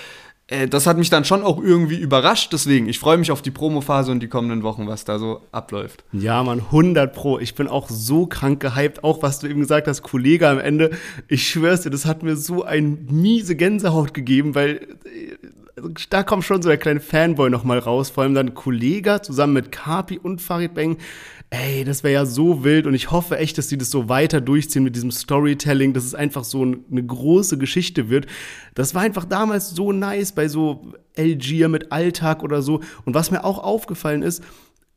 äh, 0.47 0.67
das 0.67 0.87
hat 0.87 0.97
mich 0.97 1.09
dann 1.09 1.25
schon 1.25 1.43
auch 1.43 1.61
irgendwie 1.61 1.97
überrascht. 1.97 2.51
Deswegen, 2.53 2.87
ich 2.89 2.99
freue 2.99 3.17
mich 3.17 3.31
auf 3.31 3.41
die 3.41 3.51
Promophase 3.51 4.11
und 4.11 4.19
die 4.21 4.27
kommenden 4.27 4.63
Wochen, 4.63 4.87
was 4.87 5.05
da 5.05 5.19
so 5.19 5.41
abläuft. 5.51 6.03
Ja, 6.11 6.43
Mann, 6.43 6.59
100 6.59 7.13
Pro. 7.13 7.39
Ich 7.39 7.55
bin 7.55 7.67
auch 7.67 7.89
so 7.89 8.25
krank 8.25 8.59
gehypt. 8.59 9.03
Auch 9.03 9.23
was 9.23 9.39
du 9.39 9.47
eben 9.47 9.61
gesagt 9.61 9.87
hast, 9.87 10.01
Kollege 10.01 10.47
am 10.49 10.59
Ende. 10.59 10.91
Ich 11.27 11.47
schwör's 11.47 11.81
dir, 11.81 11.89
das 11.89 12.05
hat 12.05 12.23
mir 12.23 12.35
so 12.35 12.63
ein 12.63 13.07
miese 13.09 13.55
Gänsehaut 13.55 14.13
gegeben, 14.13 14.53
weil 14.53 14.87
äh, 15.05 15.37
da 16.09 16.23
kommt 16.23 16.43
schon 16.43 16.61
so 16.61 16.69
der 16.69 16.77
kleine 16.77 16.99
Fanboy 16.99 17.49
nochmal 17.49 17.79
raus. 17.79 18.09
Vor 18.09 18.23
allem 18.23 18.35
dann 18.35 18.53
Kollege 18.53 19.21
zusammen 19.21 19.53
mit 19.53 19.71
Kapi 19.71 20.19
und 20.19 20.41
Farid 20.41 20.73
Bang. 20.73 20.97
Ey, 21.55 21.83
das 21.83 22.03
wäre 22.03 22.15
ja 22.15 22.25
so 22.25 22.63
wild 22.63 22.87
und 22.87 22.95
ich 22.95 23.11
hoffe 23.11 23.37
echt, 23.37 23.59
dass 23.59 23.67
die 23.67 23.77
das 23.77 23.91
so 23.91 24.09
weiter 24.09 24.41
durchziehen 24.41 24.83
mit 24.83 24.95
diesem 24.95 25.11
Storytelling, 25.11 25.93
dass 25.93 26.03
es 26.03 26.15
einfach 26.15 26.43
so 26.43 26.63
eine 26.63 27.05
große 27.05 27.59
Geschichte 27.59 28.09
wird. 28.09 28.25
Das 28.73 28.95
war 28.95 29.03
einfach 29.03 29.25
damals 29.25 29.69
so 29.69 29.91
nice 29.91 30.31
bei 30.31 30.47
so 30.47 30.93
Algier 31.15 31.69
mit 31.69 31.91
Alltag 31.91 32.41
oder 32.41 32.63
so. 32.63 32.79
Und 33.05 33.13
was 33.13 33.29
mir 33.29 33.43
auch 33.43 33.59
aufgefallen 33.59 34.23
ist, 34.23 34.43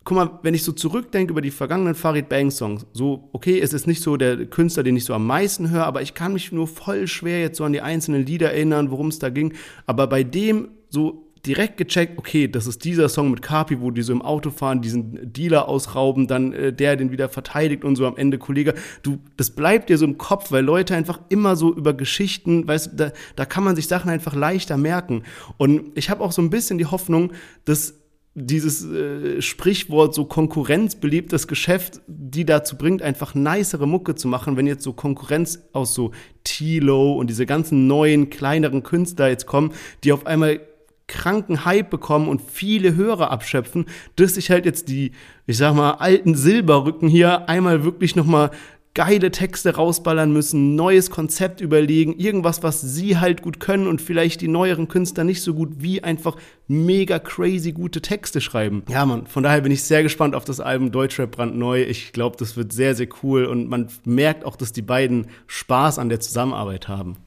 guck 0.05 0.17
mal, 0.17 0.39
wenn 0.45 0.55
ich 0.55 0.63
so 0.63 0.73
zurückdenke 0.73 1.31
über 1.31 1.43
die 1.43 1.51
vergangenen 1.51 1.95
Farid 1.95 2.31
Bang 2.31 2.51
Songs, 2.51 2.87
so, 2.95 3.29
okay, 3.35 3.61
es 3.61 3.75
ist 3.75 3.87
nicht 3.87 4.03
so 4.03 4.17
der 4.17 4.47
Künstler, 4.47 4.83
den 4.83 4.97
ich 4.97 5.05
so 5.05 5.13
am 5.13 5.27
meisten 5.27 5.69
höre, 5.69 5.85
aber 5.85 6.01
ich 6.01 6.15
kann 6.15 6.33
mich 6.33 6.53
nur 6.53 6.69
voll 6.69 7.07
schwer 7.07 7.39
jetzt 7.39 7.59
so 7.59 7.65
an 7.65 7.75
die 7.75 7.83
einzelnen 7.83 8.25
Lieder 8.25 8.51
erinnern, 8.55 8.91
worum 8.91 9.09
es 9.09 9.19
da 9.19 9.29
ging. 9.29 9.53
Aber 9.85 10.07
bei 10.07 10.23
dem, 10.23 10.69
so, 10.89 11.26
direkt 11.47 11.77
gecheckt, 11.77 12.19
okay, 12.19 12.49
das 12.49 12.67
ist 12.67 12.85
dieser 12.85 13.09
Song 13.09 13.31
mit 13.31 13.43
Kapi, 13.43 13.81
wo 13.81 13.91
die 13.91 14.03
so 14.03 14.13
im 14.13 14.23
Auto 14.23 14.51
fahren, 14.51 14.83
diesen 14.83 15.33
Dealer 15.33 15.69
ausrauben, 15.69 16.27
dann 16.27 16.53
äh, 16.53 16.73
der 16.73 16.97
den 16.97 17.11
wieder 17.11 17.29
verteidigt 17.29 17.85
und 17.85 17.97
so 17.97 18.07
am 18.07 18.17
Ende 18.17 18.39
Kollege. 18.39 18.75
Du, 19.03 19.19
das 19.37 19.51
bleibt 19.51 19.89
dir 19.89 19.99
so 19.99 20.05
im 20.05 20.19
Kopf, 20.19 20.51
weil 20.51 20.65
Leute 20.65 20.95
einfach 20.95 21.21
immer 21.29 21.57
so 21.57 21.75
über 21.75 21.95
Geschichten, 21.95 22.67
weißt 22.67 22.93
du, 22.93 22.97
da, 22.97 23.13
da 23.37 23.45
kann 23.45 23.65
man 23.65 23.77
sich 23.77 23.87
Sachen 23.87 24.11
einfach 24.11 24.35
leichter 24.35 24.77
merken. 24.77 25.23
Und 25.57 25.93
ich 25.95 26.11
habe 26.11 26.23
auch 26.23 26.33
so 26.33 26.43
ein 26.43 26.51
bisschen 26.51 26.79
die 26.79 26.87
Hoffnung, 26.87 27.33
dass 27.65 27.95
dieses 28.39 28.85
äh, 28.85 29.41
Sprichwort 29.41 30.15
so 30.15 30.27
Konkurrenz 30.27 30.95
belebt 30.97 31.33
das 31.33 31.49
Geschäft, 31.49 32.03
die 32.07 32.45
dazu 32.45 32.77
bringt, 32.77 33.01
einfach 33.01 33.35
nicere 33.35 33.89
Mucke 33.89 34.15
zu 34.15 34.29
machen, 34.29 34.59
wenn 34.59 34.67
jetzt 34.67 34.83
so 34.83 34.93
Konkurrenz 34.93 35.63
aus 35.73 35.95
so 35.95 36.11
Tilo 36.45 37.15
und 37.15 37.31
diese 37.31 37.47
ganzen 37.47 37.87
neuen, 37.87 38.29
kleineren 38.29 38.83
Künstler 38.83 39.29
jetzt 39.29 39.47
kommen, 39.47 39.73
die 40.05 40.13
auf 40.13 40.27
einmal 40.27 40.61
kranken 41.09 41.65
Hype 41.65 41.91
bekommen 41.91 42.29
und 42.29 42.43
viele 42.43 42.95
Hörer 42.97 43.31
abschöpfen, 43.31 43.87
dass 44.17 44.35
sich 44.35 44.51
halt 44.51 44.65
jetzt 44.65 44.89
die, 44.89 45.13
ich 45.47 45.57
sag 45.57 45.75
mal, 45.75 45.93
alten 45.93 46.35
Silberrücken 46.35 47.09
hier 47.09 47.49
einmal 47.49 47.85
wirklich 47.85 48.17
nochmal 48.17 48.51
geile 48.97 49.31
Texte 49.31 49.77
rausballern 49.77 50.33
müssen, 50.33 50.75
neues 50.75 51.11
Konzept 51.11 51.61
überlegen, 51.61 52.19
irgendwas, 52.19 52.63
was 52.63 52.81
sie 52.81 53.19
halt 53.19 53.43
gut 53.43 53.61
können 53.61 53.89
und 53.89 54.01
vielleicht 54.01 54.41
die 54.41 54.49
neueren 54.49 54.89
Künstler 54.89 55.23
nicht 55.23 55.43
so 55.43 55.53
gut, 55.53 55.83
wie 55.83 56.03
einfach 56.03 56.35
mega 56.67 57.19
crazy 57.19 57.73
gute 57.73 58.01
Texte 58.01 58.41
schreiben. 58.41 58.85
Ja, 58.89 59.05
man, 59.05 59.27
von 59.27 59.43
daher 59.43 59.61
bin 59.61 59.71
ich 59.71 59.83
sehr 59.83 60.03
gespannt 60.03 60.35
auf 60.35 60.47
das 60.47 60.61
Album 60.61 60.93
Deutschrap 60.93 61.31
brandneu. 61.31 61.83
Ich 61.83 62.13
glaube, 62.13 62.39
das 62.39 62.57
wird 62.57 62.73
sehr, 62.73 62.95
sehr 62.95 63.09
cool 63.23 63.45
und 63.45 63.69
man 63.69 63.89
merkt 64.07 64.47
auch, 64.47 64.57
dass 64.57 64.73
die 64.73 64.81
beiden 64.81 65.27
Spaß 65.47 65.99
an 65.99 66.09
der 66.09 66.21
Zusammenarbeit 66.21 66.89
haben. 66.89 67.19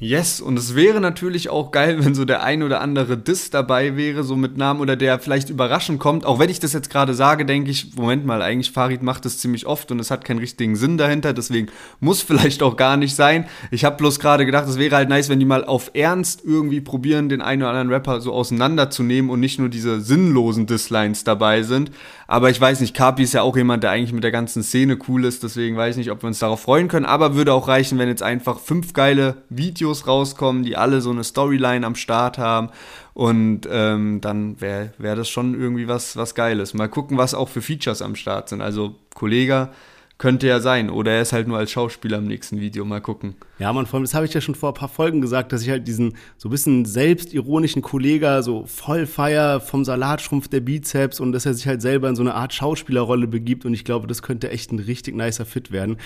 Yes, 0.00 0.40
und 0.40 0.56
es 0.56 0.76
wäre 0.76 1.00
natürlich 1.00 1.50
auch 1.50 1.72
geil, 1.72 2.04
wenn 2.04 2.14
so 2.14 2.24
der 2.24 2.44
ein 2.44 2.62
oder 2.62 2.80
andere 2.80 3.18
Diss 3.18 3.50
dabei 3.50 3.96
wäre, 3.96 4.22
so 4.22 4.36
mit 4.36 4.56
Namen 4.56 4.78
oder 4.80 4.94
der 4.94 5.18
vielleicht 5.18 5.50
überraschend 5.50 5.98
kommt. 5.98 6.24
Auch 6.24 6.38
wenn 6.38 6.50
ich 6.50 6.60
das 6.60 6.72
jetzt 6.72 6.88
gerade 6.88 7.14
sage, 7.14 7.44
denke 7.44 7.72
ich, 7.72 7.96
Moment 7.96 8.24
mal, 8.24 8.40
eigentlich 8.40 8.70
Farid 8.70 9.02
macht 9.02 9.24
das 9.24 9.38
ziemlich 9.38 9.66
oft 9.66 9.90
und 9.90 9.98
es 9.98 10.12
hat 10.12 10.24
keinen 10.24 10.38
richtigen 10.38 10.76
Sinn 10.76 10.98
dahinter, 10.98 11.32
deswegen 11.32 11.66
muss 11.98 12.22
vielleicht 12.22 12.62
auch 12.62 12.76
gar 12.76 12.96
nicht 12.96 13.16
sein. 13.16 13.46
Ich 13.72 13.84
habe 13.84 13.96
bloß 13.96 14.20
gerade 14.20 14.46
gedacht, 14.46 14.68
es 14.68 14.78
wäre 14.78 14.94
halt 14.94 15.08
nice, 15.08 15.30
wenn 15.30 15.40
die 15.40 15.44
mal 15.44 15.64
auf 15.64 15.90
Ernst 15.94 16.42
irgendwie 16.44 16.80
probieren, 16.80 17.28
den 17.28 17.42
einen 17.42 17.62
oder 17.62 17.72
anderen 17.72 17.90
Rapper 17.90 18.20
so 18.20 18.32
auseinanderzunehmen 18.32 19.32
und 19.32 19.40
nicht 19.40 19.58
nur 19.58 19.68
diese 19.68 20.00
sinnlosen 20.00 20.66
Disslines 20.66 21.24
dabei 21.24 21.64
sind. 21.64 21.90
Aber 22.30 22.50
ich 22.50 22.60
weiß 22.60 22.80
nicht, 22.80 22.94
Kapi 22.94 23.22
ist 23.22 23.32
ja 23.32 23.40
auch 23.40 23.56
jemand, 23.56 23.82
der 23.82 23.90
eigentlich 23.90 24.12
mit 24.12 24.22
der 24.22 24.30
ganzen 24.30 24.62
Szene 24.62 24.98
cool 25.08 25.24
ist, 25.24 25.42
deswegen 25.42 25.78
weiß 25.78 25.94
ich 25.94 26.04
nicht, 26.04 26.10
ob 26.10 26.22
wir 26.22 26.26
uns 26.26 26.38
darauf 26.38 26.60
freuen 26.60 26.86
können. 26.86 27.06
Aber 27.06 27.34
würde 27.34 27.54
auch 27.54 27.68
reichen, 27.68 27.98
wenn 27.98 28.08
jetzt 28.08 28.22
einfach 28.22 28.60
fünf 28.60 28.92
geile 28.92 29.38
Videos 29.48 30.06
rauskommen, 30.06 30.62
die 30.62 30.76
alle 30.76 31.00
so 31.00 31.10
eine 31.10 31.24
Storyline 31.24 31.86
am 31.86 31.94
Start 31.94 32.36
haben. 32.36 32.68
Und 33.14 33.62
ähm, 33.72 34.20
dann 34.20 34.60
wäre 34.60 34.92
wär 34.98 35.16
das 35.16 35.30
schon 35.30 35.58
irgendwie 35.58 35.88
was, 35.88 36.18
was 36.18 36.34
Geiles. 36.34 36.74
Mal 36.74 36.90
gucken, 36.90 37.16
was 37.16 37.32
auch 37.32 37.48
für 37.48 37.62
Features 37.62 38.02
am 38.02 38.14
Start 38.14 38.50
sind. 38.50 38.60
Also 38.60 38.96
Kollege 39.14 39.70
könnte 40.18 40.48
ja 40.48 40.58
sein. 40.58 40.90
Oder 40.90 41.12
er 41.12 41.22
ist 41.22 41.32
halt 41.32 41.46
nur 41.46 41.58
als 41.58 41.70
Schauspieler 41.70 42.18
im 42.18 42.26
nächsten 42.26 42.60
Video. 42.60 42.84
Mal 42.84 43.00
gucken. 43.00 43.36
Ja, 43.60 43.72
man, 43.72 43.86
vor 43.86 43.98
allem, 43.98 44.04
das 44.04 44.14
habe 44.14 44.26
ich 44.26 44.34
ja 44.34 44.40
schon 44.40 44.56
vor 44.56 44.70
ein 44.70 44.74
paar 44.74 44.88
Folgen 44.88 45.20
gesagt, 45.20 45.52
dass 45.52 45.62
ich 45.62 45.70
halt 45.70 45.86
diesen 45.86 46.16
so 46.36 46.48
ein 46.48 46.50
bisschen 46.50 46.84
selbstironischen 46.84 47.82
Kollegen 47.82 48.42
so 48.42 48.64
voll 48.66 49.06
feier 49.06 49.60
vom 49.60 49.84
Salatschrumpf 49.84 50.48
der 50.48 50.60
Bizeps 50.60 51.20
und 51.20 51.32
dass 51.32 51.46
er 51.46 51.54
sich 51.54 51.66
halt 51.68 51.80
selber 51.80 52.08
in 52.08 52.16
so 52.16 52.22
eine 52.22 52.34
Art 52.34 52.52
Schauspielerrolle 52.52 53.28
begibt. 53.28 53.64
Und 53.64 53.74
ich 53.74 53.84
glaube, 53.84 54.08
das 54.08 54.22
könnte 54.22 54.50
echt 54.50 54.72
ein 54.72 54.80
richtig 54.80 55.14
nicer 55.14 55.46
Fit 55.46 55.70
werden. 55.70 55.96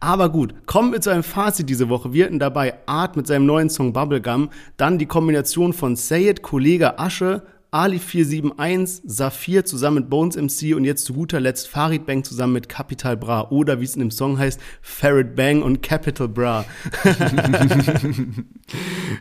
Aber 0.00 0.28
gut, 0.30 0.66
kommen 0.66 0.92
wir 0.92 1.00
zu 1.00 1.10
einem 1.10 1.22
Fazit 1.22 1.68
diese 1.68 1.88
Woche. 1.88 2.12
Wir 2.12 2.24
hatten 2.24 2.40
dabei 2.40 2.74
Art 2.86 3.16
mit 3.16 3.28
seinem 3.28 3.46
neuen 3.46 3.70
Song 3.70 3.92
Bubblegum, 3.92 4.50
dann 4.76 4.98
die 4.98 5.06
Kombination 5.06 5.72
von 5.72 5.94
Sayed, 5.94 6.42
Kollege 6.42 6.98
Asche, 6.98 7.42
Ali 7.72 8.00
471, 8.00 9.02
Saphir 9.04 9.64
zusammen 9.64 9.98
mit 9.98 10.10
Bones 10.10 10.36
MC 10.36 10.74
und 10.74 10.84
jetzt 10.84 11.04
zu 11.04 11.14
guter 11.14 11.38
Letzt 11.38 11.68
Farid 11.68 12.04
Bang 12.04 12.24
zusammen 12.24 12.54
mit 12.54 12.68
Capital 12.68 13.16
Bra 13.16 13.48
oder 13.50 13.80
wie 13.80 13.84
es 13.84 13.94
in 13.94 14.00
dem 14.00 14.10
Song 14.10 14.38
heißt, 14.38 14.60
Farid 14.82 15.36
Bang 15.36 15.62
und 15.62 15.80
Capital 15.80 16.26
Bra. 16.26 16.64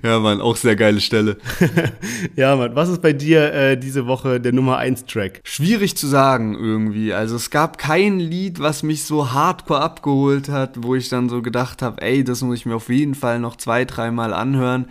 ja, 0.03 0.19
Mann, 0.19 0.41
auch 0.41 0.55
sehr 0.55 0.75
geile 0.75 0.99
Stelle. 0.99 1.37
ja, 2.35 2.55
Mann, 2.55 2.75
was 2.75 2.89
ist 2.89 3.03
bei 3.03 3.13
dir 3.13 3.53
äh, 3.53 3.77
diese 3.77 4.07
Woche 4.07 4.41
der 4.41 4.53
Nummer 4.53 4.77
1 4.77 5.05
Track? 5.05 5.41
Schwierig 5.43 5.95
zu 5.95 6.07
sagen 6.07 6.55
irgendwie. 6.55 7.13
Also 7.13 7.35
es 7.35 7.51
gab 7.51 7.77
kein 7.77 8.19
Lied, 8.19 8.59
was 8.59 8.81
mich 8.81 9.03
so 9.03 9.31
hardcore 9.31 9.81
abgeholt 9.81 10.49
hat, 10.49 10.83
wo 10.83 10.95
ich 10.95 11.07
dann 11.09 11.29
so 11.29 11.43
gedacht 11.43 11.83
habe, 11.83 12.01
ey, 12.01 12.23
das 12.23 12.41
muss 12.41 12.57
ich 12.57 12.65
mir 12.65 12.75
auf 12.75 12.89
jeden 12.89 13.13
Fall 13.13 13.39
noch 13.39 13.57
zwei, 13.57 13.85
dreimal 13.85 14.33
anhören. 14.33 14.87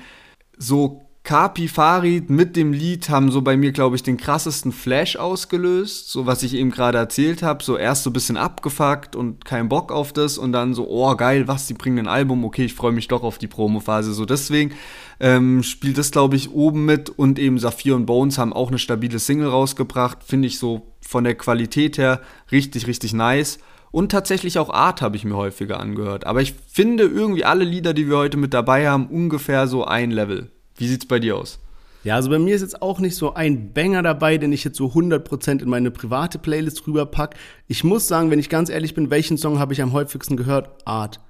So 0.57 1.08
Kapi 1.29 1.69
Farid 1.69 2.31
mit 2.31 2.57
dem 2.57 2.73
Lied 2.73 3.11
haben 3.11 3.31
so 3.31 3.43
bei 3.43 3.59
mir, 3.59 3.73
glaube 3.73 3.97
ich, 3.97 4.03
den 4.03 4.17
krassesten 4.17 4.73
Flash 4.73 5.17
ausgelöst. 5.17 6.09
So 6.09 6.25
was 6.25 6.43
ich 6.43 6.55
eben 6.55 6.71
gerade 6.71 6.97
erzählt 6.97 7.43
habe. 7.43 7.63
So 7.63 7.77
erst 7.77 8.05
so 8.05 8.09
ein 8.09 8.15
bisschen 8.15 8.39
abgefuckt 8.39 9.15
und 9.15 9.45
kein 9.45 9.69
Bock 9.69 9.93
auf 9.93 10.15
das 10.15 10.39
und 10.39 10.53
dann 10.53 10.73
so, 10.73 10.89
oh 10.89 11.15
geil, 11.17 11.47
was, 11.47 11.67
die 11.67 11.75
bringen 11.75 11.99
ein 11.99 12.09
Album, 12.09 12.47
okay, 12.47 12.65
ich 12.65 12.73
freue 12.73 12.93
mich 12.93 13.09
doch 13.09 13.25
auf 13.25 13.37
die 13.37 13.47
Promophase. 13.47 14.15
So 14.15 14.25
deswegen 14.25 14.73
ähm, 15.21 15.63
spielt 15.63 15.99
das, 15.99 16.13
glaube 16.13 16.35
ich, 16.35 16.51
oben 16.51 16.87
mit 16.87 17.11
und 17.11 17.39
eben 17.39 17.59
Saphir 17.59 17.95
und 17.95 18.07
Bones 18.07 18.39
haben 18.39 18.55
auch 18.55 18.69
eine 18.69 18.79
stabile 18.79 19.19
Single 19.19 19.49
rausgebracht. 19.49 20.25
Finde 20.25 20.49
ich 20.49 20.59
so 20.59 20.95
von 21.03 21.25
der 21.25 21.35
Qualität 21.35 21.99
her 21.99 22.23
richtig, 22.51 22.87
richtig 22.87 23.13
nice. 23.13 23.59
Und 23.91 24.13
tatsächlich 24.13 24.59
auch 24.59 24.71
Art 24.71 25.03
habe 25.03 25.17
ich 25.17 25.27
mir 25.27 25.37
häufiger 25.37 25.79
angehört. 25.79 26.27
Aber 26.27 26.41
ich 26.41 26.55
finde 26.73 27.05
irgendwie 27.05 27.45
alle 27.45 27.65
Lieder, 27.65 27.93
die 27.93 28.09
wir 28.09 28.17
heute 28.17 28.39
mit 28.39 28.55
dabei 28.55 28.89
haben, 28.89 29.09
ungefähr 29.09 29.67
so 29.67 29.85
ein 29.85 30.11
Level. 30.11 30.53
Wie 30.79 30.89
sieht's 30.89 31.07
bei 31.07 31.19
dir 31.19 31.37
aus? 31.37 31.59
Ja, 32.05 32.15
also 32.15 32.31
bei 32.31 32.39
mir 32.39 32.55
ist 32.55 32.63
jetzt 32.63 32.81
auch 32.81 33.01
nicht 33.01 33.17
so 33.17 33.35
ein 33.35 33.73
Banger 33.73 34.03
dabei, 34.03 34.39
den 34.39 34.53
ich 34.53 34.65
jetzt 34.65 34.77
so 34.77 34.87
100% 34.87 35.61
in 35.63 35.69
meine 35.69 35.91
private 35.91 36.39
Playlist 36.39 36.87
rüberpack. 36.87 37.35
Ich 37.67 37.83
muss 37.85 38.07
sagen, 38.07 38.31
wenn 38.31 38.39
ich 38.39 38.49
ganz 38.49 38.71
ehrlich 38.71 38.95
bin, 38.95 39.11
welchen 39.11 39.37
Song 39.37 39.59
habe 39.59 39.73
ich 39.73 39.83
am 39.83 39.93
häufigsten 39.93 40.37
gehört? 40.37 40.71
Art. 40.87 41.21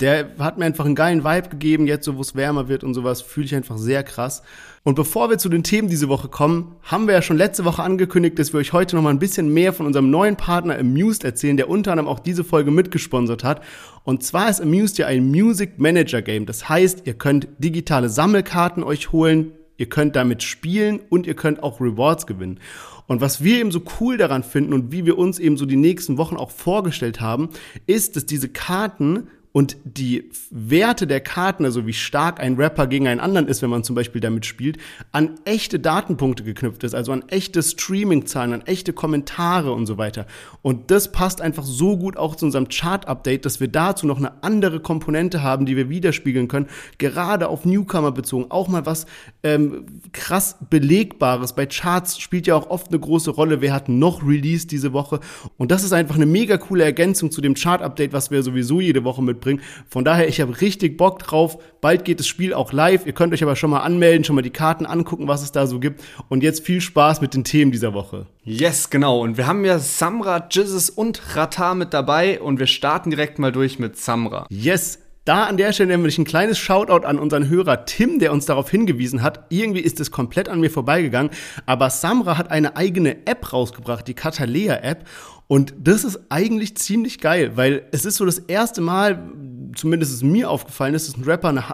Der 0.00 0.30
hat 0.38 0.58
mir 0.58 0.64
einfach 0.64 0.84
einen 0.84 0.94
geilen 0.94 1.24
Vibe 1.24 1.50
gegeben, 1.50 1.86
jetzt 1.86 2.04
so, 2.04 2.16
wo 2.16 2.20
es 2.22 2.34
wärmer 2.34 2.68
wird 2.68 2.82
und 2.82 2.94
sowas, 2.94 3.20
fühle 3.20 3.46
ich 3.46 3.54
einfach 3.54 3.76
sehr 3.76 4.02
krass. 4.02 4.42
Und 4.84 4.94
bevor 4.94 5.30
wir 5.30 5.38
zu 5.38 5.48
den 5.48 5.62
Themen 5.62 5.88
diese 5.88 6.08
Woche 6.08 6.28
kommen, 6.28 6.76
haben 6.82 7.06
wir 7.06 7.14
ja 7.14 7.22
schon 7.22 7.36
letzte 7.36 7.64
Woche 7.64 7.82
angekündigt, 7.82 8.38
dass 8.38 8.52
wir 8.52 8.60
euch 8.60 8.72
heute 8.72 8.96
noch 8.96 9.02
mal 9.02 9.10
ein 9.10 9.18
bisschen 9.18 9.52
mehr 9.52 9.72
von 9.72 9.86
unserem 9.86 10.10
neuen 10.10 10.36
Partner 10.36 10.78
Amused 10.78 11.24
erzählen, 11.24 11.56
der 11.56 11.68
unter 11.68 11.92
anderem 11.92 12.08
auch 12.08 12.20
diese 12.20 12.42
Folge 12.42 12.70
mitgesponsert 12.70 13.44
hat. 13.44 13.62
Und 14.02 14.24
zwar 14.24 14.48
ist 14.48 14.60
Amused 14.60 14.98
ja 14.98 15.06
ein 15.06 15.30
Music 15.30 15.78
Manager 15.78 16.22
Game. 16.22 16.46
Das 16.46 16.68
heißt, 16.68 17.02
ihr 17.06 17.14
könnt 17.14 17.48
digitale 17.58 18.08
Sammelkarten 18.08 18.82
euch 18.82 19.12
holen, 19.12 19.52
ihr 19.76 19.88
könnt 19.88 20.16
damit 20.16 20.42
spielen 20.42 21.00
und 21.10 21.26
ihr 21.26 21.34
könnt 21.34 21.62
auch 21.62 21.80
Rewards 21.80 22.26
gewinnen. 22.26 22.58
Und 23.06 23.20
was 23.20 23.44
wir 23.44 23.58
eben 23.58 23.70
so 23.70 23.82
cool 24.00 24.16
daran 24.16 24.42
finden 24.42 24.72
und 24.72 24.90
wie 24.90 25.04
wir 25.04 25.18
uns 25.18 25.38
eben 25.38 25.56
so 25.56 25.66
die 25.66 25.76
nächsten 25.76 26.18
Wochen 26.18 26.36
auch 26.36 26.50
vorgestellt 26.50 27.20
haben, 27.20 27.50
ist, 27.86 28.16
dass 28.16 28.26
diese 28.26 28.48
Karten 28.48 29.28
und 29.52 29.76
die 29.84 30.30
Werte 30.50 31.06
der 31.06 31.20
Karten, 31.20 31.64
also 31.64 31.86
wie 31.86 31.92
stark 31.92 32.40
ein 32.40 32.56
Rapper 32.56 32.86
gegen 32.86 33.06
einen 33.06 33.20
anderen 33.20 33.48
ist, 33.48 33.60
wenn 33.60 33.68
man 33.68 33.84
zum 33.84 33.94
Beispiel 33.94 34.20
damit 34.20 34.46
spielt, 34.46 34.78
an 35.12 35.38
echte 35.44 35.78
Datenpunkte 35.78 36.42
geknüpft 36.42 36.84
ist, 36.84 36.94
also 36.94 37.12
an 37.12 37.24
echte 37.28 37.62
Streaming-Zahlen, 37.62 38.54
an 38.54 38.62
echte 38.62 38.94
Kommentare 38.94 39.72
und 39.72 39.86
so 39.86 39.98
weiter. 39.98 40.26
Und 40.62 40.90
das 40.90 41.12
passt 41.12 41.42
einfach 41.42 41.64
so 41.64 41.98
gut 41.98 42.16
auch 42.16 42.34
zu 42.34 42.46
unserem 42.46 42.68
Chart-Update, 42.68 43.44
dass 43.44 43.60
wir 43.60 43.68
dazu 43.68 44.06
noch 44.06 44.16
eine 44.16 44.42
andere 44.42 44.80
Komponente 44.80 45.42
haben, 45.42 45.66
die 45.66 45.76
wir 45.76 45.90
widerspiegeln 45.90 46.48
können, 46.48 46.68
gerade 46.96 47.48
auf 47.48 47.66
Newcomer 47.66 48.12
bezogen. 48.12 48.46
Auch 48.50 48.68
mal 48.68 48.86
was 48.86 49.06
ähm, 49.42 49.84
krass 50.12 50.56
Belegbares. 50.70 51.54
Bei 51.54 51.66
Charts 51.66 52.18
spielt 52.18 52.46
ja 52.46 52.54
auch 52.54 52.70
oft 52.70 52.88
eine 52.88 52.98
große 52.98 53.30
Rolle, 53.30 53.60
wer 53.60 53.74
hat 53.74 53.90
noch 53.90 54.26
Release 54.26 54.66
diese 54.66 54.94
Woche. 54.94 55.20
Und 55.58 55.70
das 55.70 55.84
ist 55.84 55.92
einfach 55.92 56.14
eine 56.14 56.26
mega 56.26 56.56
coole 56.56 56.84
Ergänzung 56.84 57.30
zu 57.30 57.42
dem 57.42 57.54
Chart-Update, 57.54 58.14
was 58.14 58.30
wir 58.30 58.42
sowieso 58.42 58.80
jede 58.80 59.04
Woche 59.04 59.22
mit 59.22 59.41
mitbringen. 59.42 59.60
Von 59.88 60.04
daher, 60.04 60.28
ich 60.28 60.40
habe 60.40 60.60
richtig 60.60 60.96
Bock 60.96 61.18
drauf. 61.18 61.58
Bald 61.80 62.04
geht 62.04 62.20
das 62.20 62.26
Spiel 62.26 62.54
auch 62.54 62.72
live. 62.72 63.06
Ihr 63.06 63.12
könnt 63.12 63.32
euch 63.32 63.42
aber 63.42 63.56
schon 63.56 63.70
mal 63.70 63.80
anmelden, 63.80 64.24
schon 64.24 64.36
mal 64.36 64.42
die 64.42 64.50
Karten 64.50 64.86
angucken, 64.86 65.28
was 65.28 65.42
es 65.42 65.52
da 65.52 65.66
so 65.66 65.80
gibt. 65.80 66.02
Und 66.28 66.42
jetzt 66.42 66.64
viel 66.64 66.80
Spaß 66.80 67.20
mit 67.20 67.34
den 67.34 67.44
Themen 67.44 67.72
dieser 67.72 67.94
Woche. 67.94 68.26
Yes, 68.44 68.90
genau. 68.90 69.20
Und 69.20 69.36
wir 69.36 69.46
haben 69.46 69.64
ja 69.64 69.78
Samra, 69.78 70.46
Jizzes 70.50 70.90
und 70.90 71.36
Rata 71.36 71.74
mit 71.74 71.92
dabei 71.92 72.40
und 72.40 72.58
wir 72.58 72.66
starten 72.66 73.10
direkt 73.10 73.38
mal 73.38 73.52
durch 73.52 73.78
mit 73.78 73.96
Samra. 73.96 74.46
Yes, 74.48 74.98
da 75.24 75.44
an 75.44 75.56
der 75.56 75.72
Stelle 75.72 75.90
nämlich 75.90 76.18
ein 76.18 76.24
kleines 76.24 76.58
Shoutout 76.58 77.06
an 77.06 77.20
unseren 77.20 77.48
Hörer 77.48 77.84
Tim, 77.84 78.18
der 78.18 78.32
uns 78.32 78.46
darauf 78.46 78.68
hingewiesen 78.68 79.22
hat. 79.22 79.46
Irgendwie 79.50 79.80
ist 79.80 80.00
es 80.00 80.10
komplett 80.10 80.48
an 80.48 80.58
mir 80.58 80.70
vorbeigegangen, 80.70 81.30
aber 81.64 81.90
Samra 81.90 82.38
hat 82.38 82.50
eine 82.50 82.76
eigene 82.76 83.24
App 83.26 83.52
rausgebracht, 83.52 84.08
die 84.08 84.14
Catalea 84.14 84.78
App. 84.82 85.06
Und 85.48 85.74
das 85.78 86.04
ist 86.04 86.20
eigentlich 86.30 86.76
ziemlich 86.76 87.20
geil, 87.20 87.52
weil 87.56 87.84
es 87.92 88.04
ist 88.04 88.16
so 88.16 88.24
das 88.24 88.38
erste 88.38 88.80
Mal, 88.80 89.30
zumindest 89.74 90.12
ist 90.12 90.22
mir 90.22 90.48
aufgefallen 90.50 90.94
ist, 90.94 91.08
dass 91.08 91.16
ein 91.16 91.24
Rapper 91.24 91.48
eine 91.48 91.64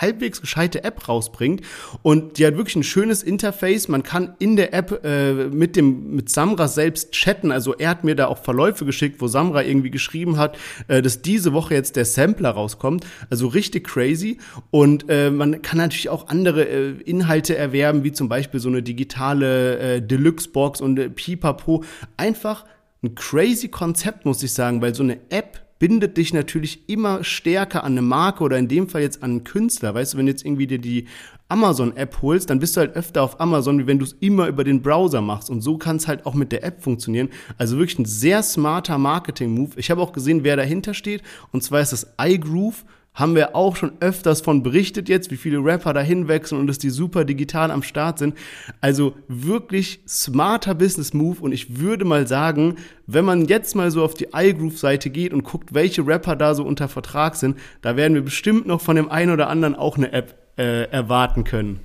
halbwegs 0.00 0.40
gescheite 0.40 0.84
App 0.84 1.08
rausbringt 1.08 1.62
und 2.02 2.38
die 2.38 2.46
hat 2.46 2.56
wirklich 2.56 2.76
ein 2.76 2.82
schönes 2.82 3.22
Interface. 3.22 3.88
Man 3.88 4.02
kann 4.02 4.34
in 4.38 4.56
der 4.56 4.74
App 4.74 5.04
äh, 5.04 5.32
mit 5.32 5.76
dem 5.76 6.14
mit 6.14 6.28
Samra 6.30 6.68
selbst 6.68 7.12
chatten. 7.12 7.52
Also 7.52 7.74
er 7.74 7.90
hat 7.90 8.04
mir 8.04 8.14
da 8.14 8.26
auch 8.26 8.38
Verläufe 8.38 8.84
geschickt, 8.84 9.20
wo 9.20 9.28
Samra 9.28 9.62
irgendwie 9.62 9.90
geschrieben 9.90 10.36
hat, 10.36 10.58
äh, 10.88 11.02
dass 11.02 11.22
diese 11.22 11.52
Woche 11.52 11.74
jetzt 11.74 11.96
der 11.96 12.04
Sampler 12.04 12.50
rauskommt. 12.50 13.06
Also 13.30 13.46
richtig 13.46 13.86
crazy. 13.86 14.38
Und 14.70 15.06
äh, 15.08 15.30
man 15.30 15.62
kann 15.62 15.78
natürlich 15.78 16.08
auch 16.08 16.28
andere 16.28 16.64
äh, 16.64 16.90
Inhalte 17.04 17.56
erwerben, 17.56 18.04
wie 18.04 18.12
zum 18.12 18.28
Beispiel 18.28 18.60
so 18.60 18.68
eine 18.68 18.82
digitale 18.82 19.78
äh, 19.78 20.02
Deluxe-Box 20.02 20.80
und 20.80 20.98
äh, 20.98 21.08
Pipapo. 21.08 21.84
Einfach 22.16 22.64
ein 23.02 23.14
crazy 23.14 23.68
Konzept, 23.68 24.24
muss 24.24 24.42
ich 24.42 24.52
sagen, 24.52 24.82
weil 24.82 24.94
so 24.94 25.02
eine 25.02 25.18
App 25.30 25.68
bindet 25.78 26.16
dich 26.16 26.32
natürlich 26.34 26.88
immer 26.88 27.22
stärker 27.22 27.84
an 27.84 27.92
eine 27.92 28.02
Marke 28.02 28.42
oder 28.42 28.58
in 28.58 28.68
dem 28.68 28.88
Fall 28.88 29.02
jetzt 29.02 29.22
an 29.22 29.30
einen 29.30 29.44
Künstler. 29.44 29.94
Weißt 29.94 30.14
du, 30.14 30.18
wenn 30.18 30.26
du 30.26 30.32
jetzt 30.32 30.44
irgendwie 30.44 30.66
dir 30.66 30.80
die 30.80 31.06
Amazon-App 31.48 32.20
holst, 32.20 32.50
dann 32.50 32.58
bist 32.58 32.76
du 32.76 32.80
halt 32.80 32.96
öfter 32.96 33.22
auf 33.22 33.40
Amazon, 33.40 33.78
wie 33.78 33.86
wenn 33.86 33.98
du 33.98 34.04
es 34.04 34.14
immer 34.14 34.48
über 34.48 34.64
den 34.64 34.82
Browser 34.82 35.20
machst. 35.20 35.50
Und 35.50 35.60
so 35.60 35.78
kann 35.78 35.96
es 35.96 36.08
halt 36.08 36.26
auch 36.26 36.34
mit 36.34 36.52
der 36.52 36.64
App 36.64 36.82
funktionieren. 36.82 37.28
Also 37.56 37.78
wirklich 37.78 37.98
ein 37.98 38.04
sehr 38.04 38.42
smarter 38.42 38.98
Marketing-Move. 38.98 39.70
Ich 39.76 39.90
habe 39.90 40.02
auch 40.02 40.12
gesehen, 40.12 40.42
wer 40.42 40.56
dahinter 40.56 40.94
steht. 40.94 41.22
Und 41.52 41.62
zwar 41.62 41.80
ist 41.80 41.92
das 41.92 42.12
iGroove 42.20 42.84
haben 43.18 43.34
wir 43.34 43.56
auch 43.56 43.74
schon 43.74 43.92
öfters 43.98 44.40
von 44.40 44.62
berichtet 44.62 45.08
jetzt, 45.08 45.32
wie 45.32 45.36
viele 45.36 45.58
Rapper 45.58 45.92
da 45.92 46.00
hinwechseln 46.00 46.60
und 46.60 46.68
dass 46.68 46.78
die 46.78 46.90
super 46.90 47.24
digital 47.24 47.72
am 47.72 47.82
Start 47.82 48.20
sind. 48.20 48.36
Also 48.80 49.16
wirklich 49.26 50.00
smarter 50.06 50.74
Business 50.74 51.12
Move 51.12 51.40
und 51.40 51.50
ich 51.50 51.80
würde 51.80 52.04
mal 52.04 52.28
sagen, 52.28 52.76
wenn 53.06 53.24
man 53.24 53.46
jetzt 53.46 53.74
mal 53.74 53.90
so 53.90 54.04
auf 54.04 54.14
die 54.14 54.28
iGroove-Seite 54.32 55.10
geht 55.10 55.32
und 55.32 55.42
guckt, 55.42 55.74
welche 55.74 56.06
Rapper 56.06 56.36
da 56.36 56.54
so 56.54 56.64
unter 56.64 56.88
Vertrag 56.88 57.34
sind, 57.34 57.58
da 57.82 57.96
werden 57.96 58.14
wir 58.14 58.22
bestimmt 58.22 58.66
noch 58.66 58.80
von 58.80 58.94
dem 58.94 59.10
einen 59.10 59.32
oder 59.32 59.48
anderen 59.48 59.74
auch 59.74 59.96
eine 59.96 60.12
App 60.12 60.36
äh, 60.56 60.84
erwarten 60.90 61.42
können. 61.42 61.80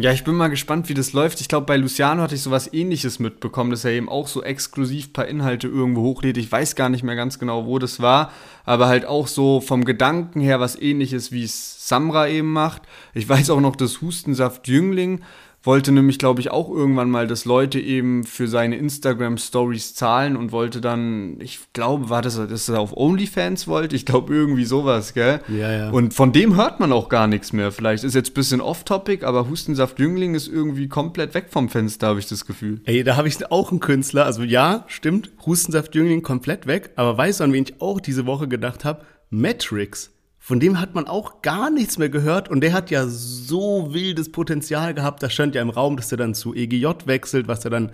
Ja, 0.00 0.12
ich 0.12 0.22
bin 0.22 0.36
mal 0.36 0.46
gespannt, 0.46 0.88
wie 0.88 0.94
das 0.94 1.12
läuft. 1.12 1.40
Ich 1.40 1.48
glaube, 1.48 1.66
bei 1.66 1.76
Luciano 1.76 2.22
hatte 2.22 2.36
ich 2.36 2.42
sowas 2.42 2.72
ähnliches 2.72 3.18
mitbekommen, 3.18 3.72
dass 3.72 3.84
er 3.84 3.90
eben 3.90 4.08
auch 4.08 4.28
so 4.28 4.44
exklusiv 4.44 5.12
paar 5.12 5.26
Inhalte 5.26 5.66
irgendwo 5.66 6.02
hochlädt. 6.02 6.36
Ich 6.36 6.52
weiß 6.52 6.76
gar 6.76 6.88
nicht 6.88 7.02
mehr 7.02 7.16
ganz 7.16 7.40
genau, 7.40 7.66
wo 7.66 7.80
das 7.80 7.98
war, 7.98 8.30
aber 8.64 8.86
halt 8.86 9.06
auch 9.06 9.26
so 9.26 9.60
vom 9.60 9.84
Gedanken 9.84 10.40
her 10.40 10.60
was 10.60 10.80
ähnliches, 10.80 11.32
wie 11.32 11.42
es 11.42 11.88
Samra 11.88 12.28
eben 12.28 12.52
macht. 12.52 12.82
Ich 13.12 13.28
weiß 13.28 13.50
auch 13.50 13.60
noch, 13.60 13.74
dass 13.74 14.00
Hustensaft 14.00 14.68
Jüngling 14.68 15.24
wollte 15.68 15.92
nämlich, 15.92 16.18
glaube 16.18 16.40
ich, 16.40 16.50
auch 16.50 16.70
irgendwann 16.70 17.10
mal, 17.10 17.26
dass 17.26 17.44
Leute 17.44 17.78
eben 17.78 18.24
für 18.24 18.48
seine 18.48 18.78
Instagram-Stories 18.78 19.94
zahlen 19.94 20.34
und 20.34 20.50
wollte 20.50 20.80
dann, 20.80 21.38
ich 21.42 21.60
glaube, 21.74 22.08
war 22.08 22.22
das, 22.22 22.36
dass 22.36 22.70
er 22.70 22.80
auf 22.80 22.96
OnlyFans 22.96 23.68
wollte? 23.68 23.94
Ich 23.94 24.06
glaube, 24.06 24.34
irgendwie 24.34 24.64
sowas, 24.64 25.12
gell? 25.12 25.42
Ja, 25.46 25.70
ja. 25.70 25.90
Und 25.90 26.14
von 26.14 26.32
dem 26.32 26.56
hört 26.56 26.80
man 26.80 26.90
auch 26.90 27.10
gar 27.10 27.26
nichts 27.26 27.52
mehr. 27.52 27.70
Vielleicht 27.70 28.02
ist 28.02 28.14
jetzt 28.14 28.30
ein 28.30 28.34
bisschen 28.34 28.62
off-topic, 28.62 29.26
aber 29.26 29.50
Hustensaft 29.50 29.98
Jüngling 29.98 30.34
ist 30.34 30.48
irgendwie 30.48 30.88
komplett 30.88 31.34
weg 31.34 31.48
vom 31.50 31.68
Fenster, 31.68 32.06
habe 32.06 32.18
ich 32.18 32.26
das 32.26 32.46
Gefühl. 32.46 32.80
Ey, 32.86 33.04
da 33.04 33.16
habe 33.16 33.28
ich 33.28 33.52
auch 33.52 33.70
einen 33.70 33.80
Künstler. 33.80 34.24
Also 34.24 34.44
ja, 34.44 34.84
stimmt, 34.86 35.30
Hustensaft 35.44 35.94
Jüngling 35.94 36.22
komplett 36.22 36.66
weg. 36.66 36.92
Aber 36.96 37.18
weißt 37.18 37.40
du, 37.40 37.44
an 37.44 37.52
wen 37.52 37.64
ich 37.64 37.78
auch 37.82 38.00
diese 38.00 38.24
Woche 38.24 38.48
gedacht 38.48 38.86
habe? 38.86 39.04
Matrix. 39.28 40.12
Von 40.48 40.60
dem 40.60 40.80
hat 40.80 40.94
man 40.94 41.06
auch 41.06 41.42
gar 41.42 41.68
nichts 41.68 41.98
mehr 41.98 42.08
gehört 42.08 42.48
und 42.48 42.62
der 42.62 42.72
hat 42.72 42.90
ja 42.90 43.06
so 43.06 43.92
wildes 43.92 44.32
Potenzial 44.32 44.94
gehabt. 44.94 45.22
Da 45.22 45.28
stand 45.28 45.54
ja 45.54 45.60
im 45.60 45.68
Raum, 45.68 45.98
dass 45.98 46.10
er 46.10 46.16
dann 46.16 46.32
zu 46.32 46.54
EGJ 46.54 46.86
wechselt, 47.04 47.48
was 47.48 47.66
er 47.66 47.70
dann 47.70 47.90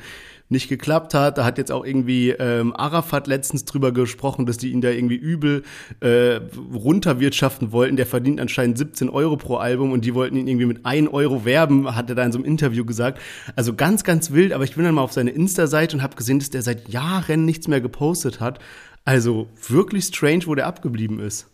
nicht 0.49 0.69
geklappt 0.69 1.15
hat. 1.15 1.37
Da 1.37 1.45
hat 1.45 1.59
jetzt 1.59 1.73
auch 1.73 1.85
irgendwie 1.85 2.31
ähm, 2.31 2.73
Arafat 2.73 3.27
letztens 3.27 3.65
drüber 3.65 3.91
gesprochen, 3.91 4.47
dass 4.47 4.57
die 4.57 4.71
ihn 4.71 4.81
da 4.81 4.91
irgendwie 4.91 5.17
übel 5.17 5.65
äh, 5.99 6.39
runterwirtschaften 6.73 7.73
wollten. 7.73 7.97
Der 7.97 8.07
verdient 8.07 8.39
anscheinend 8.39 8.79
17 8.79 9.09
Euro 9.09 9.37
pro 9.37 9.57
Album 9.57 9.91
und 9.91 10.05
die 10.05 10.15
wollten 10.15 10.37
ihn 10.37 10.47
irgendwie 10.47 10.67
mit 10.67 10.87
1 10.87 11.13
Euro 11.13 11.45
werben, 11.45 11.97
hat 11.97 12.09
er 12.09 12.15
da 12.15 12.23
in 12.23 12.31
so 12.31 12.39
einem 12.39 12.47
Interview 12.47 12.85
gesagt. 12.85 13.21
Also 13.57 13.75
ganz, 13.75 14.05
ganz 14.05 14.31
wild, 14.31 14.53
aber 14.53 14.63
ich 14.63 14.77
bin 14.77 14.85
dann 14.85 14.95
mal 14.95 15.03
auf 15.03 15.13
seine 15.13 15.31
Insta-Seite 15.31 15.97
und 15.97 16.05
habe 16.05 16.15
gesehen, 16.15 16.39
dass 16.39 16.51
der 16.51 16.63
seit 16.63 16.89
Jahren 16.89 17.47
nichts 17.47 17.67
mehr 17.67 17.81
gepostet 17.81 18.39
hat. 18.39 18.61
Also 19.05 19.49
wirklich 19.69 20.05
strange, 20.05 20.47
wo 20.47 20.55
der 20.55 20.69
abgeblieben 20.69 21.19
ist. 21.19 21.49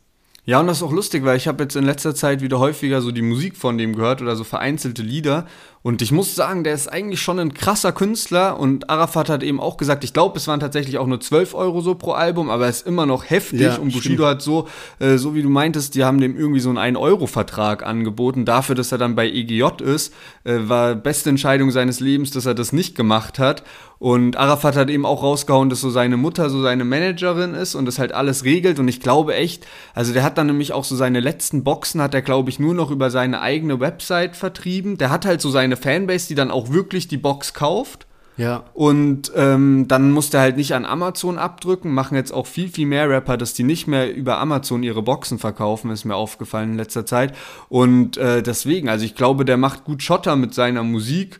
Ja, 0.50 0.58
und 0.58 0.66
das 0.66 0.78
ist 0.78 0.82
auch 0.82 0.90
lustig, 0.90 1.24
weil 1.24 1.36
ich 1.36 1.46
habe 1.46 1.62
jetzt 1.62 1.76
in 1.76 1.84
letzter 1.84 2.12
Zeit 2.12 2.40
wieder 2.40 2.58
häufiger 2.58 3.00
so 3.02 3.12
die 3.12 3.22
Musik 3.22 3.56
von 3.56 3.78
dem 3.78 3.94
gehört 3.94 4.20
oder 4.20 4.34
so 4.34 4.42
vereinzelte 4.42 5.00
Lieder. 5.00 5.46
Und 5.82 6.02
ich 6.02 6.12
muss 6.12 6.34
sagen, 6.34 6.62
der 6.62 6.74
ist 6.74 6.88
eigentlich 6.88 7.22
schon 7.22 7.38
ein 7.38 7.54
krasser 7.54 7.92
Künstler. 7.92 8.60
Und 8.60 8.90
Arafat 8.90 9.30
hat 9.30 9.42
eben 9.42 9.60
auch 9.60 9.78
gesagt, 9.78 10.04
ich 10.04 10.12
glaube, 10.12 10.36
es 10.36 10.46
waren 10.46 10.60
tatsächlich 10.60 10.98
auch 10.98 11.06
nur 11.06 11.20
12 11.20 11.54
Euro 11.54 11.80
so 11.80 11.94
pro 11.94 12.12
Album, 12.12 12.50
aber 12.50 12.64
er 12.64 12.70
ist 12.70 12.86
immer 12.86 13.06
noch 13.06 13.30
heftig. 13.30 13.60
Ja, 13.60 13.76
und 13.76 13.92
Bushido 13.92 14.24
stimmt. 14.24 14.28
hat 14.28 14.42
so, 14.42 14.68
äh, 14.98 15.16
so 15.16 15.34
wie 15.34 15.42
du 15.42 15.48
meintest, 15.48 15.94
die 15.94 16.04
haben 16.04 16.20
dem 16.20 16.36
irgendwie 16.36 16.60
so 16.60 16.68
einen 16.68 16.96
1-Euro-Vertrag 16.96 17.82
angeboten. 17.82 18.44
Dafür, 18.44 18.74
dass 18.74 18.92
er 18.92 18.98
dann 18.98 19.14
bei 19.14 19.26
EGJ 19.26 19.82
ist, 19.82 20.12
äh, 20.44 20.58
war 20.64 20.94
beste 20.94 21.30
Entscheidung 21.30 21.70
seines 21.70 22.00
Lebens, 22.00 22.30
dass 22.30 22.44
er 22.44 22.54
das 22.54 22.72
nicht 22.72 22.94
gemacht 22.94 23.38
hat. 23.38 23.62
Und 24.00 24.38
Arafat 24.38 24.76
hat 24.76 24.88
eben 24.88 25.04
auch 25.04 25.22
rausgehauen, 25.22 25.68
dass 25.68 25.82
so 25.82 25.90
seine 25.90 26.16
Mutter 26.16 26.48
so 26.48 26.62
seine 26.62 26.86
Managerin 26.86 27.52
ist 27.52 27.74
und 27.74 27.84
das 27.84 27.98
halt 27.98 28.12
alles 28.12 28.44
regelt. 28.44 28.78
Und 28.78 28.88
ich 28.88 29.00
glaube 29.00 29.34
echt, 29.34 29.66
also 29.94 30.14
der 30.14 30.22
hat 30.22 30.38
dann 30.38 30.46
nämlich 30.46 30.72
auch 30.72 30.84
so 30.84 30.96
seine 30.96 31.20
letzten 31.20 31.64
Boxen, 31.64 32.00
hat 32.00 32.14
er 32.14 32.22
glaube 32.22 32.48
ich 32.48 32.58
nur 32.58 32.72
noch 32.72 32.90
über 32.90 33.10
seine 33.10 33.42
eigene 33.42 33.78
Website 33.78 34.36
vertrieben. 34.36 34.96
Der 34.96 35.10
hat 35.10 35.26
halt 35.26 35.42
so 35.42 35.50
seine 35.50 35.69
Fanbase, 35.76 36.28
die 36.28 36.34
dann 36.34 36.50
auch 36.50 36.72
wirklich 36.72 37.08
die 37.08 37.16
Box 37.16 37.54
kauft. 37.54 38.06
Ja. 38.36 38.64
Und 38.72 39.30
ähm, 39.36 39.86
dann 39.86 40.12
musste 40.12 40.38
er 40.38 40.44
halt 40.44 40.56
nicht 40.56 40.72
an 40.72 40.86
Amazon 40.86 41.36
abdrücken, 41.36 41.92
machen 41.92 42.14
jetzt 42.14 42.32
auch 42.32 42.46
viel, 42.46 42.68
viel 42.68 42.86
mehr 42.86 43.08
Rapper, 43.10 43.36
dass 43.36 43.52
die 43.52 43.64
nicht 43.64 43.86
mehr 43.86 44.14
über 44.14 44.38
Amazon 44.38 44.82
ihre 44.82 45.02
Boxen 45.02 45.38
verkaufen, 45.38 45.90
ist 45.90 46.06
mir 46.06 46.16
aufgefallen 46.16 46.70
in 46.70 46.76
letzter 46.78 47.04
Zeit. 47.04 47.36
Und 47.68 48.16
äh, 48.16 48.42
deswegen, 48.42 48.88
also 48.88 49.04
ich 49.04 49.14
glaube, 49.14 49.44
der 49.44 49.58
macht 49.58 49.84
gut 49.84 50.02
Schotter 50.02 50.36
mit 50.36 50.54
seiner 50.54 50.82
Musik, 50.82 51.38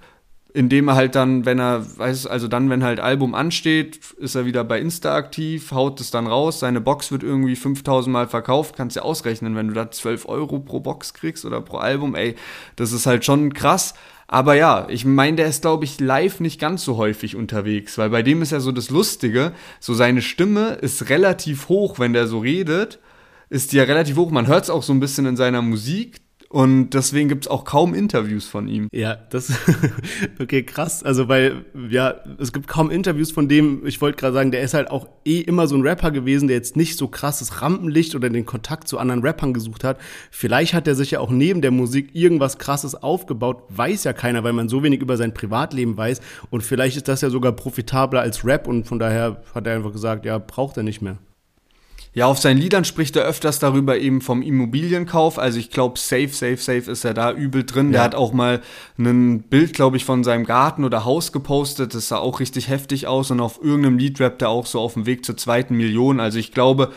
indem 0.53 0.89
er 0.89 0.95
halt 0.95 1.15
dann, 1.15 1.47
wenn 1.47 1.59
er, 1.59 1.99
weiß, 1.99 2.27
also 2.27 2.49
dann, 2.49 2.71
wenn 2.71 2.85
halt 2.85 3.01
Album 3.01 3.35
ansteht, 3.35 4.01
ist 4.19 4.35
er 4.35 4.45
wieder 4.45 4.65
bei 4.65 4.81
Insta 4.81 5.15
aktiv, 5.15 5.73
haut 5.73 6.01
es 6.01 6.11
dann 6.11 6.27
raus, 6.27 6.61
seine 6.61 6.81
Box 6.81 7.13
wird 7.13 7.23
irgendwie 7.23 7.57
5000 7.57 8.13
Mal 8.13 8.29
verkauft, 8.29 8.77
kannst 8.77 8.97
ja 8.97 9.03
ausrechnen, 9.03 9.57
wenn 9.57 9.69
du 9.69 9.75
da 9.75 9.91
12 9.91 10.29
Euro 10.29 10.59
pro 10.59 10.81
Box 10.81 11.15
kriegst 11.15 11.45
oder 11.45 11.61
pro 11.61 11.79
Album, 11.79 12.15
ey, 12.15 12.35
das 12.77 12.93
ist 12.93 13.07
halt 13.07 13.25
schon 13.25 13.55
krass. 13.55 13.95
Aber 14.33 14.55
ja, 14.55 14.87
ich 14.89 15.05
meine, 15.05 15.39
der 15.39 15.49
ist, 15.49 15.63
glaube 15.63 15.85
ich, 15.85 15.99
live 15.99 16.39
nicht 16.39 16.61
ganz 16.61 16.85
so 16.85 16.97
häufig 16.97 17.35
unterwegs, 17.35 17.99
weil 17.99 18.11
bei 18.11 18.23
dem 18.23 18.43
ist 18.43 18.53
ja 18.53 18.61
so 18.61 18.71
das 18.71 18.89
Lustige, 18.89 19.51
so 19.81 19.93
seine 19.93 20.23
Stimme 20.23 20.75
ist 20.75 21.09
relativ 21.09 21.69
hoch, 21.69 21.99
wenn 21.99 22.13
der 22.13 22.29
so 22.29 22.39
redet, 22.39 23.01
ist 23.49 23.73
die 23.73 23.79
ja 23.79 23.83
relativ 23.83 24.17
hoch. 24.17 24.31
Man 24.31 24.47
hört 24.47 24.63
es 24.63 24.71
auch 24.71 24.85
so 24.85 24.93
ein 24.93 25.01
bisschen 25.01 25.27
in 25.27 25.37
seiner 25.37 25.63
Musik 25.63 26.19
und 26.53 26.91
deswegen 26.91 27.29
gibt 27.29 27.45
es 27.45 27.49
auch 27.49 27.65
kaum 27.65 27.95
Interviews 27.95 28.45
von 28.45 28.67
ihm. 28.67 28.89
Ja, 28.91 29.15
das 29.15 29.53
okay, 30.41 30.65
krass. 30.65 31.05
Also 31.05 31.29
weil 31.29 31.65
ja, 31.89 32.17
es 32.39 32.53
gibt 32.53 32.67
kaum 32.67 32.91
Interviews 32.91 33.31
von 33.31 33.49
dem, 33.49 33.87
ich 33.87 34.01
wollte 34.01 34.19
gerade 34.19 34.35
sagen, 34.35 34.51
der 34.51 34.63
ist 34.63 34.75
halt 34.75 34.91
auch 34.91 35.07
eh 35.25 35.39
immer 35.39 35.69
so 35.69 35.77
ein 35.77 35.83
Rapper 35.83 36.11
gewesen, 36.11 36.49
der 36.49 36.57
jetzt 36.57 36.75
nicht 36.75 36.97
so 36.97 37.07
krasses 37.07 37.63
Rampenlicht 37.63 38.17
oder 38.17 38.31
den 38.31 38.47
Kontakt 38.47 38.89
zu 38.89 38.99
anderen 38.99 39.23
Rappern 39.23 39.55
gesucht 39.55 39.85
hat. 39.85 39.99
Vielleicht 40.33 40.75
hat 40.75 40.89
er 40.89 40.97
sich 40.97 41.13
ja 41.13 41.21
auch 41.21 41.31
neben 41.31 41.63
der 41.63 41.71
Musik 41.71 42.17
irgendwas 42.17 42.59
krasses 42.59 42.97
aufgebaut, 42.97 43.63
weiß 43.69 44.03
ja 44.03 44.13
keiner, 44.13 44.43
weil 44.43 44.53
man 44.53 44.69
so 44.69 44.83
wenig 44.83 45.01
über 45.03 45.17
sein 45.17 45.33
Privatleben 45.33 45.97
weiß 45.97 46.21
und 46.51 46.65
vielleicht 46.65 46.97
ist 46.97 47.07
das 47.07 47.21
ja 47.21 47.31
sogar 47.31 47.53
profitabler 47.53 48.23
als 48.23 48.45
Rap 48.45 48.67
und 48.67 48.89
von 48.89 48.99
daher 48.99 49.41
hat 49.55 49.69
er 49.69 49.77
einfach 49.77 49.93
gesagt, 49.93 50.25
ja, 50.25 50.39
braucht 50.39 50.77
er 50.77 50.83
nicht 50.83 51.01
mehr. 51.01 51.19
Ja, 52.13 52.27
auf 52.27 52.41
seinen 52.41 52.59
Liedern 52.59 52.85
spricht 52.85 53.15
er 53.15 53.23
öfters 53.25 53.61
darüber 53.61 53.97
eben 53.97 54.21
vom 54.21 54.43
Immobilienkauf. 54.43 55.39
Also 55.39 55.61
ich 55.61 55.71
glaube, 55.71 55.97
safe, 55.97 56.31
safe, 56.31 56.57
safe 56.57 56.91
ist 56.91 57.05
er 57.05 57.15
da 57.15 57.31
übel 57.33 57.63
drin. 57.65 57.93
Der 57.93 58.01
Ja. 58.01 58.05
hat 58.05 58.17
auch 58.17 58.33
mal 58.33 58.63
ein 58.99 59.43
Bild, 59.43 59.75
glaube 59.75 59.97
ich, 59.97 60.05
von 60.05 60.25
seinem 60.25 60.45
Garten 60.45 60.85
oder 60.85 61.05
Haus 61.05 61.31
gepostet. 61.31 61.95
Das 61.95 62.09
sah 62.09 62.19
auch 62.19 62.41
richtig 62.41 62.69
heftig 62.69 63.07
aus. 63.07 63.31
Und 63.31 63.39
auf 63.41 63.61
irgendeinem 63.63 63.99
Lied 63.99 64.19
rappt 64.19 64.43
er 64.43 64.49
auch 64.49 64.67
so 64.67 64.81
auf 64.81 64.95
dem 64.95 65.07
Weg 65.07 65.25
zur 65.25 65.37
zweiten 65.37 65.77
Million. 65.77 66.19
Also 66.19 66.41
ich 66.41 66.51
glaube, 66.51 66.91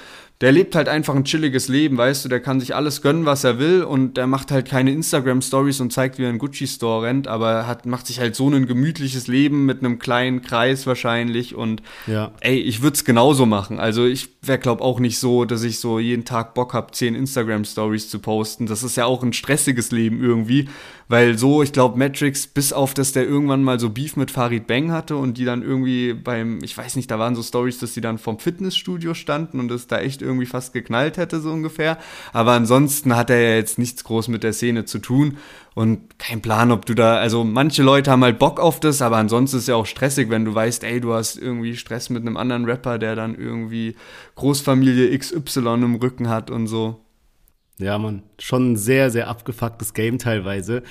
der 0.43 0.51
lebt 0.51 0.75
halt 0.75 0.89
einfach 0.89 1.15
ein 1.15 1.23
chilliges 1.23 1.69
Leben, 1.69 1.95
weißt 1.95 2.25
du, 2.25 2.27
der 2.27 2.41
kann 2.41 2.59
sich 2.59 2.75
alles 2.75 3.01
gönnen, 3.01 3.23
was 3.25 3.45
er 3.45 3.59
will 3.59 3.81
und 3.81 4.17
der 4.17 4.27
macht 4.27 4.51
halt 4.51 4.67
keine 4.67 4.91
Instagram-Stories 4.91 5.79
und 5.79 5.93
zeigt, 5.93 6.17
wie 6.17 6.23
er 6.23 6.29
in 6.31 6.37
Gucci-Store 6.37 7.05
rennt, 7.05 7.29
aber 7.29 7.49
er 7.51 7.67
hat, 7.67 7.85
macht 7.85 8.07
sich 8.07 8.19
halt 8.19 8.35
so 8.35 8.49
ein 8.49 8.67
gemütliches 8.67 9.27
Leben 9.27 9.65
mit 9.65 9.79
einem 9.79 9.99
kleinen 9.99 10.41
Kreis 10.41 10.85
wahrscheinlich 10.85 11.55
und 11.55 11.81
Ja. 12.07 12.33
ey, 12.41 12.59
ich 12.59 12.81
würde 12.81 12.95
es 12.95 13.05
genauso 13.05 13.45
machen. 13.45 13.79
Also 13.79 14.05
ich 14.05 14.27
wäre, 14.41 14.59
glaub 14.59 14.81
auch 14.81 14.99
nicht 14.99 15.17
so, 15.17 15.45
dass 15.45 15.63
ich 15.63 15.79
so 15.79 15.97
jeden 15.97 16.25
Tag 16.25 16.55
Bock 16.55 16.73
habe, 16.73 16.91
zehn 16.91 17.15
Instagram-Stories 17.15 18.09
zu 18.09 18.19
posten. 18.19 18.65
Das 18.65 18.83
ist 18.83 18.97
ja 18.97 19.05
auch 19.05 19.23
ein 19.23 19.31
stressiges 19.31 19.91
Leben 19.91 20.21
irgendwie, 20.21 20.67
weil 21.07 21.37
so, 21.37 21.63
ich 21.63 21.73
glaube, 21.73 21.97
Matrix, 21.97 22.47
bis 22.47 22.73
auf, 22.73 22.93
dass 22.93 23.11
der 23.11 23.25
irgendwann 23.25 23.63
mal 23.63 23.79
so 23.79 23.89
Beef 23.89 24.15
mit 24.15 24.31
Farid 24.31 24.67
Bang 24.67 24.91
hatte 24.91 25.15
und 25.17 25.37
die 25.37 25.45
dann 25.45 25.61
irgendwie 25.61 26.13
beim, 26.13 26.59
ich 26.63 26.77
weiß 26.77 26.95
nicht, 26.95 27.09
da 27.11 27.19
waren 27.19 27.35
so 27.35 27.43
Stories, 27.43 27.79
dass 27.79 27.93
die 27.93 28.01
dann 28.01 28.17
vom 28.17 28.39
Fitnessstudio 28.39 29.13
standen 29.13 29.59
und 29.59 29.71
es 29.71 29.87
da 29.87 29.99
echt 29.99 30.21
irgendwie 30.21 30.45
fast 30.45 30.73
geknallt 30.73 31.17
hätte, 31.17 31.39
so 31.39 31.51
ungefähr. 31.51 31.97
Aber 32.31 32.53
ansonsten 32.53 33.15
hat 33.15 33.29
er 33.29 33.41
ja 33.41 33.55
jetzt 33.55 33.77
nichts 33.79 34.03
groß 34.03 34.27
mit 34.27 34.43
der 34.43 34.53
Szene 34.53 34.85
zu 34.85 34.99
tun 34.99 35.37
und 35.75 36.19
kein 36.19 36.41
Plan, 36.41 36.71
ob 36.71 36.85
du 36.85 36.93
da, 36.93 37.17
also 37.17 37.43
manche 37.43 37.81
Leute 37.81 38.11
haben 38.11 38.23
halt 38.23 38.37
Bock 38.39 38.59
auf 38.59 38.79
das, 38.79 39.01
aber 39.01 39.17
ansonsten 39.17 39.57
ist 39.57 39.67
ja 39.67 39.75
auch 39.75 39.87
stressig, 39.87 40.29
wenn 40.29 40.45
du 40.45 40.53
weißt, 40.53 40.83
ey, 40.83 41.01
du 41.01 41.13
hast 41.13 41.37
irgendwie 41.37 41.75
Stress 41.75 42.09
mit 42.09 42.21
einem 42.21 42.37
anderen 42.37 42.65
Rapper, 42.65 42.99
der 42.99 43.15
dann 43.15 43.35
irgendwie 43.35 43.95
Großfamilie 44.35 45.17
XY 45.17 45.59
im 45.75 45.95
Rücken 45.95 46.29
hat 46.29 46.51
und 46.51 46.67
so. 46.67 47.03
Ja, 47.79 47.97
man, 47.97 48.23
schon 48.39 48.73
ein 48.73 48.77
sehr, 48.77 49.09
sehr 49.09 49.27
abgefucktes 49.27 49.93
Game 49.93 50.17
teilweise. 50.19 50.83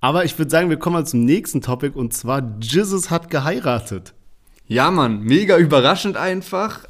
Aber 0.00 0.24
ich 0.24 0.38
würde 0.38 0.50
sagen, 0.50 0.70
wir 0.70 0.78
kommen 0.78 0.94
mal 0.94 1.06
zum 1.06 1.24
nächsten 1.24 1.60
Topic 1.60 1.96
und 1.98 2.12
zwar 2.12 2.56
Jesus 2.60 3.10
hat 3.10 3.30
geheiratet. 3.30 4.14
Ja, 4.66 4.90
Mann, 4.90 5.22
mega 5.22 5.56
überraschend 5.56 6.16
einfach. 6.16 6.84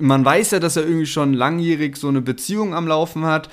Man 0.00 0.24
weiß 0.24 0.52
ja, 0.52 0.60
dass 0.60 0.76
er 0.76 0.84
irgendwie 0.84 1.06
schon 1.06 1.34
langjährig 1.34 1.96
so 1.96 2.08
eine 2.08 2.22
Beziehung 2.22 2.74
am 2.74 2.88
Laufen 2.88 3.24
hat 3.24 3.48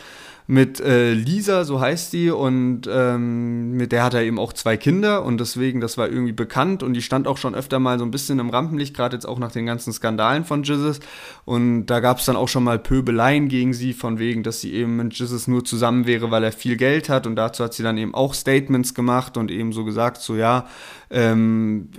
mit 0.48 0.80
äh, 0.80 1.14
Lisa, 1.14 1.64
so 1.64 1.80
heißt 1.80 2.14
die, 2.14 2.30
und 2.30 2.82
ähm, 2.88 3.72
mit 3.72 3.92
der 3.92 4.04
hat 4.04 4.14
er 4.14 4.22
eben 4.22 4.38
auch 4.38 4.54
zwei 4.54 4.78
Kinder 4.78 5.24
und 5.24 5.40
deswegen, 5.40 5.82
das 5.82 5.98
war 5.98 6.08
irgendwie 6.08 6.34
bekannt 6.34 6.84
und 6.84 6.94
die 6.94 7.02
stand 7.02 7.28
auch 7.28 7.38
schon 7.38 7.56
öfter 7.56 7.80
mal 7.80 7.98
so 7.98 8.06
ein 8.06 8.12
bisschen 8.12 8.38
im 8.38 8.52
Rampenlicht, 8.52 8.96
gerade 8.96 9.16
jetzt 9.16 9.26
auch 9.26 9.40
nach 9.40 9.52
den 9.52 9.66
ganzen 9.66 9.92
Skandalen 9.92 10.46
von 10.46 10.62
Jizzes. 10.62 11.00
Und 11.46 11.88
da 11.88 12.00
gab 12.00 12.20
es 12.20 12.26
dann 12.26 12.36
auch 12.36 12.48
schon 12.48 12.64
mal 12.64 12.78
Pöbeleien 12.78 13.48
gegen 13.48 13.74
sie, 13.74 13.94
von 13.94 14.20
wegen, 14.20 14.44
dass 14.44 14.62
sie 14.62 14.74
eben 14.74 14.98
mit 14.98 15.18
Jizzes 15.18 15.48
nur 15.48 15.66
zusammen 15.66 16.06
wäre, 16.06 16.30
weil 16.30 16.44
er 16.44 16.52
viel 16.52 16.78
Geld 16.78 17.10
hat. 17.10 17.26
Und 17.26 17.36
dazu 17.36 17.64
hat 17.64 17.74
sie 17.74 17.84
dann 17.84 17.98
eben 17.98 18.14
auch 18.14 18.34
Statements 18.34 18.94
gemacht 18.94 19.38
und 19.38 19.50
eben 19.50 19.74
so 19.74 19.84
gesagt, 19.84 20.22
so 20.22 20.36
ja, 20.36 20.68
ähm, 21.10 21.90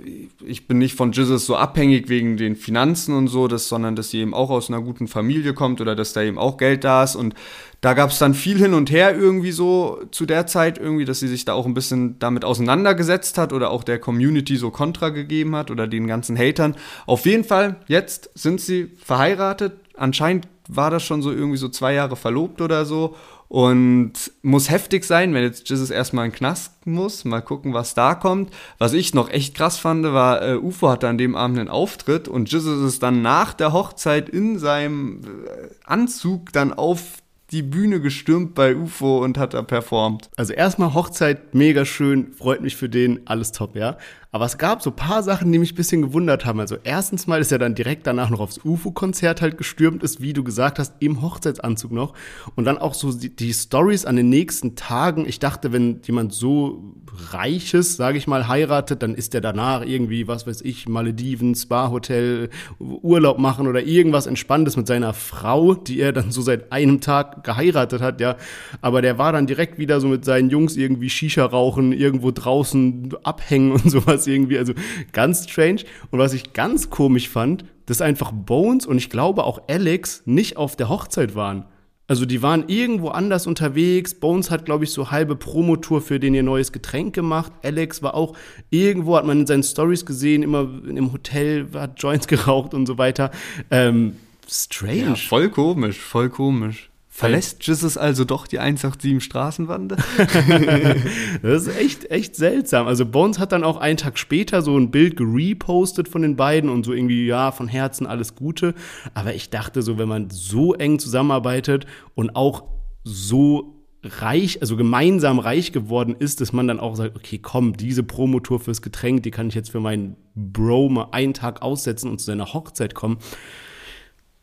ich 0.45 0.67
bin 0.67 0.77
nicht 0.77 0.95
von 0.95 1.11
Jesus 1.11 1.45
so 1.45 1.55
abhängig 1.55 2.09
wegen 2.09 2.37
den 2.37 2.55
Finanzen 2.55 3.15
und 3.15 3.27
so, 3.27 3.47
das, 3.47 3.67
sondern 3.67 3.95
dass 3.95 4.09
sie 4.09 4.19
eben 4.19 4.33
auch 4.33 4.49
aus 4.49 4.69
einer 4.69 4.81
guten 4.81 5.07
Familie 5.07 5.53
kommt 5.53 5.81
oder 5.81 5.95
dass 5.95 6.13
da 6.13 6.21
eben 6.21 6.37
auch 6.37 6.57
Geld 6.57 6.83
da 6.83 7.03
ist. 7.03 7.15
Und 7.15 7.33
da 7.81 7.93
gab 7.93 8.09
es 8.09 8.17
dann 8.17 8.33
viel 8.33 8.57
hin 8.57 8.73
und 8.73 8.89
her 8.89 9.15
irgendwie 9.15 9.51
so 9.51 10.01
zu 10.11 10.25
der 10.25 10.47
Zeit 10.47 10.79
irgendwie, 10.79 11.05
dass 11.05 11.19
sie 11.19 11.27
sich 11.27 11.45
da 11.45 11.53
auch 11.53 11.65
ein 11.65 11.75
bisschen 11.75 12.17
damit 12.19 12.43
auseinandergesetzt 12.43 13.37
hat 13.37 13.53
oder 13.53 13.69
auch 13.69 13.83
der 13.83 13.99
Community 13.99 14.57
so 14.57 14.71
Kontra 14.71 15.09
gegeben 15.09 15.55
hat 15.55 15.69
oder 15.69 15.87
den 15.87 16.07
ganzen 16.07 16.37
Hatern. 16.37 16.75
Auf 17.05 17.25
jeden 17.25 17.43
Fall, 17.43 17.75
jetzt 17.87 18.31
sind 18.33 18.61
sie 18.61 18.91
verheiratet. 18.97 19.73
Anscheinend 19.95 20.47
war 20.67 20.89
das 20.89 21.03
schon 21.03 21.21
so 21.21 21.31
irgendwie 21.31 21.57
so 21.57 21.69
zwei 21.69 21.93
Jahre 21.93 22.15
verlobt 22.15 22.61
oder 22.61 22.85
so. 22.85 23.15
Und 23.49 24.11
muss 24.41 24.69
heftig 24.69 25.05
sein, 25.05 25.33
wenn 25.33 25.43
jetzt 25.43 25.69
Jesus 25.69 25.89
erstmal 25.89 26.25
in 26.25 26.31
den 26.31 26.37
Knast 26.37 26.85
muss. 26.85 27.23
Mal 27.23 27.39
gucken, 27.41 27.73
was 27.73 27.93
da 27.93 28.13
kommt. 28.13 28.51
Was 28.77 28.91
ich 28.91 29.13
noch 29.13 29.29
echt 29.29 29.55
krass 29.55 29.77
fand, 29.77 30.03
war, 30.03 30.41
äh, 30.41 30.57
UFO 30.57 30.89
hatte 30.89 31.07
an 31.07 31.17
dem 31.17 31.35
Abend 31.35 31.57
einen 31.57 31.69
Auftritt 31.69 32.27
und 32.27 32.51
Jesus 32.51 32.83
ist 32.85 33.03
dann 33.03 33.21
nach 33.21 33.53
der 33.53 33.71
Hochzeit 33.71 34.27
in 34.27 34.59
seinem 34.59 35.21
äh, 35.21 35.69
Anzug 35.85 36.51
dann 36.51 36.73
auf 36.73 37.21
die 37.51 37.63
Bühne 37.63 38.01
gestürmt 38.01 38.55
bei 38.55 38.75
UFO 38.75 39.23
und 39.23 39.37
hat 39.37 39.53
da 39.53 39.61
performt. 39.61 40.29
Also 40.35 40.53
erstmal 40.53 40.93
Hochzeit, 40.93 41.55
mega 41.55 41.85
schön, 41.85 42.33
freut 42.33 42.61
mich 42.61 42.75
für 42.75 42.89
den, 42.89 43.25
alles 43.25 43.51
top, 43.53 43.75
ja. 43.75 43.97
Aber 44.31 44.45
es 44.45 44.57
gab 44.57 44.81
so 44.81 44.91
paar 44.91 45.23
Sachen, 45.23 45.51
die 45.51 45.59
mich 45.59 45.73
ein 45.73 45.75
bisschen 45.75 46.01
gewundert 46.01 46.45
haben. 46.45 46.59
Also 46.59 46.77
erstens 46.83 47.27
mal 47.27 47.39
ist 47.39 47.51
er 47.51 47.59
dann 47.59 47.75
direkt 47.75 48.05
danach 48.07 48.29
noch 48.29 48.39
aufs 48.39 48.59
UFO-Konzert 48.63 49.41
halt 49.41 49.57
gestürmt 49.57 50.03
ist, 50.03 50.21
wie 50.21 50.33
du 50.33 50.43
gesagt 50.43 50.79
hast, 50.79 50.95
im 50.99 51.21
Hochzeitsanzug 51.21 51.91
noch. 51.91 52.13
Und 52.55 52.65
dann 52.65 52.77
auch 52.77 52.93
so 52.93 53.11
die, 53.13 53.33
die 53.33 53.53
Stories 53.53 54.05
an 54.05 54.17
den 54.17 54.29
nächsten 54.29 54.75
Tagen. 54.75 55.25
Ich 55.27 55.39
dachte, 55.39 55.71
wenn 55.71 56.01
jemand 56.03 56.33
so 56.33 56.95
reiches, 57.31 57.95
sage 57.95 58.17
ich 58.17 58.27
mal, 58.27 58.47
heiratet, 58.47 59.01
dann 59.01 59.15
ist 59.15 59.33
der 59.33 59.41
danach 59.41 59.85
irgendwie, 59.85 60.27
was 60.27 60.45
weiß 60.45 60.61
ich, 60.61 60.87
Malediven, 60.89 61.55
Spa-Hotel, 61.55 62.49
Urlaub 62.79 63.39
machen 63.39 63.67
oder 63.67 63.83
irgendwas 63.83 64.27
Entspanntes 64.27 64.75
mit 64.75 64.87
seiner 64.87 65.13
Frau, 65.13 65.73
die 65.73 65.99
er 65.99 66.11
dann 66.11 66.31
so 66.31 66.41
seit 66.41 66.71
einem 66.71 67.01
Tag 67.01 67.43
geheiratet 67.43 68.01
hat, 68.01 68.19
ja. 68.19 68.35
Aber 68.81 69.01
der 69.01 69.17
war 69.17 69.31
dann 69.31 69.47
direkt 69.47 69.77
wieder 69.77 70.01
so 70.01 70.07
mit 70.07 70.25
seinen 70.25 70.49
Jungs 70.49 70.75
irgendwie 70.75 71.09
Shisha 71.09 71.45
rauchen, 71.45 71.93
irgendwo 71.93 72.31
draußen 72.31 73.15
abhängen 73.23 73.71
und 73.71 73.89
sowas 73.89 74.16
sowas 74.17 74.27
irgendwie, 74.27 74.57
also 74.57 74.73
ganz 75.13 75.49
strange. 75.49 75.83
Und 76.11 76.19
was 76.19 76.33
ich 76.33 76.53
ganz 76.53 76.89
komisch 76.89 77.29
fand, 77.29 77.65
dass 77.85 78.01
einfach 78.01 78.31
Bones 78.31 78.85
und 78.85 78.97
ich 78.97 79.09
glaube 79.09 79.43
auch 79.43 79.61
Alex 79.69 80.23
nicht 80.25 80.57
auf 80.57 80.75
der 80.75 80.89
Hochzeit 80.89 81.35
waren. 81.35 81.65
Also 82.09 82.25
die 82.25 82.41
waren 82.41 82.65
irgendwo 82.67 83.09
anders 83.09 83.47
unterwegs. 83.47 84.15
Bones 84.15 84.49
hat, 84.49 84.65
glaube 84.65 84.85
ich, 84.85 84.91
so 84.91 85.11
halbe 85.11 85.35
Promotour 85.35 86.01
für 86.01 86.21
den 86.21 86.33
ihr 86.33 86.43
neues 86.43 86.71
Getränk 86.71 87.13
gemacht. 87.13 87.51
Alex 87.63 88.01
war 88.01 88.13
auch 88.13 88.35
irgendwo, 88.69 89.17
hat 89.17 89.25
man 89.25 89.41
in 89.41 89.47
seinen 89.47 89.63
Stories 89.63 90.05
gesehen, 90.05 90.41
immer 90.41 90.69
im 90.85 91.11
Hotel, 91.11 91.67
hat 91.73 92.01
Joints 92.01 92.27
geraucht 92.27 92.73
und 92.73 92.85
so 92.85 92.97
weiter. 92.97 93.31
Ähm, 93.71 94.15
strange. 94.49 95.01
Ja, 95.01 95.15
voll 95.15 95.49
komisch, 95.49 95.99
voll 95.99 96.29
komisch. 96.29 96.89
Verlässt 97.17 97.65
Jesus 97.65 97.97
also 97.97 98.25
doch 98.25 98.45
die 98.45 98.59
187 98.59 99.23
Straßenwande? 99.23 99.97
das 101.41 101.65
ist 101.65 101.75
echt, 101.75 102.11
echt 102.11 102.35
seltsam. 102.35 102.85
Also 102.85 103.07
Bones 103.07 103.39
hat 103.39 103.53
dann 103.53 103.63
auch 103.63 103.77
einen 103.77 103.97
Tag 103.97 104.19
später 104.19 104.61
so 104.61 104.77
ein 104.77 104.91
Bild 104.91 105.17
gerepostet 105.17 106.07
von 106.07 106.21
den 106.21 106.35
beiden 106.35 106.69
und 106.69 106.85
so 106.85 106.93
irgendwie, 106.93 107.25
ja, 107.25 107.51
von 107.51 107.67
Herzen 107.67 108.05
alles 108.05 108.35
Gute. 108.35 108.75
Aber 109.15 109.33
ich 109.33 109.49
dachte 109.49 109.81
so, 109.81 109.97
wenn 109.97 110.07
man 110.07 110.29
so 110.29 110.75
eng 110.75 110.99
zusammenarbeitet 110.99 111.87
und 112.13 112.35
auch 112.35 112.65
so 113.03 113.83
reich, 114.03 114.61
also 114.61 114.77
gemeinsam 114.77 115.39
reich 115.39 115.71
geworden 115.71 116.15
ist, 116.19 116.39
dass 116.39 116.53
man 116.53 116.67
dann 116.67 116.79
auch 116.79 116.95
sagt, 116.95 117.15
okay, 117.15 117.39
komm, 117.39 117.75
diese 117.75 118.03
Promotour 118.03 118.59
fürs 118.59 118.83
Getränk, 118.83 119.23
die 119.23 119.31
kann 119.31 119.47
ich 119.47 119.55
jetzt 119.55 119.71
für 119.71 119.79
meinen 119.79 120.17
Bro 120.35 120.89
mal 120.89 121.07
einen 121.13 121.33
Tag 121.33 121.63
aussetzen 121.63 122.11
und 122.11 122.19
zu 122.19 122.27
seiner 122.27 122.53
Hochzeit 122.53 122.93
kommen. 122.93 123.17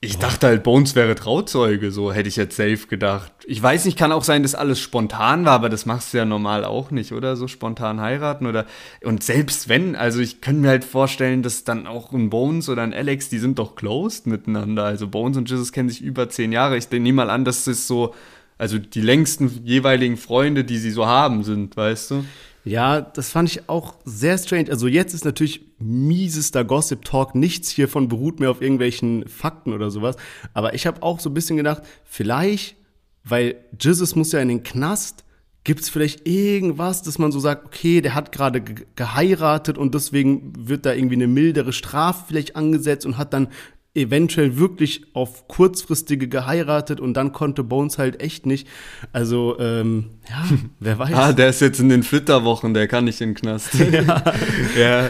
Ich 0.05 0.19
dachte 0.19 0.49
halt, 0.49 0.63
Bones 0.63 0.95
wäre 0.95 1.15
Trauzeuge, 1.15 1.91
so 1.91 2.13
hätte 2.13 2.29
ich 2.29 2.37
jetzt 2.37 2.57
safe 2.57 2.87
gedacht. 2.89 3.33
Ich 3.47 3.63
weiß 3.63 3.87
nicht, 3.87 3.97
kann 3.97 4.13
auch 4.13 4.23
sein, 4.23 4.43
dass 4.43 4.55
alles 4.55 4.79
spontan 4.79 5.47
war, 5.47 5.53
aber 5.53 5.71
das 5.71 5.87
machst 5.87 6.13
du 6.13 6.19
ja 6.19 6.27
normal 6.27 6.67
auch 6.67 6.91
nicht, 6.91 7.13
oder? 7.13 7.37
So 7.37 7.49
spontan 7.49 8.03
heiraten 8.03 8.47
oder. 8.47 8.67
Und 9.03 9.23
selbst 9.23 9.71
wenn, 9.71 9.97
also 9.97 10.21
ich 10.21 10.43
könnte 10.43 10.61
mir 10.61 10.69
halt 10.69 10.85
vorstellen, 10.85 11.43
dass 11.43 11.65
dann 11.65 11.87
auch 11.87 12.13
ein 12.13 12.29
Bones 12.29 12.69
oder 12.69 12.83
ein 12.83 12.93
Alex, 12.93 13.31
die 13.31 13.39
sind 13.39 13.59
doch 13.59 13.77
closed 13.77 14.27
miteinander. 14.27 14.85
Also 14.85 15.09
Bones 15.09 15.39
und 15.39 15.49
Jesus 15.49 15.73
kennen 15.73 15.89
sich 15.89 16.03
über 16.03 16.29
zehn 16.29 16.53
Jahre. 16.53 16.77
Ich 16.77 16.91
nehme 16.91 17.13
mal 17.15 17.31
an, 17.31 17.47
dass 17.47 17.65
das 17.65 17.87
so, 17.87 18.15
also 18.59 18.79
die 18.79 19.01
längsten 19.01 19.63
jeweiligen 19.65 20.19
Freunde, 20.19 20.65
die 20.65 20.77
sie 20.77 20.91
so 20.91 21.07
haben, 21.07 21.45
sind, 21.45 21.79
weißt 21.79 22.11
du? 22.11 22.25
Ja, 22.65 23.03
das 23.03 23.31
fand 23.31 23.51
ich 23.51 23.69
auch 23.69 23.97
sehr 24.07 24.39
strange. 24.39 24.71
Also 24.71 24.87
jetzt 24.87 25.13
ist 25.13 25.27
natürlich 25.27 25.61
miesester 25.79 26.65
Gossip-Talk. 26.65 27.35
Nichts 27.35 27.69
hiervon 27.69 28.09
beruht 28.09 28.41
mehr 28.41 28.51
auf 28.51 28.63
irgendwelchen 28.63 29.29
Fakten 29.29 29.75
oder 29.75 29.91
sowas. 29.91 30.17
Aber 30.55 30.75
ich 30.75 30.87
habe 30.87 31.03
auch 31.03 31.21
so 31.21 31.29
ein 31.29 31.35
bisschen 31.35 31.59
gedacht, 31.59 31.83
vielleicht, 32.05 32.77
weil 33.23 33.57
Jesus 33.79 34.17
muss 34.17 34.33
ja 34.33 34.41
in 34.41 34.49
den 34.49 34.63
Knast, 34.63 35.25
gibt 35.65 35.81
es 35.81 35.91
vielleicht 35.91 36.27
irgendwas, 36.27 37.03
dass 37.03 37.19
man 37.19 37.33
so 37.33 37.41
sagt, 37.41 37.67
okay, 37.67 38.01
der 38.01 38.15
hat 38.15 38.33
gerade 38.33 38.61
ge 38.61 38.87
geheiratet 38.97 39.79
und 39.79 39.95
deswegen 39.95 40.53
wird 40.57 40.87
da 40.87 40.93
irgendwie 40.93 41.17
eine 41.17 41.27
mildere 41.27 41.73
Strafe 41.73 42.25
vielleicht 42.29 42.55
angesetzt 42.55 43.07
und 43.07 43.19
hat 43.19 43.33
dann 43.33 43.49
eventuell 43.95 44.59
wirklich 44.59 45.05
auf 45.15 45.47
kurzfristige 45.47 46.29
geheiratet 46.29 47.01
und 47.01 47.15
dann 47.15 47.33
konnte 47.33 47.63
Bones 47.63 47.97
halt 47.97 48.21
echt 48.21 48.45
nicht. 48.45 48.67
Also, 49.13 49.57
ähm, 49.61 50.11
ja, 50.29 50.45
wer 50.81 50.99
weiß. 50.99 51.15
ah, 51.15 51.33
der 51.33 51.51
ist 51.51 51.61
jetzt 51.61 51.79
in 51.79 51.89
den 51.89 52.03
Flitterwochen, 52.03 52.75
der 52.75 52.89
kann 52.89 53.05
nicht 53.05 53.21
in 53.21 53.31
den 53.31 53.35
Knast. 53.37 53.75
ja. 53.93 54.23
ja. 54.79 55.09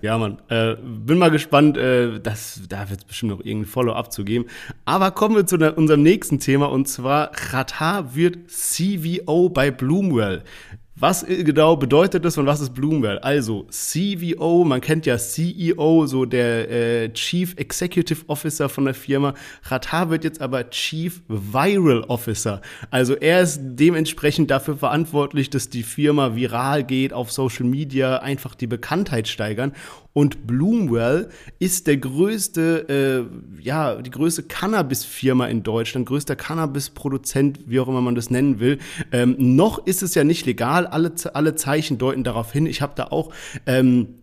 ja, 0.00 0.18
Mann. 0.18 0.38
Äh, 0.48 0.76
bin 0.76 1.18
mal 1.18 1.30
gespannt, 1.30 1.76
äh, 1.76 2.20
das, 2.20 2.62
da 2.68 2.88
wird 2.88 3.00
es 3.00 3.04
bestimmt 3.04 3.32
noch 3.32 3.40
irgendein 3.40 3.66
Follow-up 3.66 4.10
zu 4.12 4.24
geben. 4.24 4.46
Aber 4.86 5.10
kommen 5.10 5.36
wir 5.36 5.46
zu 5.46 5.56
unserem 5.76 6.02
nächsten 6.02 6.40
Thema 6.40 6.70
und 6.70 6.88
zwar 6.88 7.32
Qatar 7.32 8.14
wird 8.14 8.50
CVO 8.50 9.50
bei 9.50 9.70
Bloomwell. 9.70 10.42
Was 10.94 11.24
genau 11.26 11.76
bedeutet 11.76 12.22
das 12.22 12.36
und 12.36 12.44
was 12.44 12.60
ist 12.60 12.74
Bloomwell? 12.74 13.18
Also 13.20 13.66
CVO, 13.70 14.62
man 14.64 14.82
kennt 14.82 15.06
ja 15.06 15.16
CEO, 15.16 16.06
so 16.06 16.26
der 16.26 16.70
äh, 16.70 17.12
Chief 17.14 17.54
Executive 17.56 18.24
Officer 18.26 18.68
von 18.68 18.84
der 18.84 18.92
Firma. 18.92 19.32
Ratar 19.64 20.10
wird 20.10 20.22
jetzt 20.22 20.42
aber 20.42 20.68
Chief 20.68 21.22
Viral 21.28 22.02
Officer. 22.08 22.60
Also 22.90 23.14
er 23.14 23.40
ist 23.40 23.58
dementsprechend 23.62 24.50
dafür 24.50 24.76
verantwortlich, 24.76 25.48
dass 25.48 25.70
die 25.70 25.82
Firma 25.82 26.36
viral 26.36 26.84
geht 26.84 27.14
auf 27.14 27.32
Social 27.32 27.64
Media, 27.64 28.18
einfach 28.18 28.54
die 28.54 28.66
Bekanntheit 28.66 29.28
steigern. 29.28 29.72
Und 30.12 30.46
Bloomwell 30.46 31.30
ist 31.58 31.86
der 31.86 31.96
größte, 31.96 33.28
äh, 33.58 33.62
ja, 33.62 33.96
die 33.96 34.10
größte 34.10 34.42
Cannabis-Firma 34.42 35.46
in 35.46 35.62
Deutschland, 35.62 36.06
größter 36.06 36.36
Cannabis-Produzent, 36.36 37.60
wie 37.66 37.80
auch 37.80 37.88
immer 37.88 38.00
man 38.00 38.14
das 38.14 38.30
nennen 38.30 38.60
will. 38.60 38.78
Ähm, 39.10 39.36
noch 39.38 39.86
ist 39.86 40.02
es 40.02 40.14
ja 40.14 40.24
nicht 40.24 40.44
legal, 40.44 40.86
alle, 40.86 41.12
alle 41.32 41.54
Zeichen 41.54 41.98
deuten 41.98 42.24
darauf 42.24 42.52
hin. 42.52 42.66
Ich 42.66 42.82
habe 42.82 42.92
da 42.94 43.04
auch 43.04 43.32
ähm, 43.66 44.21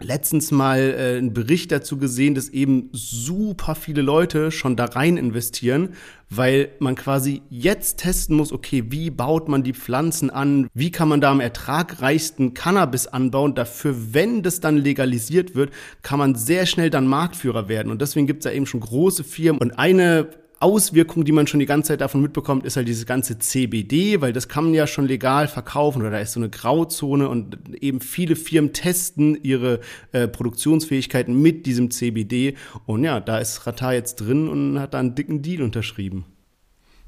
letztens 0.00 0.50
mal 0.50 0.78
äh, 0.78 1.18
einen 1.18 1.32
Bericht 1.32 1.72
dazu 1.72 1.98
gesehen, 1.98 2.34
dass 2.34 2.48
eben 2.48 2.90
super 2.92 3.74
viele 3.74 4.02
Leute 4.02 4.50
schon 4.50 4.76
da 4.76 4.86
rein 4.86 5.16
investieren, 5.16 5.90
weil 6.28 6.70
man 6.78 6.94
quasi 6.94 7.42
jetzt 7.50 7.98
testen 7.98 8.36
muss, 8.36 8.52
okay, 8.52 8.84
wie 8.88 9.10
baut 9.10 9.48
man 9.48 9.62
die 9.62 9.74
Pflanzen 9.74 10.30
an, 10.30 10.68
wie 10.74 10.90
kann 10.90 11.08
man 11.08 11.20
da 11.20 11.30
am 11.30 11.40
ertragreichsten 11.40 12.54
Cannabis 12.54 13.06
anbauen, 13.06 13.54
dafür, 13.54 13.94
wenn 14.12 14.42
das 14.42 14.60
dann 14.60 14.76
legalisiert 14.76 15.54
wird, 15.54 15.70
kann 16.02 16.18
man 16.18 16.34
sehr 16.34 16.66
schnell 16.66 16.90
dann 16.90 17.06
Marktführer 17.06 17.68
werden. 17.68 17.90
Und 17.90 18.00
deswegen 18.00 18.26
gibt 18.26 18.40
es 18.40 18.44
da 18.44 18.52
eben 18.52 18.66
schon 18.66 18.80
große 18.80 19.24
Firmen. 19.24 19.60
Und 19.60 19.72
eine 19.72 20.28
Auswirkung, 20.60 21.24
die 21.24 21.32
man 21.32 21.46
schon 21.46 21.58
die 21.58 21.66
ganze 21.66 21.88
Zeit 21.88 22.02
davon 22.02 22.20
mitbekommt, 22.20 22.66
ist 22.66 22.76
halt 22.76 22.86
dieses 22.86 23.06
ganze 23.06 23.38
CBD, 23.38 24.20
weil 24.20 24.34
das 24.34 24.46
kann 24.46 24.64
man 24.64 24.74
ja 24.74 24.86
schon 24.86 25.06
legal 25.06 25.48
verkaufen 25.48 26.02
oder 26.02 26.10
da 26.10 26.18
ist 26.18 26.32
so 26.32 26.40
eine 26.40 26.50
Grauzone 26.50 27.30
und 27.30 27.56
eben 27.82 28.00
viele 28.00 28.36
Firmen 28.36 28.74
testen 28.74 29.42
ihre 29.42 29.80
äh, 30.12 30.28
Produktionsfähigkeiten 30.28 31.40
mit 31.40 31.64
diesem 31.64 31.90
CBD. 31.90 32.56
Und 32.84 33.04
ja, 33.04 33.20
da 33.20 33.38
ist 33.38 33.66
Ratar 33.66 33.94
jetzt 33.94 34.16
drin 34.16 34.48
und 34.48 34.78
hat 34.78 34.92
da 34.92 35.00
einen 35.00 35.14
dicken 35.14 35.40
Deal 35.40 35.62
unterschrieben. 35.62 36.26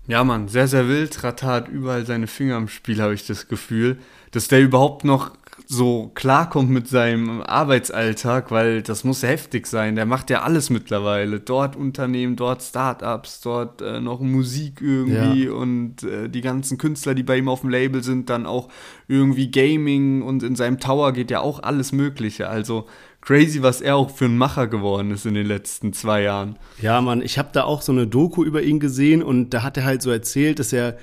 Ja, 0.09 0.25
Mann, 0.25 0.49
sehr, 0.49 0.67
sehr 0.67 0.89
wild. 0.89 1.23
Ratar 1.23 1.53
hat 1.53 1.69
überall 1.69 2.07
seine 2.07 2.27
Finger 2.27 2.57
im 2.57 2.69
Spiel, 2.69 3.01
habe 3.03 3.15
ich 3.15 3.27
das 3.27 3.49
Gefühl. 3.49 3.99
Dass 4.31 4.49
der 4.49 4.63
überhaupt 4.63 5.05
noch 5.05 5.37
so 5.73 6.11
klarkommt 6.15 6.71
mit 6.71 6.87
seinem 6.87 7.41
Arbeitsalltag, 7.41 8.51
weil 8.51 8.83
das 8.83 9.05
muss 9.05 9.23
heftig 9.23 9.67
sein. 9.67 9.97
Der 9.97 10.07
macht 10.07 10.29
ja 10.29 10.43
alles 10.43 10.69
mittlerweile. 10.71 11.41
Dort 11.41 11.77
Unternehmen, 11.77 12.37
dort 12.37 12.63
Startups, 12.63 13.41
dort 13.41 13.81
äh, 13.81 14.01
noch 14.01 14.21
Musik 14.21 14.81
irgendwie 14.83 15.47
ja. 15.47 15.53
und 15.53 16.03
äh, 16.03 16.29
die 16.29 16.43
ganzen 16.43 16.77
Künstler, 16.77 17.15
die 17.15 17.23
bei 17.23 17.39
ihm 17.39 17.49
auf 17.49 17.63
dem 17.63 17.71
Label 17.71 18.03
sind, 18.03 18.29
dann 18.29 18.47
auch 18.47 18.69
irgendwie 19.09 19.51
Gaming 19.51 20.23
und 20.23 20.43
in 20.43 20.57
seinem 20.57 20.79
Tower 20.79 21.13
geht 21.13 21.31
ja 21.31 21.41
auch 21.41 21.63
alles 21.63 21.93
Mögliche. 21.93 22.49
Also 22.49 22.87
crazy, 23.23 23.63
was 23.63 23.81
er 23.81 23.97
auch 23.97 24.11
für 24.11 24.27
ein 24.27 24.37
Macher 24.37 24.67
geworden 24.67 25.11
ist 25.11 25.25
in 25.25 25.35
den 25.35 25.47
letzten 25.47 25.95
zwei 25.95 26.23
Jahren. 26.23 26.59
Ja, 26.83 27.01
Mann, 27.01 27.23
ich 27.23 27.39
habe 27.39 27.49
da 27.53 27.65
auch 27.65 27.81
so 27.81 27.93
eine 27.93 28.07
Doku 28.07 28.45
über 28.45 28.63
ihn 28.63 28.79
gesehen 28.79 29.23
und 29.23 29.51
da 29.51 29.63
hat 29.63 29.79
er 29.79 29.85
halt 29.85 30.03
so 30.03 30.11
erzählt, 30.11 30.59
dass 30.59 30.73
er 30.73 30.99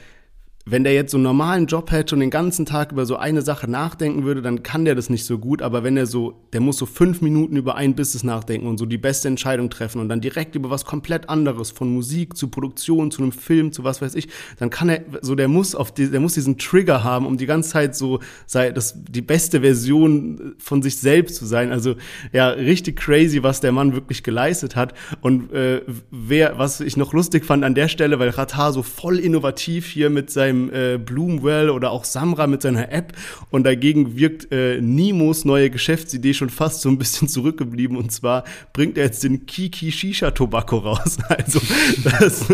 wenn 0.72 0.84
der 0.84 0.94
jetzt 0.94 1.12
so 1.12 1.18
einen 1.18 1.24
normalen 1.24 1.66
Job 1.66 1.92
hätte 1.92 2.16
und 2.16 2.22
den 2.22 2.30
ganzen 2.30 2.66
Tag 2.66 2.92
über 2.92 3.06
so 3.06 3.16
eine 3.16 3.42
Sache 3.42 3.70
nachdenken 3.70 4.24
würde, 4.24 4.42
dann 4.42 4.62
kann 4.62 4.86
der 4.86 4.96
das 4.96 5.10
nicht 5.10 5.26
so 5.26 5.40
gut. 5.40 5.62
Aber 5.62 5.84
wenn 5.84 5.98
er 5.98 6.06
so, 6.06 6.36
der 6.54 6.62
muss 6.62 6.78
so 6.78 6.86
fünf 6.86 7.22
Minuten 7.22 7.56
über 7.56 7.76
ein 7.76 7.96
Business 7.96 8.24
nachdenken 8.24 8.68
und 8.68 8.78
so 8.78 8.86
die 8.86 8.98
beste 8.98 9.28
Entscheidung 9.28 9.70
treffen 9.70 10.00
und 10.00 10.10
dann 10.10 10.22
direkt 10.22 10.56
über 10.56 10.70
was 10.70 10.86
komplett 10.86 11.28
anderes, 11.30 11.72
von 11.72 11.92
Musik 11.92 12.38
zu 12.38 12.50
Produktion, 12.50 13.10
zu 13.10 13.24
einem 13.24 13.32
Film, 13.32 13.72
zu 13.72 13.84
was 13.84 14.02
weiß 14.02 14.16
ich, 14.16 14.28
dann 14.60 14.70
kann 14.70 14.90
er, 14.90 15.02
so 15.22 15.36
der 15.36 15.48
muss 15.48 15.74
auf 15.76 15.92
die, 15.92 16.10
der 16.10 16.20
muss 16.20 16.34
diesen 16.34 16.58
Trigger 16.58 17.04
haben, 17.04 17.26
um 17.26 17.38
die 17.38 17.46
ganze 17.46 17.72
Zeit 17.72 17.96
so 17.96 18.20
sei 18.46 18.72
das 18.72 18.96
die 18.96 19.22
beste 19.22 19.62
Version 19.62 20.56
von 20.60 20.82
sich 20.82 20.98
selbst 20.98 21.36
zu 21.36 21.46
sein. 21.46 21.72
Also 21.72 21.96
ja, 22.32 22.50
richtig 22.50 22.98
crazy, 22.98 23.42
was 23.42 23.62
der 23.62 23.72
Mann 23.72 23.94
wirklich 23.94 24.24
geleistet 24.24 24.76
hat. 24.76 24.94
Und 25.22 25.52
äh, 25.52 25.82
wer, 26.12 26.58
was 26.58 26.80
ich 26.82 26.98
noch 26.98 27.14
lustig 27.14 27.46
fand 27.46 27.64
an 27.64 27.76
der 27.76 27.88
Stelle, 27.88 28.20
weil 28.20 28.30
Ratar 28.30 28.74
so 28.74 28.84
voll 28.84 29.18
innovativ 29.18 29.88
hier 29.88 30.10
mit 30.10 30.30
seinem 30.30 30.59
seinem 30.60 30.74
äh, 30.74 30.98
Bloomwell 30.98 31.70
oder 31.70 31.92
auch 31.92 32.04
Samra 32.04 32.48
mit 32.48 32.62
seiner 32.62 32.92
App 32.92 33.14
und 33.50 33.64
dagegen 33.64 34.16
wirkt 34.18 34.52
äh, 34.52 34.82
Nimos 34.82 35.46
neue 35.46 35.70
Geschäftsidee 35.70 36.34
schon 36.34 36.50
fast 36.50 36.82
so 36.82 36.90
ein 36.90 36.98
bisschen 36.98 37.28
zurückgeblieben 37.28 37.98
und 37.98 38.12
zwar 38.12 38.44
bringt 38.74 38.98
er 38.98 39.06
jetzt 39.06 39.24
den 39.24 39.46
Kiki 39.46 39.92
Shisha 39.92 40.32
Tobacco 40.32 40.78
raus. 40.78 41.18
Also, 41.30 41.62
dass, 42.04 42.46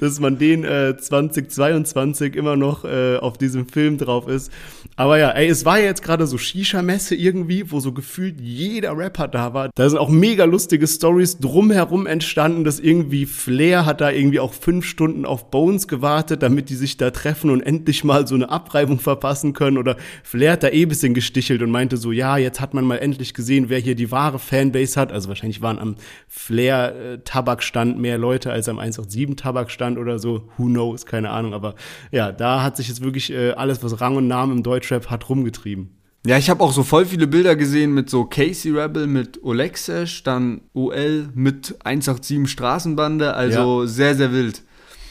dass 0.00 0.18
man 0.18 0.38
den 0.38 0.64
äh, 0.64 0.96
2022 0.96 2.34
immer 2.34 2.56
noch 2.56 2.84
äh, 2.84 3.16
auf 3.16 3.38
diesem 3.38 3.68
Film 3.68 3.96
drauf 3.96 4.28
ist. 4.28 4.50
Aber 4.96 5.18
ja, 5.18 5.30
ey, 5.30 5.48
es 5.48 5.64
war 5.64 5.78
ja 5.78 5.86
jetzt 5.86 6.02
gerade 6.02 6.26
so 6.26 6.38
Shisha-Messe 6.38 7.14
irgendwie, 7.14 7.70
wo 7.70 7.80
so 7.80 7.92
gefühlt 7.92 8.40
jeder 8.40 8.96
Rapper 8.96 9.28
da 9.28 9.54
war. 9.54 9.70
Da 9.74 9.88
sind 9.88 9.98
auch 9.98 10.08
mega 10.08 10.44
lustige 10.44 10.86
Stories 10.86 11.38
drumherum 11.38 12.06
entstanden, 12.06 12.64
dass 12.64 12.80
irgendwie 12.80 13.26
Flair 13.26 13.86
hat 13.86 14.00
da 14.00 14.10
irgendwie 14.10 14.40
auch 14.40 14.52
fünf 14.52 14.86
Stunden 14.86 15.26
auf 15.26 15.50
Bones 15.50 15.86
gewartet, 15.86 16.42
damit 16.42 16.70
die 16.70 16.76
sich 16.76 16.96
da 16.96 17.10
treffen 17.10 17.43
und 17.50 17.60
endlich 17.60 18.04
mal 18.04 18.26
so 18.26 18.34
eine 18.34 18.48
Abreibung 18.48 18.98
verpassen 18.98 19.52
können. 19.52 19.78
Oder 19.78 19.96
Flair 20.22 20.52
hat 20.52 20.62
da 20.62 20.68
eh 20.68 20.82
ein 20.82 20.88
bisschen 20.88 21.14
gestichelt 21.14 21.62
und 21.62 21.70
meinte 21.70 21.96
so, 21.96 22.12
ja, 22.12 22.36
jetzt 22.36 22.60
hat 22.60 22.74
man 22.74 22.84
mal 22.84 22.96
endlich 22.96 23.34
gesehen, 23.34 23.68
wer 23.68 23.78
hier 23.78 23.94
die 23.94 24.10
wahre 24.10 24.38
Fanbase 24.38 25.00
hat. 25.00 25.12
Also 25.12 25.28
wahrscheinlich 25.28 25.62
waren 25.62 25.78
am 25.78 25.96
Flair-Tabakstand 26.28 27.98
mehr 27.98 28.18
Leute 28.18 28.52
als 28.52 28.68
am 28.68 28.78
187-Tabakstand 28.78 29.98
oder 29.98 30.18
so. 30.18 30.48
Who 30.56 30.66
knows, 30.66 31.06
keine 31.06 31.30
Ahnung. 31.30 31.54
Aber 31.54 31.74
ja, 32.10 32.32
da 32.32 32.62
hat 32.62 32.76
sich 32.76 32.88
jetzt 32.88 33.02
wirklich 33.02 33.32
äh, 33.32 33.52
alles, 33.52 33.82
was 33.82 34.00
Rang 34.00 34.16
und 34.16 34.28
Namen 34.28 34.58
im 34.58 34.62
Deutschrap 34.62 35.10
hat, 35.10 35.28
rumgetrieben. 35.28 35.90
Ja, 36.26 36.38
ich 36.38 36.48
habe 36.48 36.64
auch 36.64 36.72
so 36.72 36.82
voll 36.82 37.04
viele 37.04 37.26
Bilder 37.26 37.54
gesehen 37.54 37.92
mit 37.92 38.08
so 38.08 38.24
Casey 38.24 38.72
Rebel, 38.72 39.06
mit 39.06 39.44
Olexesh, 39.44 40.22
dann 40.22 40.62
OL 40.72 41.28
mit 41.34 41.76
187 41.84 42.50
Straßenbande, 42.50 43.34
also 43.34 43.82
ja. 43.82 43.86
sehr, 43.86 44.14
sehr 44.14 44.32
wild. 44.32 44.62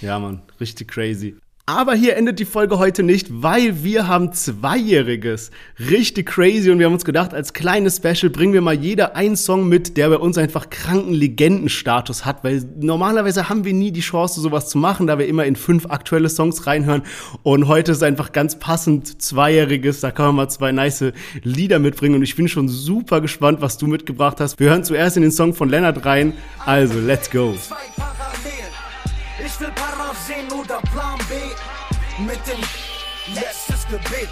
Ja, 0.01 0.17
Mann, 0.17 0.41
richtig 0.59 0.87
crazy. 0.87 1.35
Aber 1.65 1.95
hier 1.95 2.17
endet 2.17 2.39
die 2.39 2.45
Folge 2.45 2.77
heute 2.77 3.03
nicht, 3.03 3.27
weil 3.41 3.85
wir 3.85 4.09
haben 4.09 4.33
Zweijähriges. 4.33 5.49
Richtig 5.79 6.27
crazy 6.27 6.69
und 6.69 6.79
wir 6.79 6.87
haben 6.87 6.93
uns 6.93 7.05
gedacht, 7.05 7.33
als 7.33 7.53
kleines 7.53 7.95
Special 7.95 8.29
bringen 8.29 8.51
wir 8.51 8.59
mal 8.59 8.73
jeder 8.73 9.15
einen 9.15 9.37
Song 9.37 9.69
mit, 9.69 9.95
der 9.95 10.09
bei 10.09 10.17
uns 10.17 10.37
einfach 10.37 10.69
kranken 10.69 11.13
Legendenstatus 11.13 12.25
hat, 12.25 12.43
weil 12.43 12.65
normalerweise 12.81 13.47
haben 13.47 13.63
wir 13.63 13.73
nie 13.73 13.93
die 13.93 14.01
Chance, 14.01 14.41
sowas 14.41 14.67
zu 14.67 14.77
machen, 14.77 15.07
da 15.07 15.17
wir 15.17 15.25
immer 15.25 15.45
in 15.45 15.55
fünf 15.55 15.85
aktuelle 15.85 16.27
Songs 16.27 16.67
reinhören. 16.67 17.03
Und 17.43 17.69
heute 17.69 17.93
ist 17.93 18.03
einfach 18.03 18.33
ganz 18.33 18.59
passend 18.59 19.21
Zweijähriges, 19.21 20.01
da 20.01 20.11
kann 20.11 20.25
man 20.25 20.35
mal 20.35 20.49
zwei 20.49 20.73
nice 20.73 21.13
Lieder 21.43 21.79
mitbringen 21.79 22.15
und 22.15 22.23
ich 22.23 22.35
bin 22.35 22.49
schon 22.49 22.67
super 22.67 23.21
gespannt, 23.21 23.61
was 23.61 23.77
du 23.77 23.87
mitgebracht 23.87 24.41
hast. 24.41 24.59
Wir 24.59 24.69
hören 24.69 24.83
zuerst 24.83 25.15
in 25.15 25.23
den 25.23 25.31
Song 25.31 25.53
von 25.53 25.69
Leonard 25.69 26.05
rein, 26.05 26.33
also 26.65 26.99
let's 26.99 27.31
go. 27.31 27.55
Ich 29.45 29.59
will 29.59 29.69
Para 29.75 30.02
letztes 33.93 34.09
Gebet. 34.09 34.29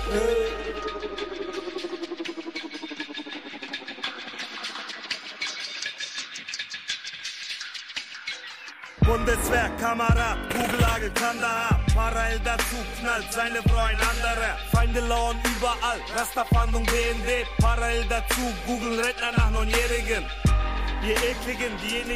Bundeswehr, 9.01 9.70
Kamerad, 9.80 10.38
Kugellage, 10.51 11.09
Kandahar. 11.14 11.80
Parallel 11.93 12.39
dazu 12.43 12.76
knallt 12.99 13.32
seine 13.32 13.62
Frau 13.64 13.84
ein 13.84 13.97
anderer. 13.97 14.57
Feinde 14.72 15.01
lauern 15.01 15.38
überall, 15.43 15.99
Rasterfahndung 16.16 16.86
BND. 16.86 17.45
Parallel 17.59 18.05
dazu, 18.07 18.53
Google 18.66 18.99
Redner 18.99 19.32
nach 19.36 19.51
Neunjährigen. 19.51 20.26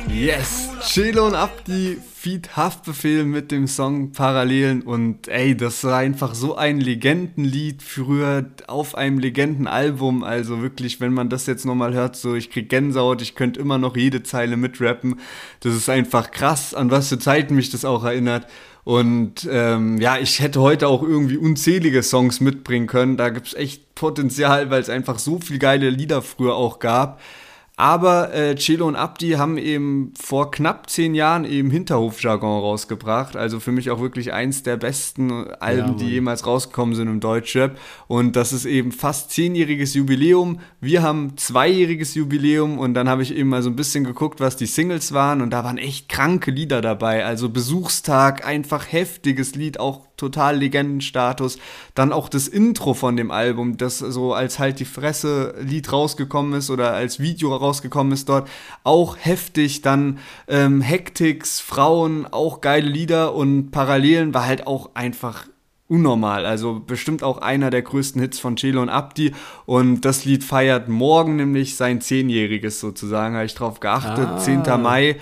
Yes, 0.08 0.70
Chelo 0.82 1.26
und 1.26 1.34
Abdi, 1.34 1.98
Feed 2.14 2.56
Haftbefehl 2.56 3.24
mit 3.24 3.52
dem 3.52 3.68
Song 3.68 4.12
Parallelen. 4.12 4.84
Und 4.84 5.28
ey, 5.28 5.58
das 5.58 5.84
war 5.84 5.98
einfach 5.98 6.36
so 6.36 6.56
ein 6.56 6.80
Legendenlied 6.80 7.82
früher 7.82 8.46
auf 8.68 8.94
einem 8.94 9.18
Legendenalbum, 9.18 10.24
also 10.24 10.62
wirklich, 10.62 11.02
wenn 11.02 11.14
man 11.14 11.30
das 11.30 11.48
jetzt 11.48 11.66
nochmal 11.66 11.96
hört, 11.96 12.16
so 12.16 12.36
ich 12.36 12.52
krieg 12.52 12.70
Gänsehaut, 12.70 13.24
ich 13.24 13.34
könnte 13.34 13.60
immer 13.60 13.80
noch 13.80 13.98
jede 13.98 14.22
Zeile 14.22 14.56
mitrappen, 14.56 15.20
das 15.62 15.74
ist 15.74 15.90
einfach 15.90 16.30
krass, 16.30 16.76
an 16.76 16.92
was 16.92 17.10
für 17.10 17.18
Zeiten 17.18 17.56
mich 17.56 17.72
das 17.72 17.86
auch 17.86 18.04
erinnert. 18.04 18.46
Und 18.84 19.48
ähm, 19.52 20.00
ja, 20.00 20.20
ich 20.20 20.40
hätte 20.42 20.62
heute 20.62 20.88
auch 20.88 21.02
irgendwie 21.02 21.38
unzählige 21.38 22.04
Songs 22.04 22.40
mitbringen 22.40 22.86
können, 22.86 23.18
da 23.18 23.30
gibt's 23.30 23.56
echt 23.56 23.96
Potenzial, 23.96 24.70
weil 24.70 24.82
es 24.82 24.90
einfach 24.90 25.18
so 25.18 25.40
viele 25.40 25.60
geile 25.60 25.90
Lieder 25.90 26.22
früher 26.22 26.56
auch 26.56 26.78
gab. 26.78 27.20
Aber 27.78 28.34
äh, 28.34 28.56
Chelo 28.56 28.88
und 28.88 28.96
Abdi 28.96 29.32
haben 29.32 29.58
eben 29.58 30.14
vor 30.18 30.50
knapp 30.50 30.90
zehn 30.90 31.14
Jahren 31.14 31.44
eben 31.44 31.70
Hinterhofjargon 31.70 32.62
rausgebracht. 32.62 33.36
Also 33.36 33.60
für 33.60 33.74
mich 33.74 33.92
auch 33.92 34.00
wirklich 34.00 34.32
eins 34.32 34.64
der 34.64 34.78
besten 34.78 35.50
Alben, 35.60 35.90
ja, 35.90 35.94
die 35.96 36.10
jemals 36.10 36.48
rausgekommen 36.48 36.96
sind 36.96 37.10
im 37.10 37.20
Deutschrap. 37.20 37.78
Und 38.08 38.38
das 38.38 38.54
ist 38.54 38.64
eben 38.64 38.94
fast 38.94 39.32
zehnjähriges 39.32 39.94
Jubiläum. 39.94 40.62
Wir 40.80 41.04
haben 41.04 41.36
zweijähriges 41.36 42.16
Jubiläum 42.16 42.80
und 42.80 42.94
dann 42.94 43.10
habe 43.10 43.24
ich 43.24 43.36
eben 43.36 43.50
mal 43.50 43.62
so 43.62 43.70
ein 43.70 43.76
bisschen 43.76 44.06
geguckt, 44.06 44.40
was 44.40 44.56
die 44.56 44.68
Singles 44.68 45.14
waren. 45.14 45.42
Und 45.42 45.50
da 45.50 45.66
waren 45.66 45.78
echt 45.78 46.08
kranke 46.08 46.52
Lieder 46.52 46.82
dabei. 46.82 47.26
Also 47.26 47.50
Besuchstag, 47.50 48.46
einfach 48.46 48.90
heftiges 48.90 49.54
Lied, 49.56 49.82
auch 49.82 50.05
total 50.18 50.58
Legendenstatus. 50.58 51.58
Dann 51.94 52.12
auch 52.12 52.30
das 52.30 52.48
Intro 52.48 52.94
von 52.94 53.18
dem 53.18 53.32
Album, 53.32 53.78
das 53.78 54.00
so 54.00 54.34
als 54.34 54.60
halt 54.60 54.80
die 54.80 54.86
Fresse 54.86 55.56
Lied 55.60 55.92
rausgekommen 55.92 56.54
ist 56.54 56.70
oder 56.70 56.94
als 56.94 57.20
Video 57.20 57.56
rausgekommen 57.56 58.14
ist 58.14 58.30
dort, 58.30 58.48
auch 58.84 59.18
heftig. 59.20 59.82
Dann 59.82 60.20
ähm, 60.48 60.82
Hektiks, 60.82 61.60
Frauen, 61.60 62.26
auch 62.26 62.62
geile 62.62 62.88
Lieder 62.88 63.36
und 63.36 63.72
Parallelen 63.72 64.34
war 64.34 64.46
halt 64.46 64.68
auch 64.68 64.92
einfach 64.94 65.46
unnormal. 65.88 66.46
Also 66.46 66.82
bestimmt 66.86 67.24
auch 67.24 67.40
einer 67.40 67.70
der 67.70 67.82
größten 67.82 68.20
Hits 68.20 68.40
von 68.40 68.56
Chelo 68.56 68.82
und 68.82 68.90
Abdi. 68.90 69.34
Und 69.66 70.02
das 70.02 70.26
Lied 70.26 70.44
feiert 70.44 70.90
morgen 70.90 71.36
nämlich 71.36 71.76
sein 71.76 72.02
Zehnjähriges 72.02 72.80
sozusagen, 72.80 73.36
habe 73.36 73.46
ich 73.46 73.56
drauf 73.56 73.80
geachtet. 73.80 74.28
Ah. 74.28 74.38
10. 74.38 74.64
Mai 74.82 75.18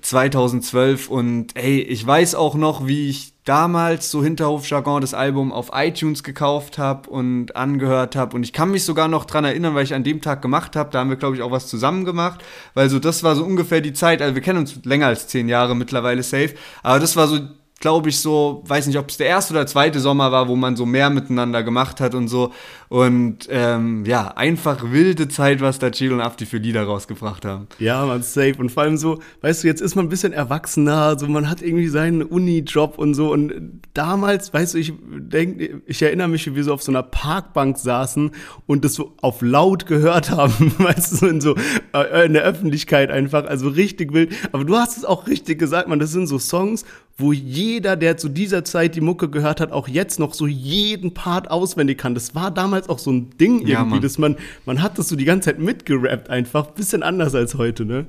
2012. 0.00 1.08
Und 1.08 1.56
ey, 1.56 1.80
ich 1.80 2.06
weiß 2.06 2.34
auch 2.34 2.54
noch, 2.54 2.86
wie 2.86 3.10
ich 3.10 3.36
damals 3.46 4.10
so 4.10 4.22
Hinterhofjargon 4.22 5.00
das 5.00 5.14
Album 5.14 5.52
auf 5.52 5.70
iTunes 5.72 6.22
gekauft 6.22 6.78
habe 6.78 7.08
und 7.08 7.54
angehört 7.54 8.16
habe 8.16 8.36
und 8.36 8.42
ich 8.42 8.52
kann 8.52 8.72
mich 8.72 8.84
sogar 8.84 9.06
noch 9.06 9.24
dran 9.24 9.44
erinnern, 9.44 9.76
weil 9.76 9.84
ich 9.84 9.94
an 9.94 10.02
dem 10.02 10.20
Tag 10.20 10.42
gemacht 10.42 10.74
habe, 10.74 10.90
da 10.90 10.98
haben 10.98 11.10
wir 11.10 11.16
glaube 11.16 11.36
ich 11.36 11.42
auch 11.42 11.52
was 11.52 11.68
zusammen 11.68 12.04
gemacht, 12.04 12.42
weil 12.74 12.90
so 12.90 12.98
das 12.98 13.22
war 13.22 13.36
so 13.36 13.44
ungefähr 13.44 13.80
die 13.80 13.92
Zeit, 13.92 14.20
also 14.20 14.34
wir 14.34 14.42
kennen 14.42 14.58
uns 14.58 14.80
länger 14.84 15.06
als 15.06 15.28
zehn 15.28 15.48
Jahre 15.48 15.76
mittlerweile 15.76 16.24
safe, 16.24 16.54
aber 16.82 16.98
das 16.98 17.14
war 17.14 17.28
so 17.28 17.38
glaube 17.78 18.08
ich, 18.08 18.20
so, 18.20 18.62
weiß 18.66 18.86
nicht, 18.86 18.98
ob 18.98 19.10
es 19.10 19.18
der 19.18 19.26
erste 19.26 19.52
oder 19.52 19.66
zweite 19.66 20.00
Sommer 20.00 20.32
war, 20.32 20.48
wo 20.48 20.56
man 20.56 20.76
so 20.76 20.86
mehr 20.86 21.10
miteinander 21.10 21.62
gemacht 21.62 22.00
hat 22.00 22.14
und 22.14 22.28
so. 22.28 22.52
Und 22.88 23.48
ähm, 23.50 24.04
ja, 24.06 24.28
einfach 24.28 24.92
wilde 24.92 25.28
Zeit, 25.28 25.60
was 25.60 25.78
da 25.78 25.90
Chill 25.90 26.12
und 26.12 26.20
Abdi 26.20 26.46
für 26.46 26.56
Lieder 26.56 26.84
rausgebracht 26.84 27.44
haben. 27.44 27.66
Ja, 27.78 28.06
man, 28.06 28.22
safe. 28.22 28.54
Und 28.58 28.70
vor 28.70 28.84
allem 28.84 28.96
so, 28.96 29.20
weißt 29.42 29.62
du, 29.62 29.68
jetzt 29.68 29.82
ist 29.82 29.94
man 29.94 30.06
ein 30.06 30.08
bisschen 30.08 30.32
erwachsener, 30.32 31.18
so 31.18 31.26
man 31.26 31.50
hat 31.50 31.60
irgendwie 31.60 31.88
seinen 31.88 32.22
Uni-Job 32.22 32.96
und 32.96 33.14
so. 33.14 33.32
Und 33.32 33.82
damals, 33.92 34.54
weißt 34.54 34.74
du, 34.74 34.78
ich 34.78 34.94
denke, 35.02 35.82
ich 35.86 36.00
erinnere 36.00 36.28
mich, 36.28 36.46
wie 36.46 36.54
wir 36.54 36.64
so 36.64 36.72
auf 36.72 36.82
so 36.82 36.92
einer 36.92 37.02
Parkbank 37.02 37.76
saßen 37.76 38.30
und 38.66 38.84
das 38.84 38.94
so 38.94 39.12
auf 39.20 39.42
laut 39.42 39.86
gehört 39.86 40.30
haben, 40.30 40.72
weißt 40.78 41.12
du, 41.12 41.16
so 41.16 41.26
in 41.26 41.40
so 41.40 41.56
äh, 41.92 42.24
in 42.24 42.32
der 42.32 42.44
Öffentlichkeit 42.44 43.10
einfach, 43.10 43.44
also 43.44 43.68
richtig 43.68 44.14
wild. 44.14 44.32
Aber 44.52 44.64
du 44.64 44.76
hast 44.76 44.96
es 44.96 45.04
auch 45.04 45.26
richtig 45.26 45.58
gesagt, 45.58 45.88
man, 45.88 45.98
das 45.98 46.12
sind 46.12 46.26
so 46.26 46.38
Songs, 46.38 46.84
wo 47.18 47.32
jeder, 47.32 47.96
der 47.96 48.16
zu 48.16 48.28
dieser 48.28 48.64
Zeit 48.64 48.94
die 48.94 49.00
Mucke 49.00 49.30
gehört 49.30 49.60
hat, 49.60 49.72
auch 49.72 49.88
jetzt 49.88 50.18
noch 50.18 50.34
so 50.34 50.46
jeden 50.46 51.14
Part 51.14 51.50
auswendig 51.50 51.98
kann. 51.98 52.14
Das 52.14 52.34
war 52.34 52.50
damals 52.50 52.88
auch 52.88 52.98
so 52.98 53.10
ein 53.10 53.30
Ding 53.38 53.66
irgendwie, 53.66 53.96
Ja, 53.96 54.00
dass 54.00 54.18
man, 54.18 54.36
man 54.66 54.82
hat 54.82 54.98
das 54.98 55.08
so 55.08 55.16
die 55.16 55.24
ganze 55.24 55.50
Zeit 55.50 55.58
mitgerappt 55.58 56.28
einfach. 56.28 56.72
Bisschen 56.72 57.02
anders 57.02 57.34
als 57.34 57.54
heute, 57.54 57.86
ne? 57.86 58.06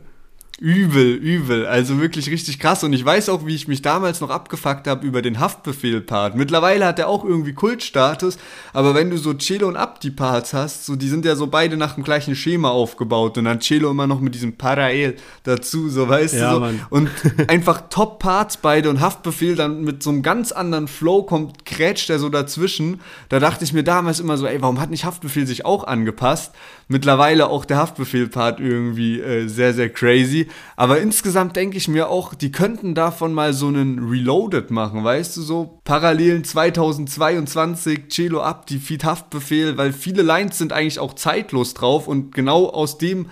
Übel, 0.59 1.13
übel. 1.13 1.67
Also 1.67 2.01
wirklich 2.01 2.31
richtig 2.31 2.57
krass. 2.57 2.83
Und 2.83 2.91
ich 2.91 3.05
weiß 3.05 3.29
auch, 3.29 3.45
wie 3.45 3.53
ich 3.53 3.67
mich 3.67 3.83
damals 3.83 4.21
noch 4.21 4.31
abgefuckt 4.31 4.87
habe 4.87 5.05
über 5.05 5.21
den 5.21 5.39
Haftbefehl-Part. 5.39 6.35
Mittlerweile 6.35 6.87
hat 6.87 6.97
er 6.97 7.09
auch 7.09 7.23
irgendwie 7.23 7.53
Kultstatus, 7.53 8.39
aber 8.73 8.95
wenn 8.95 9.11
du 9.11 9.17
so 9.19 9.35
Celo 9.35 9.67
und 9.67 9.75
Abdi-Parts 9.75 10.55
hast, 10.55 10.87
so, 10.87 10.95
die 10.95 11.09
sind 11.09 11.25
ja 11.25 11.35
so 11.35 11.45
beide 11.45 11.77
nach 11.77 11.93
dem 11.93 12.03
gleichen 12.03 12.35
Schema 12.35 12.69
aufgebaut 12.71 13.37
und 13.37 13.45
dann 13.45 13.61
Celo 13.61 13.91
immer 13.91 14.07
noch 14.07 14.19
mit 14.19 14.33
diesem 14.33 14.57
Parallel 14.57 15.17
dazu, 15.43 15.89
so 15.89 16.09
weißt 16.09 16.33
Ja, 16.33 16.49
du 16.49 16.55
so. 16.55 16.59
Mann. 16.61 16.79
Und 16.89 17.09
einfach 17.49 17.83
Top-Parts 17.91 18.57
beide 18.57 18.89
und 18.89 18.99
Haftbefehl 18.99 19.55
dann 19.55 19.83
mit 19.83 20.01
so 20.01 20.09
einem 20.09 20.23
ganz 20.23 20.51
anderen 20.51 20.87
Flow 20.87 21.21
kommt, 21.21 21.67
krätscht 21.67 22.09
er 22.09 22.17
so 22.17 22.29
dazwischen. 22.29 22.99
Da 23.29 23.39
dachte 23.39 23.63
ich 23.63 23.73
mir 23.73 23.83
damals 23.83 24.19
immer 24.19 24.37
so, 24.37 24.47
ey, 24.47 24.59
warum 24.59 24.79
hat 24.79 24.89
nicht 24.89 25.05
Haftbefehl 25.05 25.45
sich 25.45 25.65
auch 25.65 25.83
angepasst? 25.83 26.55
Mittlerweile 26.87 27.49
auch 27.49 27.65
der 27.65 27.77
Haftbefehl-Part 27.77 28.59
irgendwie 28.59 29.19
äh, 29.19 29.47
sehr, 29.47 29.75
sehr 29.75 29.89
crazy. 29.89 30.46
Aber 30.75 30.99
insgesamt 30.99 31.55
denke 31.55 31.77
ich 31.77 31.87
mir 31.87 32.09
auch, 32.09 32.33
die 32.33 32.51
könnten 32.51 32.95
davon 32.95 33.33
mal 33.33 33.53
so 33.53 33.67
einen 33.67 34.09
Reloaded 34.09 34.71
machen, 34.71 35.03
weißt 35.03 35.37
du, 35.37 35.41
so 35.41 35.79
Parallelen 35.83 36.43
2022, 36.43 38.09
Celo 38.09 38.41
Abdi, 38.41 38.79
Feed 38.79 39.03
Haftbefehl, 39.03 39.77
weil 39.77 39.93
viele 39.93 40.21
Lines 40.21 40.57
sind 40.57 40.73
eigentlich 40.73 40.99
auch 40.99 41.13
zeitlos 41.13 41.73
drauf 41.73 42.07
und 42.07 42.33
genau 42.33 42.67
aus 42.67 42.97
dem 42.97 43.27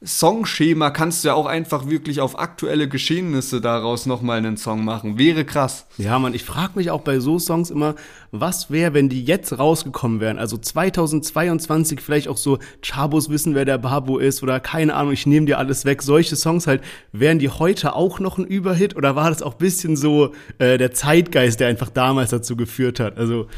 Songschema 0.00 0.90
kannst 0.90 1.24
du 1.24 1.28
ja 1.28 1.34
auch 1.34 1.46
einfach 1.46 1.88
wirklich 1.88 2.20
auf 2.20 2.38
aktuelle 2.38 2.88
Geschehnisse 2.88 3.60
daraus 3.60 4.06
nochmal 4.06 4.38
einen 4.38 4.56
Song 4.56 4.84
machen. 4.84 5.18
Wäre 5.18 5.44
krass. 5.44 5.86
Ja, 5.96 6.20
Mann, 6.20 6.34
ich 6.34 6.44
frage 6.44 6.74
mich 6.76 6.92
auch 6.92 7.00
bei 7.00 7.18
so 7.18 7.40
Songs 7.40 7.68
immer, 7.68 7.96
was 8.30 8.70
wäre, 8.70 8.94
wenn 8.94 9.08
die 9.08 9.24
jetzt 9.24 9.58
rausgekommen 9.58 10.20
wären? 10.20 10.38
Also 10.38 10.56
2022 10.56 12.00
vielleicht 12.00 12.28
auch 12.28 12.36
so, 12.36 12.58
Chabos 12.80 13.28
wissen, 13.28 13.56
wer 13.56 13.64
der 13.64 13.78
Babu 13.78 14.18
ist 14.18 14.40
oder 14.44 14.60
keine 14.60 14.94
Ahnung, 14.94 15.12
ich 15.12 15.26
nehme 15.26 15.46
dir 15.46 15.58
alles 15.58 15.84
weg. 15.84 16.02
Solche 16.02 16.36
Songs 16.36 16.68
halt, 16.68 16.82
wären 17.10 17.40
die 17.40 17.48
heute 17.48 17.96
auch 17.96 18.20
noch 18.20 18.38
ein 18.38 18.44
Überhit 18.44 18.94
oder 18.94 19.16
war 19.16 19.30
das 19.30 19.42
auch 19.42 19.54
bisschen 19.54 19.96
so 19.96 20.32
äh, 20.58 20.78
der 20.78 20.92
Zeitgeist, 20.92 21.58
der 21.58 21.66
einfach 21.66 21.90
damals 21.90 22.30
dazu 22.30 22.54
geführt 22.56 23.00
hat? 23.00 23.18
Also 23.18 23.48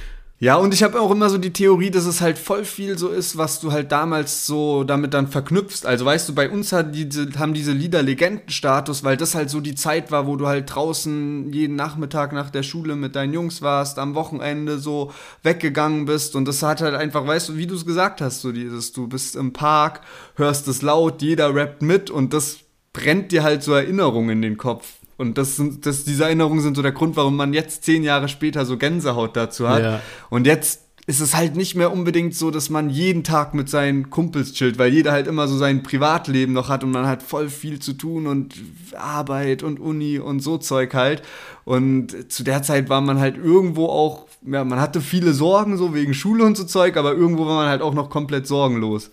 Ja, 0.43 0.57
und 0.57 0.73
ich 0.73 0.83
habe 0.83 0.99
auch 0.99 1.11
immer 1.11 1.29
so 1.29 1.37
die 1.37 1.53
Theorie, 1.53 1.91
dass 1.91 2.07
es 2.07 2.23
halt 2.23 2.39
voll 2.39 2.65
viel 2.65 2.97
so 2.97 3.11
ist, 3.11 3.37
was 3.37 3.61
du 3.61 3.73
halt 3.73 3.93
damals 3.93 4.47
so 4.47 4.85
damit 4.85 5.13
dann 5.13 5.29
verknüpfst. 5.29 5.85
Also 5.85 6.07
weißt 6.07 6.31
du, 6.31 6.35
bei 6.35 6.49
uns 6.49 6.73
hat 6.73 6.95
diese, 6.95 7.29
haben 7.39 7.53
diese 7.53 7.73
Lieder 7.73 8.03
Legendenstatus, 8.03 9.05
weil 9.05 9.19
das 9.19 9.35
halt 9.35 9.51
so 9.51 9.61
die 9.61 9.75
Zeit 9.75 10.11
war, 10.11 10.27
wo 10.27 10.37
du 10.37 10.47
halt 10.47 10.75
draußen 10.75 11.53
jeden 11.53 11.77
Nachmittag 11.77 12.33
nach 12.33 12.49
der 12.49 12.63
Schule 12.63 12.97
mit 12.97 13.17
deinen 13.17 13.35
Jungs 13.35 13.61
warst, 13.61 13.99
am 13.99 14.15
Wochenende 14.15 14.79
so 14.79 15.13
weggegangen 15.43 16.07
bist 16.07 16.35
und 16.35 16.47
das 16.49 16.63
hat 16.63 16.81
halt 16.81 16.95
einfach, 16.95 17.27
weißt 17.27 17.51
du, 17.51 17.57
wie 17.59 17.67
du 17.67 17.75
es 17.75 17.85
gesagt 17.85 18.23
hast, 18.23 18.41
so 18.41 18.51
dieses, 18.51 18.93
du 18.93 19.09
bist 19.09 19.37
im 19.37 19.53
Park, 19.53 20.01
hörst 20.37 20.69
es 20.69 20.81
laut, 20.81 21.21
jeder 21.21 21.55
rappt 21.55 21.83
mit 21.83 22.09
und 22.09 22.33
das 22.33 22.61
brennt 22.95 23.31
dir 23.31 23.43
halt 23.43 23.63
so 23.63 23.75
Erinnerungen 23.75 24.31
in 24.31 24.43
den 24.43 24.57
Kopf. 24.57 25.00
Und 25.21 25.37
das 25.37 25.57
sind, 25.57 25.85
das, 25.85 26.05
diese 26.05 26.25
Erinnerungen 26.25 26.63
sind 26.63 26.77
so 26.77 26.83
der 26.83 26.93
Grund, 26.93 27.15
warum 27.17 27.37
man 27.37 27.53
jetzt 27.53 27.85
zehn 27.85 28.03
Jahre 28.03 28.27
später 28.27 28.65
so 28.65 28.79
Gänsehaut 28.79 29.37
dazu 29.37 29.69
hat. 29.69 29.83
Ja. 29.83 30.01
Und 30.31 30.47
jetzt 30.47 30.81
ist 31.07 31.21
es 31.21 31.35
halt 31.35 31.57
nicht 31.57 31.75
mehr 31.75 31.93
unbedingt 31.93 32.35
so, 32.35 32.51
dass 32.51 32.71
man 32.71 32.89
jeden 32.89 33.25
Tag 33.25 33.53
mit 33.53 33.69
seinen 33.69 34.11
Kumpels 34.11 34.53
chillt, 34.53 34.79
weil 34.79 34.93
jeder 34.93 35.13
halt 35.13 35.27
immer 35.27 35.49
so 35.49 35.59
sein 35.59 35.83
Privatleben 35.83 36.53
noch 36.53 36.69
hat 36.69 36.85
und 36.85 36.91
man 36.91 37.07
hat 37.07 37.23
voll 37.23 37.49
viel 37.49 37.81
zu 37.81 37.95
tun 37.95 38.27
und 38.27 38.55
Arbeit 38.97 39.63
und 39.63 39.81
Uni 39.81 40.19
und 40.19 40.41
so 40.41 40.57
Zeug 40.57 40.95
halt. 40.95 41.23
Und 41.71 42.33
zu 42.33 42.43
der 42.43 42.65
Zeit 42.65 42.89
war 42.89 43.01
man 43.01 43.21
halt 43.21 43.37
irgendwo 43.37 43.87
auch, 43.87 44.27
ja, 44.45 44.65
man 44.65 44.81
hatte 44.81 45.01
viele 45.01 45.33
Sorgen 45.33 45.77
so 45.77 45.95
wegen 45.95 46.15
Schule 46.15 46.43
und 46.43 46.57
so 46.57 46.65
Zeug, 46.65 46.97
aber 46.97 47.13
irgendwo 47.13 47.47
war 47.47 47.55
man 47.55 47.69
halt 47.69 47.81
auch 47.81 47.95
noch 47.95 48.11
komplett 48.11 48.49
sorgenlos. 48.49 49.13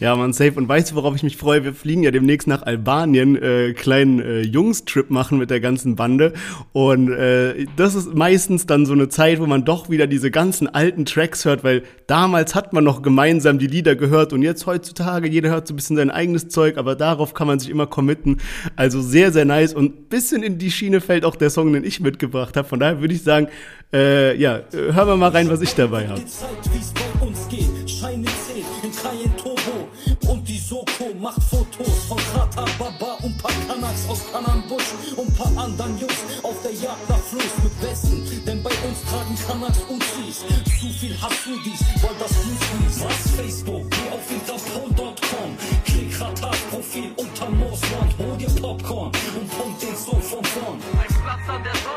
Ja, 0.00 0.16
man, 0.16 0.32
safe. 0.32 0.54
Und 0.54 0.70
weißt 0.70 0.90
du, 0.90 0.94
worauf 0.94 1.14
ich 1.16 1.22
mich 1.22 1.36
freue? 1.36 1.64
Wir 1.64 1.74
fliegen 1.74 2.02
ja 2.02 2.10
demnächst 2.10 2.48
nach 2.48 2.62
Albanien, 2.62 3.36
äh, 3.36 3.74
kleinen 3.74 4.20
äh, 4.20 4.40
Jungs-Trip 4.40 5.10
machen 5.10 5.36
mit 5.36 5.50
der 5.50 5.60
ganzen 5.60 5.96
Bande. 5.96 6.32
Und 6.72 7.12
äh, 7.12 7.66
das 7.76 7.94
ist 7.94 8.14
meistens 8.14 8.64
dann 8.64 8.86
so 8.86 8.94
eine 8.94 9.10
Zeit, 9.10 9.38
wo 9.38 9.44
man 9.44 9.66
doch 9.66 9.90
wieder 9.90 10.06
diese 10.06 10.30
ganzen 10.30 10.66
alten 10.66 11.04
Tracks 11.04 11.44
hört, 11.44 11.62
weil 11.62 11.82
damals 12.06 12.54
hat 12.54 12.72
man 12.72 12.84
noch 12.84 13.02
gemeinsam 13.02 13.58
die 13.58 13.66
Lieder 13.66 13.96
gehört 13.96 14.32
und 14.32 14.40
jetzt 14.40 14.64
heutzutage, 14.64 15.28
jeder 15.28 15.50
hört 15.50 15.68
so 15.68 15.74
ein 15.74 15.76
bisschen 15.76 15.96
sein 15.96 16.10
eigenes 16.10 16.48
Zeug, 16.48 16.78
aber 16.78 16.94
darauf 16.94 17.34
kann 17.34 17.48
man 17.48 17.58
sich 17.58 17.68
immer 17.68 17.86
committen. 17.86 18.38
Also 18.76 19.02
sehr, 19.02 19.30
sehr 19.30 19.44
nice. 19.44 19.74
Und 19.74 19.84
ein 19.84 20.04
bisschen 20.04 20.42
in 20.42 20.56
die 20.56 20.70
Schiene 20.70 21.02
fällt 21.02 21.26
auch 21.26 21.36
der 21.36 21.50
Song, 21.50 21.70
den 21.74 21.84
ich 21.84 21.97
mitgebracht 22.00 22.56
habe. 22.56 22.68
Von 22.68 22.80
daher 22.80 23.00
würde 23.00 23.14
ich 23.14 23.22
sagen, 23.22 23.48
äh, 23.92 24.36
ja, 24.36 24.60
hören 24.72 25.08
wir 25.08 25.16
mal 25.16 25.30
rein, 25.30 25.48
was 25.50 25.60
ich 25.62 25.74
dabei 25.74 26.08
habe. 26.08 26.20
Die 26.20 26.26
Zeit, 26.26 26.48
wie's 26.72 26.92
bei 26.92 27.26
uns 27.26 27.48
geht. 27.48 27.90
Scheine 27.90 28.26
10 28.26 28.64
in 28.82 28.92
Cayenne 28.94 29.36
Turbo. 29.36 29.88
Und 30.30 30.46
die 30.46 30.58
Soko 30.58 31.14
macht 31.18 31.42
Fotos 31.44 32.04
von 32.06 32.18
Kata 32.32 32.66
Baba 32.78 33.16
und 33.22 33.36
paar 33.38 33.50
Kanaks 33.66 34.08
aus 34.08 34.20
Kananbusch 34.30 34.92
und 35.16 35.36
paar 35.38 35.50
anderen 35.56 35.98
Jungs 35.98 36.20
auf 36.42 36.54
der 36.62 36.72
Jagd 36.72 37.08
nach 37.08 37.18
Fluss 37.18 37.54
mit 37.64 37.82
Westen. 37.82 38.44
Denn 38.46 38.62
bei 38.62 38.70
uns 38.70 39.02
tragen 39.08 39.34
Kanaks 39.46 39.78
Uzis. 39.88 40.44
Zu 40.78 40.86
viel 41.00 41.16
Hassudis, 41.20 41.80
weil 42.02 42.16
das 42.20 42.32
Blut 42.34 42.60
fließt. 42.60 43.04
Was 43.04 43.30
Facebook, 43.36 43.90
geh 43.90 44.08
auf 44.12 44.30
interpol.com. 44.30 45.50
Klick 45.86 46.20
Ratas 46.20 46.60
Profil 46.70 47.10
unter 47.16 47.50
Moosland. 47.50 48.18
Hol 48.18 48.36
dir 48.36 48.50
Popcorn 48.60 49.12
und 49.40 49.50
pump 49.50 49.80
den 49.80 49.96
Song 49.96 50.20
von 50.20 50.44
vorn. 50.44 50.78
Ein 50.92 51.22
Platz 51.22 51.48
an 51.48 51.64
der. 51.64 51.87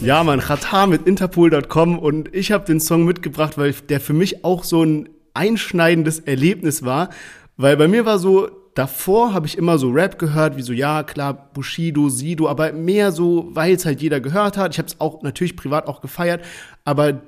Ja, 0.00 0.22
man, 0.22 0.38
Ratar 0.38 0.86
mit 0.86 1.08
Interpol.com 1.08 1.98
und 1.98 2.32
ich 2.32 2.52
habe 2.52 2.64
den 2.64 2.78
Song 2.78 3.04
mitgebracht, 3.04 3.58
weil 3.58 3.72
der 3.72 4.00
für 4.00 4.12
mich 4.12 4.44
auch 4.44 4.62
so 4.62 4.84
ein 4.84 5.08
einschneidendes 5.34 6.20
Erlebnis 6.20 6.84
war, 6.84 7.10
weil 7.56 7.76
bei 7.76 7.88
mir 7.88 8.06
war 8.06 8.20
so, 8.20 8.48
davor 8.74 9.34
habe 9.34 9.46
ich 9.46 9.58
immer 9.58 9.76
so 9.76 9.90
Rap 9.90 10.16
gehört, 10.18 10.56
wie 10.56 10.62
so, 10.62 10.72
ja, 10.72 11.02
klar, 11.02 11.50
Bushido, 11.52 12.08
Sido, 12.10 12.48
aber 12.48 12.72
mehr 12.72 13.10
so, 13.10 13.48
weil 13.50 13.74
es 13.74 13.84
halt 13.84 14.00
jeder 14.00 14.20
gehört 14.20 14.56
hat. 14.56 14.72
Ich 14.72 14.78
habe 14.78 14.86
es 14.86 15.00
auch 15.00 15.22
natürlich 15.22 15.56
privat 15.56 15.88
auch 15.88 16.00
gefeiert, 16.00 16.44
aber 16.84 17.20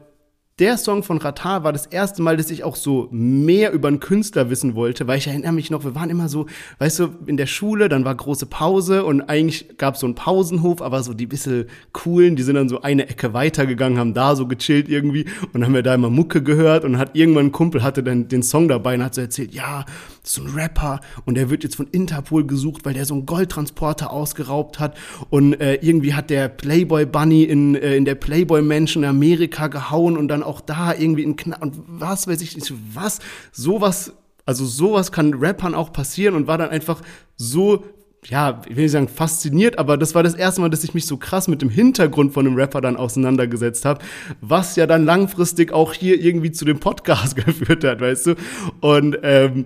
der 0.61 0.76
Song 0.76 1.02
von 1.02 1.16
Ratar 1.18 1.64
war 1.64 1.72
das 1.72 1.86
erste 1.86 2.20
Mal, 2.20 2.36
dass 2.36 2.50
ich 2.50 2.64
auch 2.64 2.76
so 2.76 3.08
mehr 3.11 3.72
über 3.72 3.88
einen 3.88 3.98
Künstler 3.98 4.50
wissen 4.50 4.74
wollte, 4.74 5.06
weil 5.06 5.16
ich 5.16 5.26
erinnere 5.26 5.52
mich 5.52 5.70
noch, 5.70 5.84
wir 5.84 5.94
waren 5.94 6.11
immer 6.11 6.28
so, 6.28 6.46
weißt 6.78 6.98
du, 6.98 7.08
in 7.26 7.38
der 7.38 7.46
Schule, 7.46 7.88
dann 7.88 8.04
war 8.04 8.14
große 8.14 8.44
Pause 8.44 9.04
und 9.04 9.22
eigentlich 9.22 9.78
gab 9.78 9.94
es 9.94 10.00
so 10.00 10.06
einen 10.06 10.14
Pausenhof, 10.14 10.82
aber 10.82 11.02
so 11.02 11.14
die 11.14 11.26
bisschen 11.26 11.64
coolen, 11.92 12.36
die 12.36 12.42
sind 12.42 12.56
dann 12.56 12.68
so 12.68 12.82
eine 12.82 13.08
Ecke 13.08 13.32
weitergegangen, 13.32 13.98
haben 13.98 14.12
da 14.12 14.36
so 14.36 14.46
gechillt 14.46 14.90
irgendwie 14.90 15.24
und 15.54 15.64
haben 15.64 15.72
wir 15.72 15.82
da 15.82 15.94
immer 15.94 16.11
Mucke 16.11 16.42
gehört 16.42 16.84
und 16.84 16.98
hat 16.98 17.16
irgendwann 17.16 17.46
ein 17.46 17.52
Kumpel 17.52 17.82
hatte 17.82 18.02
dann 18.02 18.28
den 18.28 18.42
Song 18.42 18.68
dabei 18.68 18.96
und 18.96 19.02
hat 19.02 19.14
so 19.14 19.22
erzählt, 19.22 19.54
ja, 19.54 19.86
so 20.32 20.42
ein 20.42 20.48
Rapper 20.48 21.00
und 21.24 21.34
der 21.34 21.50
wird 21.50 21.64
jetzt 21.64 21.76
von 21.76 21.88
Interpol 21.92 22.46
gesucht, 22.46 22.84
weil 22.84 22.94
der 22.94 23.04
so 23.04 23.14
einen 23.14 23.26
Goldtransporter 23.26 24.12
ausgeraubt 24.12 24.78
hat 24.78 24.96
und 25.30 25.54
äh, 25.54 25.74
irgendwie 25.76 26.14
hat 26.14 26.30
der 26.30 26.48
Playboy 26.48 27.06
Bunny 27.06 27.44
in, 27.44 27.74
äh, 27.74 27.96
in 27.96 28.04
der 28.04 28.14
Playboy 28.14 28.62
Mansion 28.62 29.02
in 29.02 29.10
Amerika 29.10 29.66
gehauen 29.68 30.16
und 30.16 30.28
dann 30.28 30.42
auch 30.42 30.60
da 30.60 30.94
irgendwie 30.94 31.22
in 31.24 31.36
Kna 31.36 31.58
und 31.58 31.74
was 31.86 32.28
weiß 32.28 32.40
ich 32.42 32.56
nicht, 32.56 32.72
was, 32.94 33.18
sowas, 33.52 34.12
also 34.46 34.64
sowas 34.64 35.12
kann 35.12 35.34
Rappern 35.34 35.74
auch 35.74 35.92
passieren 35.92 36.34
und 36.34 36.46
war 36.46 36.58
dann 36.58 36.70
einfach 36.70 37.02
so 37.36 37.84
ja, 38.26 38.60
ich 38.68 38.76
will 38.76 38.82
nicht 38.82 38.92
sagen 38.92 39.08
fasziniert, 39.08 39.78
aber 39.78 39.96
das 39.96 40.14
war 40.14 40.22
das 40.22 40.34
erste 40.34 40.60
Mal, 40.60 40.68
dass 40.68 40.84
ich 40.84 40.92
mich 40.92 41.06
so 41.06 41.16
krass 41.16 41.48
mit 41.48 41.62
dem 41.62 41.70
Hintergrund 41.70 42.34
von 42.34 42.46
einem 42.46 42.54
Rapper 42.54 42.80
dann 42.80 42.96
auseinandergesetzt 42.96 43.84
habe, 43.84 44.04
was 44.40 44.76
ja 44.76 44.86
dann 44.86 45.04
langfristig 45.04 45.72
auch 45.72 45.94
hier 45.94 46.20
irgendwie 46.20 46.52
zu 46.52 46.64
dem 46.64 46.80
Podcast 46.80 47.36
geführt 47.44 47.82
hat, 47.84 48.00
weißt 48.00 48.26
du? 48.26 48.34
Und 48.80 49.18
ähm, 49.22 49.64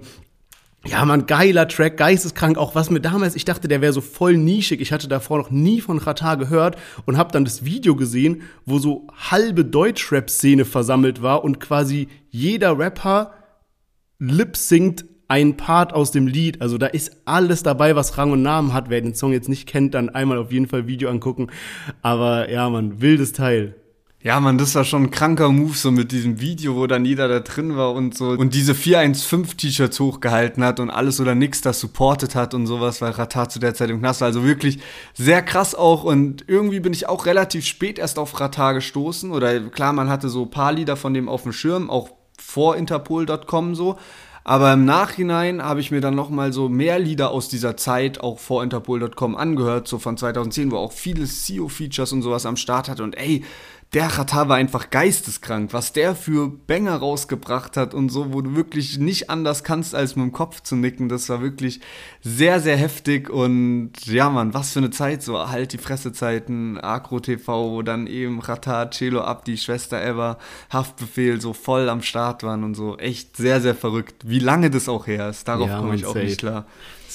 ja, 0.87 1.05
man, 1.05 1.26
geiler 1.26 1.66
Track, 1.66 1.97
geisteskrank, 1.97 2.59
auch 2.59 2.74
was 2.74 2.91
mir 2.91 3.01
damals, 3.01 3.37
ich 3.37 3.45
dachte, 3.45 3.68
der 3.68 3.80
wäre 3.80 3.93
so 3.93 4.01
voll 4.01 4.37
nischig. 4.37 4.80
Ich 4.80 4.93
hatte 4.93 5.09
davor 5.09 5.39
noch 5.39 5.51
nie 5.51 5.80
von 5.80 6.01
Qatar 6.01 6.37
gehört 6.37 6.76
und 7.07 7.16
habe 7.16 7.32
dann 7.32 7.45
das 7.45 7.64
Video 7.64 7.97
gesehen, 7.97 8.43
wo 8.66 8.78
so 8.78 9.07
halbe 9.30 9.64
Deutschrap-Szene 9.64 10.64
versammelt 10.64 11.22
war 11.22 11.45
und 11.45 11.59
quasi 11.61 12.09
jeder 12.30 12.78
Rapper 12.78 13.32
lip 14.18 14.57
singt 14.57 15.05
ein 15.28 15.57
Part 15.57 15.95
aus 15.95 16.11
dem 16.11 16.26
Lied. 16.26 16.61
Also 16.61 16.78
da 16.78 16.87
ist 16.87 17.22
alles 17.24 17.62
dabei, 17.62 17.97
was 17.97 18.18
Rang 18.18 18.32
und 18.32 18.43
Namen 18.43 18.72
hat. 18.72 18.91
Wer 18.91 19.01
den 19.01 19.14
Song 19.14 19.32
jetzt 19.32 19.49
nicht 19.49 19.66
kennt, 19.66 19.95
dann 19.95 20.11
einmal 20.11 20.39
auf 20.39 20.53
jeden 20.53 20.66
Fall 20.66 20.87
Video 20.87 21.09
angucken. 21.09 21.49
Aber 22.03 22.51
ja, 22.51 22.68
man, 22.68 23.01
wildes 23.01 23.32
Teil. 23.32 23.74
Ja, 24.25 24.41
man, 24.41 24.57
das 24.57 24.75
war 24.75 24.85
schon 24.85 25.03
ein 25.03 25.11
kranker 25.11 25.51
Move, 25.51 25.75
so 25.75 25.91
mit 25.91 26.11
diesem 26.11 26.41
Video, 26.41 26.77
wo 26.77 26.87
dann 26.87 27.05
jeder 27.05 27.29
da 27.29 27.41
drin 27.41 27.77
war 27.77 27.93
und 27.93 28.16
so 28.16 28.31
und 28.31 28.55
diese 28.55 28.72
415-T-Shirts 28.72 30.01
hochgehalten 30.01 30.64
hat 30.64 30.81
und 30.81 30.89
alles 30.89 31.20
oder 31.20 31.35
nix 31.35 31.61
das 31.61 31.79
supportet 31.79 32.35
hat 32.35 32.55
und 32.55 32.66
sowas, 32.66 33.03
weil 33.03 33.11
Ratar 33.11 33.51
zu 33.51 33.59
der 33.59 33.75
Zeit 33.75 33.91
im 33.91 33.99
Knast 33.99 34.22
war. 34.22 34.29
Also 34.29 34.43
wirklich 34.43 34.79
sehr 35.12 35.43
krass 35.43 35.75
auch 35.75 36.05
und 36.05 36.43
irgendwie 36.49 36.81
bin 36.81 36.95
ich 36.95 37.07
auch 37.07 37.27
relativ 37.27 37.66
spät 37.66 37.99
erst 37.99 38.18
auf 38.18 38.41
Ratar 38.41 38.72
gestoßen 38.72 39.31
oder 39.31 39.61
klar, 39.61 39.93
man 39.93 40.09
hatte 40.09 40.31
so 40.31 40.45
ein 40.45 40.51
paar 40.51 40.72
Lieder 40.72 40.97
von 40.97 41.12
dem 41.12 41.29
auf 41.29 41.43
dem 41.43 41.53
Schirm, 41.53 41.91
auch 41.91 42.09
vor 42.39 42.77
Interpol.com 42.77 43.75
so. 43.75 43.99
Aber 44.47 44.75
im 44.75 44.85
Nachhinein 44.85 45.62
habe 45.62 45.81
ich 45.81 45.91
mir 45.91 46.03
dann 46.03 46.14
nochmal 46.14 46.53
so 46.53 46.68
mehr 46.68 46.99
Lieder 46.99 47.31
aus 47.31 47.49
dieser 47.49 47.79
Zeit 47.79 48.20
auch 48.20 48.39
vor 48.39 48.62
Interpol.com 48.62 49.37
angehört, 49.37 49.89
so 49.89 49.99
von 49.99 50.18
2010, 50.18 50.70
wo 50.70 50.77
auch 50.77 50.93
viele 50.93 51.25
CEO-Features 51.25 52.12
und 52.12 52.20
sowas 52.20 52.45
am 52.45 52.59
Start 52.59 52.91
hatte. 52.91 53.03
Und 53.03 53.16
ey, 53.16 53.43
der 53.93 54.09
Katar 54.09 54.49
war 54.49 54.57
einfach 54.57 54.91
geisteskrank, 54.91 55.72
was 55.72 55.93
der 55.93 56.16
für 56.16 56.49
Banger 56.49 56.97
rausgebracht 56.97 57.76
hat 57.76 57.95
und 57.95 58.09
so, 58.09 58.32
wo 58.32 58.41
du 58.41 58.57
wirklich 58.57 58.99
nicht 58.99 59.30
anders 59.30 59.62
kannst, 59.62 59.95
als 59.95 60.16
mit 60.16 60.24
dem 60.24 60.32
Kopf 60.32 60.62
zu 60.62 60.74
nicken. 60.74 61.09
Das 61.09 61.28
war 61.28 61.43
wirklich 61.43 61.80
sehr, 62.20 62.61
sehr 62.61 62.76
heftig 62.76 63.30
und 63.30 63.93
ja, 64.05 64.30
Mann, 64.30 64.53
was 64.53 64.72
für 64.72 64.80
eine 64.80 64.91
Zeit, 64.91 65.22
so 65.22 65.49
halt 65.49 65.72
die 65.72 65.78
Fressezeiten, 65.78 66.78
Agro 66.80 67.20
TV, 67.20 67.70
wo 67.70 67.82
dann 67.82 68.07
eben 68.07 68.41
Ratar, 68.41 68.91
Celo 68.91 69.22
Abdi, 69.22 69.57
Schwester 69.57 70.05
Eva, 70.05 70.39
Haftbefehl 70.70 71.41
so 71.41 71.53
voll 71.53 71.89
am 71.89 72.03
Start 72.03 72.43
waren 72.43 72.64
und 72.64 72.74
so. 72.74 72.99
Echt 72.99 73.37
sehr, 73.37 73.61
sehr 73.61 73.74
verrückt. 73.74 74.16
Wie 74.24 74.41
lange 74.41 74.70
das 74.70 74.89
auch 74.89 75.07
her 75.07 75.28
ist, 75.28 75.47
darauf 75.47 75.68
ja, 75.68 75.78
komme 75.78 75.95
ich 75.95 76.05
auch 76.05 76.14
safe. 76.14 76.24
nicht 76.24 76.39
klar. 76.39 76.66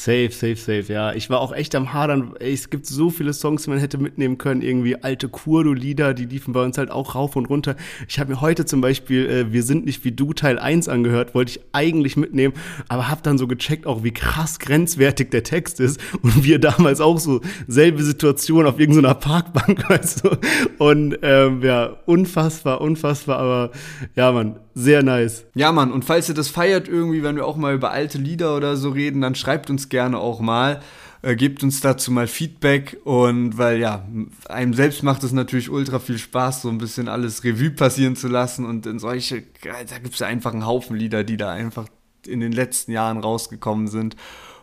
Safe, 0.02 0.32
safe, 0.32 0.56
safe, 0.56 0.86
ja. 0.88 1.12
Ich 1.12 1.30
war 1.30 1.42
auch 1.42 1.52
echt 1.52 1.76
am 1.76 1.92
Hadern. 1.92 2.34
Es 2.40 2.70
gibt 2.70 2.86
so 2.86 3.10
viele 3.10 3.34
Songs, 3.34 3.64
die 3.64 3.70
man 3.70 3.80
hätte 3.80 3.98
mitnehmen 3.98 4.38
können. 4.38 4.62
Irgendwie 4.62 4.96
alte 5.04 5.28
Kurdo-Lieder, 5.28 6.14
die 6.14 6.24
liefen 6.24 6.54
bei 6.54 6.64
uns 6.64 6.78
halt 6.78 6.90
auch 6.90 7.16
rauf 7.16 7.36
und 7.36 7.48
runter. 7.48 7.76
Ich 8.08 8.18
habe 8.18 8.32
mir 8.32 8.40
heute 8.40 8.64
zum 8.64 8.80
Beispiel 8.80 9.30
äh, 9.30 9.52
Wir 9.52 9.62
sind 9.62 9.84
nicht 9.84 10.06
wie 10.06 10.14
du 10.14 10.32
Teil 10.32 10.58
1 10.58 10.88
angehört, 10.88 11.36
wollte 11.36 11.52
ich 11.52 11.60
eigentlich 11.74 12.16
mitnehmen, 12.16 12.54
aber 12.88 13.10
habe 13.10 13.20
dann 13.24 13.38
so 13.38 13.46
gecheckt, 13.46 13.86
auch 13.88 14.02
wie 14.02 14.12
krass 14.12 14.60
grenzwertig 14.60 15.32
der 15.32 15.44
Text 15.44 15.82
ist. 15.82 16.00
Und 16.22 16.46
wir 16.46 16.60
damals 16.60 17.02
auch 17.02 17.20
so 17.20 17.42
selbe 17.68 18.02
Situation 18.02 18.68
auf 18.68 18.80
irgendeiner 18.80 19.16
Parkbank, 19.16 19.90
weißt 19.90 20.24
du. 20.24 20.30
Und 20.78 21.20
ähm, 21.24 21.62
ja, 21.62 21.98
unfassbar, 22.06 22.80
unfassbar, 22.80 23.40
aber 23.40 23.72
ja, 24.16 24.32
man, 24.32 24.56
sehr 24.76 25.04
nice. 25.04 25.46
Ja, 25.56 25.74
Mann, 25.74 25.92
und 25.92 26.06
falls 26.06 26.30
ihr 26.30 26.36
das 26.36 26.48
feiert 26.48 26.88
irgendwie, 26.88 27.22
wenn 27.22 27.36
wir 27.36 27.46
auch 27.46 27.58
mal 27.58 27.74
über 27.74 27.92
alte 27.92 28.18
Lieder 28.18 28.56
oder 28.56 28.78
so 28.78 28.92
reden, 28.92 29.20
dann 29.20 29.36
schreibt 29.36 29.70
uns 29.70 29.89
gerne 29.90 30.18
auch 30.20 30.40
mal. 30.40 30.82
Äh, 31.22 31.36
gebt 31.36 31.64
uns 31.64 31.82
dazu 31.82 32.12
mal 32.12 32.28
Feedback 32.28 32.98
und 33.04 33.58
weil 33.58 33.80
ja, 33.80 34.08
einem 34.48 34.74
selbst 34.74 35.04
macht 35.04 35.24
es 35.24 35.34
natürlich 35.34 35.70
ultra 35.70 36.00
viel 36.00 36.18
Spaß, 36.18 36.62
so 36.62 36.70
ein 36.70 36.78
bisschen 36.78 37.10
alles 37.10 37.44
Revue 37.44 37.72
passieren 37.72 38.16
zu 38.16 38.30
lassen 38.30 38.66
und 38.66 38.86
in 38.86 39.00
solche, 39.00 39.44
da 39.64 40.00
gibt 40.00 40.14
es 40.14 40.20
ja 40.20 40.28
einfach 40.28 40.54
einen 40.54 40.66
Haufen 40.66 40.96
Lieder, 40.96 41.26
die 41.26 41.36
da 41.36 41.52
einfach 41.52 41.88
in 42.26 42.40
den 42.40 42.54
letzten 42.54 42.94
Jahren 42.94 43.18
rausgekommen 43.18 43.88
sind. 43.88 44.16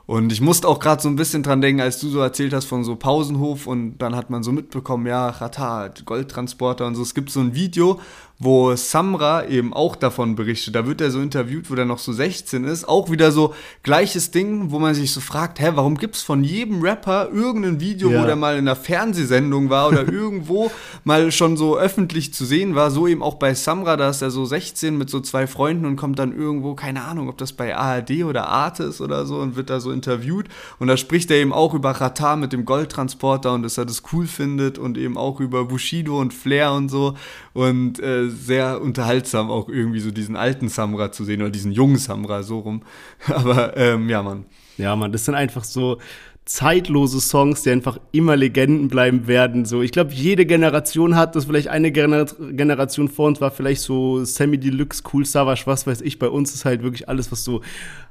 Und 0.07 0.33
ich 0.33 0.41
musste 0.41 0.69
auch 0.69 0.79
gerade 0.79 1.03
so 1.03 1.09
ein 1.09 1.17
bisschen 1.17 1.43
dran 1.43 1.61
denken, 1.61 1.81
als 1.81 1.99
du 1.99 2.09
so 2.09 2.21
erzählt 2.21 2.53
hast 2.53 2.67
von 2.67 2.85
so 2.85 2.95
Pausenhof 2.95 3.67
und 3.67 3.99
dann 3.99 4.15
hat 4.15 4.31
man 4.31 4.45
so 4.45 4.53
mitbekommen, 4.53 5.07
ja, 5.07 5.29
Rata, 5.29 5.93
Goldtransporter 6.05 6.87
und 6.87 6.95
so. 6.95 7.03
Es 7.03 7.13
gibt 7.13 7.29
so 7.29 7.41
ein 7.41 7.57
Video, 7.57 8.01
wo 8.39 8.77
Samra 8.77 9.47
eben 9.47 9.73
auch 9.73 9.97
davon 9.97 10.37
berichtet. 10.37 10.75
Da 10.75 10.87
wird 10.87 11.01
er 11.01 11.11
so 11.11 11.21
interviewt, 11.21 11.71
wo 11.71 11.75
der 11.75 11.87
noch 11.87 11.99
so 11.99 12.13
16 12.13 12.65
ist. 12.65 12.87
Auch 12.87 13.11
wieder 13.11 13.33
so 13.33 13.55
gleiches 13.83 14.31
Ding, 14.31 14.71
wo 14.71 14.79
man 14.79 14.95
sich 14.95 15.13
so 15.13 15.21
fragt, 15.21 15.59
hä, 15.59 15.71
warum 15.75 15.97
gibt's 15.97 16.23
von 16.23 16.45
jedem 16.45 16.83
Rapper 16.83 17.31
irgendein 17.33 17.81
Video, 17.81 18.11
ja. 18.11 18.23
wo 18.23 18.27
der 18.27 18.37
mal 18.37 18.59
in 18.59 18.69
einer 18.69 18.77
Fernsehsendung 18.77 19.71
war 19.71 19.89
oder 19.89 20.07
irgendwo 20.13 20.71
mal 21.05 21.33
schon 21.33 21.57
so 21.57 21.79
öffentlich 21.79 22.35
zu 22.35 22.45
sehen 22.45 22.75
war. 22.75 22.91
So 22.91 23.07
eben 23.07 23.23
auch 23.23 23.37
bei 23.37 23.55
Samra, 23.55 23.97
da 23.97 24.11
ist 24.11 24.21
er 24.21 24.31
so 24.31 24.45
16 24.45 24.99
mit 24.99 25.09
so 25.09 25.21
zwei 25.21 25.47
Freunden 25.47 25.87
und 25.87 25.97
kommt 25.97 26.19
dann 26.19 26.37
irgendwo, 26.37 26.75
keine 26.75 27.05
Ahnung, 27.05 27.31
ob 27.31 27.39
das 27.39 27.55
bei 27.55 27.75
ARD 27.75 28.25
oder 28.25 28.49
Arte 28.49 28.85
ist 28.85 29.01
oder 29.01 29.25
so 29.25 29.39
und 29.39 29.57
wird 29.57 29.71
da 29.71 29.81
so 29.81 29.91
interviewt. 29.91 30.47
Und 30.79 30.89
da 30.89 30.99
spricht 30.99 31.31
er 31.31 31.39
eben 31.39 31.55
auch 31.55 31.73
über 31.73 31.93
Ratar 31.93 32.37
mit 32.37 32.53
dem 32.53 32.67
Goldtransporter 32.67 33.55
und 33.55 33.63
dass 33.63 33.79
er 33.79 33.87
das 33.87 34.03
cool 34.13 34.27
findet 34.27 34.79
und 34.79 34.99
eben 34.99 35.17
auch 35.17 35.41
über 35.41 35.65
Bushido 35.65 36.21
und 36.21 36.35
Flair 36.35 36.73
und 36.73 36.91
so. 36.91 37.15
Und 37.57 37.99
äh, 38.01 38.29
sehr 38.29 38.83
unterhaltsam, 38.83 39.51
auch 39.51 39.71
irgendwie 39.71 40.01
so 40.01 40.11
diesen 40.11 40.37
alten 40.37 40.69
Samra 40.69 41.11
zu 41.11 41.25
sehen 41.25 41.41
oder 41.41 41.51
diesen 41.51 41.73
jungen 41.73 41.97
Samra, 41.97 42.43
so 42.43 42.59
rum. 42.59 42.83
Aber 43.29 43.75
ähm, 43.79 44.11
ja, 44.11 44.23
Mann. 44.23 44.45
Ja, 44.77 44.95
Mann, 44.95 45.11
das 45.11 45.25
sind 45.25 45.35
einfach 45.37 45.65
so 45.65 45.97
zeitlose 46.45 47.19
Songs, 47.19 47.63
die 47.63 47.71
einfach 47.71 47.99
immer 48.13 48.37
Legenden 48.37 48.89
bleiben 48.89 49.27
werden. 49.27 49.65
So, 49.65 49.81
ich 49.81 49.91
glaube, 49.91 50.13
jede 50.13 50.45
Generation 50.45 51.17
hat 51.17 51.35
das. 51.35 51.47
Vielleicht 51.47 51.69
eine 51.69 51.93
Gener 51.93 52.27
Generation 52.27 53.09
vor 53.09 53.27
uns 53.27 53.41
war 53.41 53.51
vielleicht 53.51 53.81
so 53.81 54.23
Sammy 54.23 54.59
Deluxe, 54.59 55.03
Cool 55.11 55.25
Savage, 55.25 55.63
was 55.65 55.87
weiß 55.87 56.03
ich. 56.03 56.19
Bei 56.19 56.29
uns 56.29 56.55
ist 56.55 56.67
halt 56.67 56.83
wirklich 56.83 57.09
alles, 57.09 57.33
was 57.33 57.43
so 57.43 57.63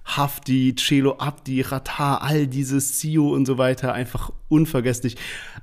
Hafti, 0.06 0.76
Celo 0.76 1.16
Abdi, 1.18 1.62
Ratar, 1.62 2.22
all 2.22 2.46
dieses 2.48 3.00
Sio 3.00 3.34
und 3.34 3.46
so 3.46 3.58
weiter, 3.58 3.94
einfach 3.94 4.32
unvergesslich. 4.50 5.18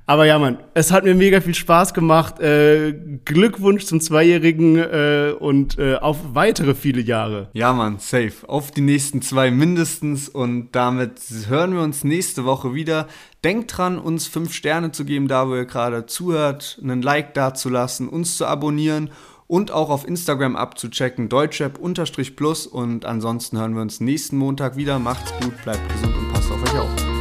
Aber 0.05 0.25
ja, 0.25 0.37
Mann, 0.37 0.57
es 0.73 0.91
hat 0.91 1.05
mir 1.05 1.15
mega 1.15 1.39
viel 1.39 1.55
Spaß 1.55 1.93
gemacht. 1.93 2.41
Äh, 2.41 2.93
Glückwunsch 3.23 3.85
zum 3.85 4.01
Zweijährigen 4.01 4.75
äh, 4.77 5.33
und 5.39 5.79
äh, 5.79 5.95
auf 5.95 6.17
weitere 6.33 6.75
viele 6.75 7.01
Jahre. 7.01 7.49
Ja, 7.53 7.71
Mann, 7.71 7.99
safe. 7.99 8.33
Auf 8.47 8.71
die 8.71 8.81
nächsten 8.81 9.21
zwei 9.21 9.49
mindestens 9.49 10.27
und 10.27 10.69
damit 10.73 11.21
hören 11.47 11.73
wir 11.73 11.81
uns 11.81 12.03
nächste 12.03 12.43
Woche 12.43 12.73
wieder. 12.73 13.07
Denkt 13.45 13.77
dran, 13.77 13.97
uns 13.97 14.27
fünf 14.27 14.53
Sterne 14.53 14.91
zu 14.91 15.05
geben, 15.05 15.29
da 15.29 15.47
wo 15.47 15.55
ihr 15.55 15.65
gerade 15.65 16.05
zuhört, 16.05 16.79
einen 16.83 17.01
Like 17.01 17.33
dazulassen, 17.33 18.09
uns 18.09 18.37
zu 18.37 18.45
abonnieren 18.45 19.09
und 19.53 19.69
auch 19.69 19.91
auf 19.91 20.07
Instagram 20.07 20.55
abzuchecken, 20.55 21.29
deutschrap-plus 21.29 22.65
und 22.65 23.05
ansonsten 23.05 23.59
hören 23.59 23.75
wir 23.75 23.83
uns 23.83 23.99
nächsten 23.99 24.35
Montag 24.35 24.77
wieder. 24.77 24.97
Macht's 24.97 25.31
gut, 25.39 25.53
bleibt 25.63 25.87
gesund 25.89 26.17
und 26.17 26.33
passt 26.33 26.51
auf 26.51 26.63
euch 26.63 26.79
auf. 26.79 27.12